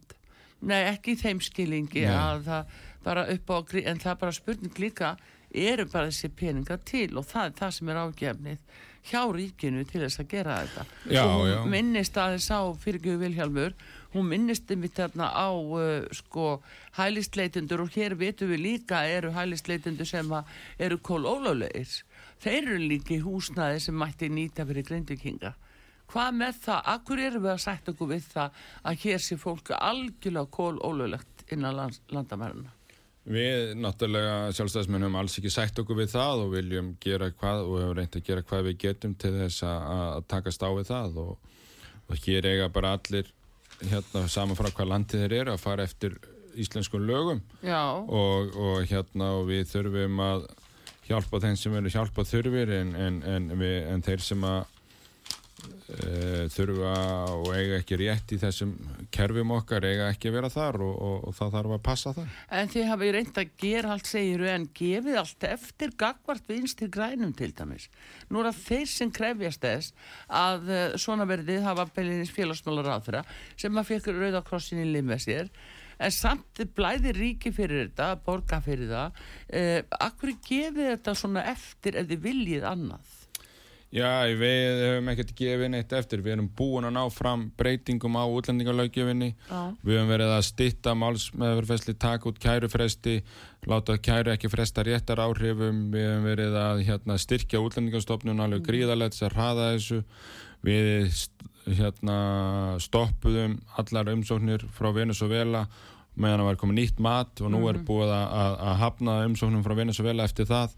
Nei, 0.62 0.82
ekki 0.92 1.16
í 1.16 1.18
þeim 1.18 1.40
skilingi 1.42 2.05
að 2.07 2.44
það 2.46 2.76
bara 3.05 3.26
upp 3.32 3.50
á, 3.50 3.57
en 3.82 4.00
það 4.03 4.12
er 4.14 4.22
bara 4.24 4.38
spurning 4.38 4.78
líka, 4.78 5.16
eru 5.53 5.84
bara 5.92 6.09
þessi 6.09 6.32
peninga 6.32 6.78
til 6.84 7.11
og 7.18 7.28
það 7.28 7.50
er 7.50 7.59
það 7.61 7.76
sem 7.76 7.92
er 7.92 8.03
ágefnið 8.03 8.64
hjá 9.03 9.22
ríkinu 9.34 9.82
til 9.88 10.05
þess 10.05 10.20
að 10.22 10.28
gera 10.30 10.59
þetta. 10.62 10.84
Já, 11.11 11.24
og 11.26 11.46
já. 11.48 11.59
minnist 11.70 12.18
að 12.20 12.36
þess 12.36 12.55
á 12.55 12.61
fyrirgjöfu 12.84 13.22
Vilhjálmur, 13.22 13.74
hún 14.14 14.28
minnist 14.30 14.70
um 14.70 14.86
þarna 14.86 15.30
á 15.34 15.48
uh, 15.50 16.07
sko 16.14 16.46
hælistleitundur 16.98 17.82
og 17.82 17.96
hér 17.96 18.14
vitum 18.18 18.53
við 18.53 18.62
líka 18.62 19.03
eru 19.11 19.32
hælistleitundur 19.34 20.07
sem 20.07 20.30
að 20.30 20.53
eru 20.78 21.00
kólólulegir. 21.03 22.03
Þeir 22.42 22.61
eru 22.62 22.78
líka 22.78 23.16
í 23.16 23.22
húsnaði 23.24 23.82
sem 23.82 23.98
mætti 23.98 24.30
nýta 24.30 24.66
fyrir 24.68 24.86
grindvikinga. 24.86 25.55
Hvað 26.12 26.38
með 26.38 26.62
það? 26.66 26.80
Akkur 26.92 27.20
erum 27.24 27.46
við 27.46 27.55
að 27.55 27.62
sætt 27.64 27.88
okkur 27.88 28.11
við 28.11 28.24
það 28.34 28.64
að 28.84 29.05
hér 29.07 29.22
sé 29.24 29.38
fólk 29.40 29.72
algjörlega 29.78 30.50
kólólulegt 30.53 31.46
innan 31.50 31.78
lands, 31.78 32.03
landamæruna? 32.12 32.74
Við 33.22 33.76
náttúrulega 33.78 34.50
sjálfstæðismenn 34.56 35.04
höfum 35.06 35.18
alls 35.20 35.36
ekki 35.38 35.50
sætt 35.54 35.76
okkur 35.78 36.00
við 36.00 36.10
það 36.16 36.40
og 36.42 36.54
viljum 36.56 36.88
gera 37.02 37.28
hvað 37.30 37.60
og 37.68 37.76
hefum 37.78 37.94
reynd 37.98 38.16
að 38.18 38.24
gera 38.26 38.42
hvað 38.48 38.64
við 38.66 38.80
getum 38.82 39.14
til 39.14 39.30
þess 39.36 39.62
að, 39.68 40.24
takast 40.32 40.64
á 40.66 40.70
við 40.74 40.90
það 40.90 41.20
og, 41.22 41.52
og 42.08 42.26
hér 42.26 42.48
eiga 42.50 42.66
bara 42.74 42.96
allir 42.98 43.30
hérna 43.82 44.24
saman 44.30 44.58
frá 44.58 44.72
hvað 44.72 44.90
landið 44.90 45.22
þeir 45.22 45.36
eru 45.38 45.54
að 45.54 45.62
fara 45.62 45.86
eftir 45.86 46.18
íslenskum 46.58 47.06
lögum. 47.06 47.40
Og, 48.10 48.58
og 48.58 48.90
hérna 48.90 49.30
og 49.38 49.46
við 49.52 49.70
þurfum 49.70 50.18
að 50.26 50.44
hjálpa 51.06 51.42
þeim 51.46 51.56
sem 51.58 51.78
eru 51.78 51.94
hjálpa 51.94 52.26
þurfir 52.26 52.74
en, 52.80 52.94
en, 52.98 53.22
en, 53.22 53.50
við, 53.58 53.78
en 53.92 54.02
þeir 54.02 54.26
sem 54.26 54.46
að 54.46 54.64
þurfa 56.52 56.92
og 57.34 57.48
eiga 57.52 57.78
ekki 57.80 57.98
rétt 58.00 58.32
í 58.32 58.38
þessum 58.40 58.72
kerfum 59.12 59.52
okkar 59.58 59.84
eiga 59.84 60.08
ekki 60.12 60.30
að 60.30 60.36
vera 60.38 60.50
þar 60.52 60.78
og, 60.86 60.94
og, 60.94 61.26
og 61.28 61.36
það 61.36 61.52
þarf 61.56 61.74
að 61.76 61.82
passa 61.88 62.12
það. 62.16 62.38
en 62.58 62.72
þið 62.72 62.88
hafið 62.90 63.12
reynd 63.16 63.40
að 63.42 63.52
gera 63.62 63.92
allt 63.94 64.10
segiru 64.10 64.48
en 64.52 64.66
gefið 64.78 65.18
allt 65.20 65.46
eftir 65.48 65.94
gagvart 66.00 66.48
vinstir 66.48 66.90
grænum 66.92 67.34
til 67.36 67.52
dæmis. 67.58 67.88
Nú 68.30 68.40
er 68.40 68.50
það 68.50 68.62
þeir 68.68 68.90
sem 68.94 69.12
krefjast 69.18 69.66
þess 69.66 69.94
að 70.28 70.72
uh, 70.72 70.82
svona 70.96 71.28
verðið 71.28 71.66
hafa 71.68 71.88
Bellinis 71.94 72.34
félagsmálar 72.34 72.92
áþra 72.96 73.24
sem 73.60 73.78
að 73.78 73.90
fekk 73.92 74.12
Rauðakrossin 74.16 74.82
í 74.82 74.90
limið 74.90 75.24
sér 75.26 75.52
en 76.02 76.14
samt 76.14 76.62
blæði 76.74 77.12
ríki 77.14 77.52
fyrir 77.54 77.84
þetta, 77.86 78.14
borga 78.24 78.58
fyrir 78.64 78.90
það. 78.90 79.20
Uh, 79.52 79.80
akkur 80.00 80.34
gefið 80.46 80.94
þetta 80.94 81.18
svona 81.18 81.44
eftir 81.52 82.00
ef 82.00 82.08
þið 82.10 82.24
viljið 82.30 82.70
annað? 82.72 83.18
Já, 83.93 84.24
við 84.40 84.78
höfum 84.80 85.11
ekkert 85.12 85.32
gefið 85.36 85.68
neitt 85.74 85.90
eftir. 85.93 86.22
Við 86.24 86.32
erum 86.38 86.47
búin 86.57 86.88
að 86.88 86.95
ná 86.97 87.03
fram 87.12 87.43
breytingum 87.61 88.14
á 88.16 88.24
útlendingalögjöfinni. 88.24 89.34
Við 89.84 89.99
höfum 89.99 90.12
verið 90.14 90.32
að 90.32 90.47
stitta 90.49 90.95
málsmeðverfæsli, 90.97 91.95
taka 92.01 92.30
út 92.30 92.40
kærufresti, 92.40 93.18
láta 93.68 93.99
kæru 94.01 94.32
ekki 94.32 94.49
fresta 94.49 94.86
réttar 94.88 95.20
áhrifum. 95.20 95.84
Við 95.93 96.09
höfum 96.09 96.30
verið 96.30 96.57
að 96.62 96.82
hérna, 96.88 97.18
styrkja 97.20 97.61
útlendingastofnun 97.61 98.40
alveg 98.47 98.64
gríðalegt 98.70 99.20
að 99.20 99.36
hraða 99.36 99.70
þessu. 99.74 100.03
Við 100.64 101.12
hérna, 101.68 102.18
stoppuðum 102.80 103.61
allar 103.76 104.14
umsóknir 104.16 104.64
frá 104.72 104.88
Venezuela 104.97 105.66
meðan 106.16 106.43
það 106.43 106.49
var 106.49 106.61
komið 106.61 106.80
nýtt 106.80 106.99
mat 107.01 107.40
og 107.40 107.53
nú 107.53 107.62
er 107.70 107.78
búið 107.84 108.11
að, 108.12 108.26
að, 108.40 108.55
að 108.68 108.74
hafna 108.82 109.22
umsóknum 109.28 109.62
frá 109.64 109.76
Venezuela 109.76 110.26
eftir 110.28 110.49
það 110.49 110.74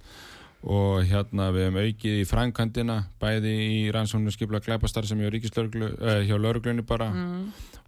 og 0.64 1.02
hérna 1.04 1.50
við 1.52 1.66
hefum 1.66 1.80
aukið 1.82 2.20
í 2.22 2.26
frænkandina 2.28 2.98
bæði 3.20 3.50
í 3.68 3.80
rannsóknum 3.92 4.32
skipla 4.32 4.62
glæpastar 4.64 5.04
sem 5.08 5.20
ríkislörglu, 5.20 5.90
eh, 6.00 6.22
hjá 6.24 6.38
lauruglunni 6.40 6.82
bara. 6.88 7.10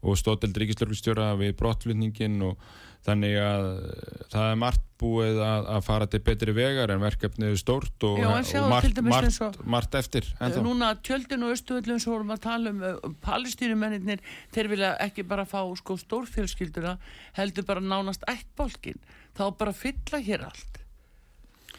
Og 0.04 0.18
stótild 0.20 0.56
ríkislörglustjóra 0.60 1.30
við 1.40 1.54
brottflutningin 1.56 2.36
og 2.44 2.58
þannig 3.06 3.38
að 3.40 3.64
eh, 3.80 4.20
það 4.34 4.50
er 4.50 4.58
margt 4.60 4.84
búið 5.00 5.40
að, 5.40 5.66
að 5.76 5.82
fara 5.88 6.06
til 6.12 6.20
betri 6.26 6.52
vegar 6.56 6.92
en 6.92 7.00
verkefnið 7.00 7.54
er 7.54 7.58
stórt 7.60 8.06
og, 8.08 8.18
Já, 8.20 8.28
og 8.60 8.70
margt, 8.70 9.00
margt, 9.08 9.40
og- 9.46 9.58
margt 9.64 9.94
eftir 9.96 10.28
ennþá. 10.36 10.62
Núna 10.64 10.92
tjöldin 11.00 11.44
og 11.48 11.52
östuöllum 11.56 12.00
sem 12.00 12.12
vorum 12.12 12.32
að 12.36 12.42
tala 12.44 12.70
um 12.76 12.82
uh, 12.84 13.10
palestínumennir, 13.24 14.20
þeir 14.52 14.68
vilja 14.72 14.94
ekki 15.04 15.24
bara 15.28 15.44
fá 15.48 15.62
sko 15.80 15.96
stórfjölskylduna 16.00 16.96
heldur 17.40 17.64
bara 17.68 17.80
nánast 17.80 18.24
ættbólkin 18.28 19.00
þá 19.36 19.48
bara 19.56 19.72
fylla 19.76 20.20
hér 20.24 20.44
allt 20.50 20.82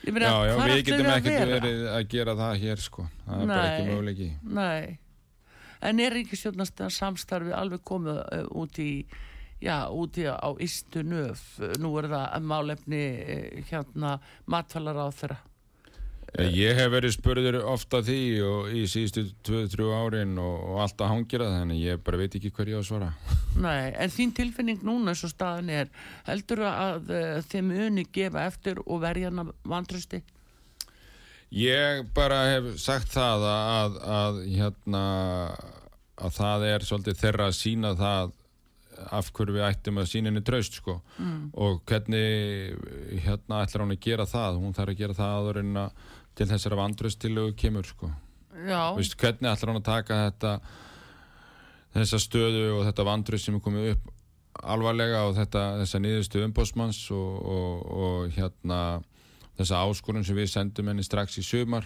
meina, 0.06 0.30
Já, 0.30 0.36
já, 0.48 0.54
við 0.64 0.84
getum 0.88 1.10
ekkert 1.14 1.34
vera? 1.34 1.52
verið 1.58 1.82
að 1.93 2.08
gera 2.14 2.36
það 2.39 2.62
hér 2.64 2.84
sko, 2.84 3.08
það 3.26 3.41
er 3.41 3.48
bara 3.52 3.68
ekki 3.72 3.84
Nei. 3.86 3.91
möguleiki. 3.93 4.30
Nei, 4.58 5.00
en 5.89 6.00
er 6.00 6.16
ríkisjónast 6.18 6.84
samstarfi 6.98 7.52
alveg 7.54 7.84
komið 7.88 8.22
uh, 8.22 8.45
út 8.62 8.80
í 8.84 8.91
já, 9.62 9.78
út 9.89 10.18
í 10.22 10.26
á 10.30 10.50
Ístu 10.64 11.04
nöf 11.04 11.43
nú 11.82 11.91
er 12.02 12.10
það 12.14 12.48
málefni 12.54 13.04
uh, 13.22 13.62
hérna 13.72 14.18
matfælar 14.45 15.02
á 15.02 15.08
þeirra 15.12 15.39
Ég 16.38 16.77
hef 16.77 16.91
verið 16.93 17.13
spurður 17.15 17.55
ofta 17.65 18.01
því 18.05 18.17
og 18.45 18.67
í 18.77 18.83
síðustu 18.89 19.23
2-3 19.47 19.88
árin 19.97 20.35
og, 20.38 20.57
og 20.69 20.81
alltaf 20.83 21.09
hangir 21.09 21.41
það, 21.41 21.55
þannig 21.63 21.79
ég 21.81 22.03
bara 22.05 22.19
veit 22.21 22.35
ekki 22.38 22.51
hver 22.53 22.69
ég 22.69 22.77
á 22.77 22.81
að 22.83 22.88
svara. 22.91 23.07
Nei, 23.65 23.89
en 23.97 24.13
þín 24.13 24.33
tilfinning 24.38 24.83
núna 24.85 25.15
eins 25.15 25.23
og 25.25 25.31
staðan 25.33 25.71
er, 25.73 25.89
heldur 26.27 26.61
að 26.69 27.09
uh, 27.09 27.27
þeim 27.49 27.71
uni 27.88 28.05
gefa 28.13 28.45
eftir 28.51 28.83
og 28.85 29.01
verja 29.01 29.31
hana 29.31 29.47
vantrösti? 29.65 30.21
Ég 31.57 32.03
bara 32.13 32.41
hef 32.51 32.73
sagt 32.83 33.13
það 33.15 33.45
að, 33.47 33.63
að, 33.79 34.01
að 34.17 34.41
hérna 34.51 35.03
að 36.17 36.33
það 36.35 36.65
er 36.73 36.85
svolítið 36.89 37.19
þeirra 37.21 37.47
að 37.49 37.55
sína 37.55 37.93
það 37.97 38.33
af 39.13 39.27
hverju 39.38 39.53
við 39.53 39.65
ættum 39.67 39.99
að 40.01 40.07
sína 40.09 40.31
henni 40.31 40.41
traust 40.45 40.79
sko 40.79 40.95
Mm. 41.17 41.49
og 41.57 41.79
hvernig 41.89 42.75
hérna 43.25 43.63
ætlar 43.63 43.83
hún 43.85 43.93
að 43.95 44.01
gera 44.05 44.25
það 44.29 44.57
hún 44.61 44.73
þarf 44.77 44.91
að 44.93 44.99
gera 44.99 45.15
það 45.17 45.35
áður 45.38 45.59
en 45.63 45.71
að 45.81 46.03
til 46.38 46.47
þessara 46.49 46.77
vandraustilögu 46.79 47.55
kemur 47.57 47.88
sko. 47.88 48.11
Já, 48.67 48.93
Vist, 48.97 49.17
hvernig 49.19 49.49
ætlar 49.51 49.73
hún 49.73 49.81
að 49.81 49.89
taka 49.89 50.21
þetta 50.27 50.53
þessa 51.97 52.21
stöðu 52.21 52.63
og 52.77 52.85
þetta 52.88 53.05
vandraust 53.07 53.47
sem 53.47 53.57
er 53.57 53.63
komið 53.63 53.91
upp 53.95 54.13
alvarlega 54.57 55.25
og 55.27 55.35
þetta, 55.38 55.63
þessa 55.83 56.01
nýðustu 56.01 56.41
umbósmanns 56.45 57.03
og, 57.13 57.35
og, 57.53 57.83
og 57.97 58.33
hérna 58.38 58.79
þessa 59.57 59.83
áskorun 59.85 60.25
sem 60.25 60.38
við 60.38 60.49
sendum 60.53 60.89
henni 60.89 61.05
strax 61.05 61.38
í 61.41 61.45
sumar 61.45 61.85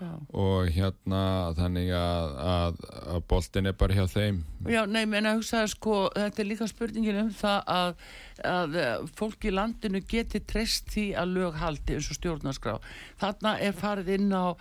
já. 0.00 0.10
og 0.32 0.70
hérna 0.74 1.20
þannig 1.58 1.90
að, 1.96 2.34
að, 2.52 2.80
að 3.14 3.20
boltin 3.30 3.70
er 3.70 3.76
bara 3.80 3.94
hjá 3.98 4.06
þeim 4.10 4.40
Já, 4.68 4.82
nei, 4.84 5.06
menn 5.08 5.24
að 5.28 5.38
hugsa 5.38 5.62
sko, 5.72 6.10
þetta 6.12 6.42
er 6.42 6.48
líka 6.50 6.66
spurningin 6.68 7.20
um 7.22 7.30
það 7.32 7.70
að, 7.72 8.02
að 8.50 8.74
eh, 8.82 9.06
fólk 9.16 9.46
í 9.48 9.52
landinu 9.54 10.02
geti 10.10 10.40
treyst 10.44 10.90
því 10.92 11.06
að 11.16 11.32
lög 11.38 11.56
haldi 11.62 11.96
eins 11.96 12.10
og 12.12 12.18
stjórnarskrá. 12.18 12.74
Þarna 13.22 13.54
er 13.64 13.72
farið 13.78 14.10
inn 14.18 14.28
á 14.36 14.52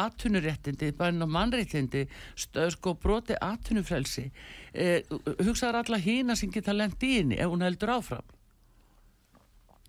atvinnuréttindi, 0.00 0.90
bara 0.98 1.14
inn 1.14 1.22
á 1.22 1.28
mannréttindi, 1.30 2.06
st- 2.34 2.66
sko 2.74 2.96
broti 2.98 3.38
atvinnufrelsi. 3.38 4.26
Eh, 4.74 5.06
hugsaður 5.44 5.80
alla 5.84 6.02
hína 6.02 6.36
sem 6.38 6.50
geta 6.50 6.74
lent 6.74 7.02
í 7.06 7.16
henni 7.20 7.38
ef 7.38 7.50
hún 7.50 7.62
heldur 7.66 7.94
áfram. 8.00 8.26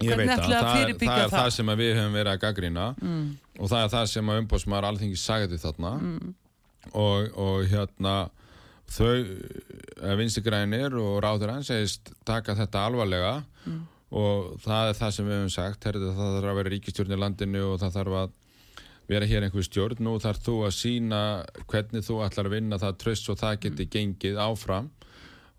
Ég 0.05 0.19
veit 0.21 0.31
það, 0.31 0.55
er- 0.57 0.69
fyrirbyggja 0.71 1.15
það 1.15 1.23
er 1.23 1.31
það 1.31 1.45
það? 1.45 1.55
sem 1.57 1.73
við 1.81 1.93
höfum 1.99 2.19
verið 2.19 2.33
að 2.33 2.43
gaggrýna 2.45 2.85
mm. 2.97 3.23
og 3.59 3.71
það 3.71 3.85
er 3.85 3.95
það 3.95 4.05
sem 4.11 4.31
að 4.31 4.43
umbósmaður 4.43 4.89
alþingi 4.89 5.21
sagði 5.21 5.61
þarna 5.61 5.93
mm. 5.99 6.35
og, 6.91 7.31
og 7.45 7.65
hérna 7.71 8.15
þau 8.91 9.13
eh, 9.15 10.13
vinstri 10.19 10.43
grænir 10.45 10.99
og 10.99 11.17
ráður 11.23 11.55
hann 11.55 11.65
segist 11.67 12.13
taka 12.27 12.57
þetta 12.59 12.85
alvarlega 12.89 13.33
og 14.11 14.55
það 14.59 14.89
er 14.91 14.97
það 14.99 15.11
sem 15.15 15.27
við 15.27 15.37
höfum 15.37 15.51
sagt 15.53 15.85
herrðu, 15.87 16.13
það 16.17 16.33
þarf 16.35 16.51
að 16.51 16.57
vera 16.59 16.73
ríkistjórn 16.73 17.15
í 17.15 17.19
landinu 17.19 17.65
og 17.69 17.77
það 17.79 17.97
þarf 17.97 18.17
að 18.21 18.33
vera 19.11 19.27
hér 19.27 19.45
einhver 19.45 19.65
stjórn 19.65 20.03
nú 20.03 20.17
þarf 20.23 20.41
þú 20.45 20.55
að 20.67 20.73
sína 20.75 21.21
hvernig 21.71 22.05
þú 22.07 22.19
ætlar 22.25 22.49
að 22.49 22.55
vinna 22.57 22.79
það 22.81 22.99
tröst 23.03 23.31
og 23.31 23.39
það 23.39 23.61
geti 23.65 23.87
gengið 23.91 24.39
áfram 24.43 24.91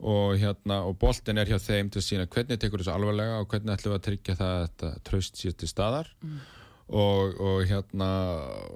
og 0.03 0.35
hérna 0.41 0.81
og 0.89 0.97
boltin 0.99 1.39
er 1.39 1.51
hjá 1.51 1.61
þeim 1.63 1.93
til 1.93 2.01
að 2.03 2.09
sína 2.09 2.27
hvernig 2.31 2.59
tekur 2.59 2.83
þessu 2.83 2.95
alvarlega 2.97 3.39
og 3.43 3.53
hvernig 3.53 3.77
ætlum 3.77 3.95
við 3.95 4.01
að 4.01 4.09
tryggja 4.09 4.41
það 4.41 4.57
að 4.57 4.65
þetta 4.65 4.91
tröst 5.09 5.39
sér 5.39 5.55
til 5.59 5.71
staðar. 5.71 6.11
Og, 6.93 7.39
og 7.41 7.63
hérna 7.71 8.09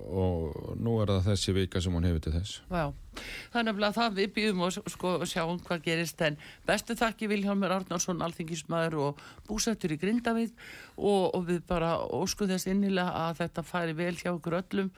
og 0.08 0.76
nú 0.80 0.94
er 1.02 1.10
það 1.10 1.26
þessi 1.26 1.52
vika 1.56 1.82
sem 1.84 1.92
hún 1.92 2.06
hefur 2.06 2.22
til 2.24 2.32
þess. 2.36 2.62
Það 2.70 3.58
er 3.60 3.66
nefnilega 3.66 3.96
það 3.98 4.14
við 4.20 4.30
býðum 4.38 4.62
og 4.64 4.78
sko, 4.94 5.12
sjáum 5.28 5.58
hvað 5.66 5.82
gerist. 5.84 6.22
En 6.24 6.38
bestu 6.68 6.96
þakki 6.96 7.28
Vilhjálmur 7.34 7.74
Árnarsson 7.74 8.22
alþingismæður 8.24 8.96
og 9.08 9.20
búsettur 9.50 9.92
í 9.92 10.00
Grindavíð 10.00 10.54
og, 10.96 11.34
og 11.34 11.44
við 11.50 11.60
bara 11.68 11.96
óskum 12.06 12.48
þess 12.54 12.70
innilega 12.70 13.26
að 13.26 13.42
þetta 13.42 13.66
færi 13.66 13.98
vel 13.98 14.14
hjá 14.16 14.30
okkur 14.32 14.60
öllum 14.62 14.94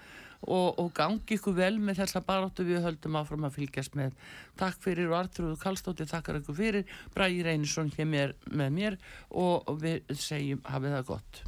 og, 0.46 0.78
og 0.78 0.92
gangi 0.96 1.38
ykkur 1.38 1.56
vel 1.58 1.80
með 1.82 2.02
þessa 2.02 2.22
baráttu. 2.28 2.66
Við 2.68 2.84
höldum 2.86 3.18
áfram 3.20 3.48
að 3.48 3.58
fylgjast 3.58 3.98
með. 3.98 4.16
Takk 4.60 4.80
fyrir 4.84 5.10
og 5.10 5.18
Artrúðu 5.24 5.58
Kallstóttir 5.62 6.10
takkar 6.10 6.40
ykkur 6.42 6.58
fyrir. 6.58 6.96
Bræði 7.16 7.44
Reynisson 7.48 7.92
hér 7.96 8.34
með 8.50 8.74
mér 8.80 8.98
og 9.30 9.78
við 9.82 10.02
segjum 10.18 10.64
hafið 10.68 10.98
það 10.98 11.08
gott 11.14 11.47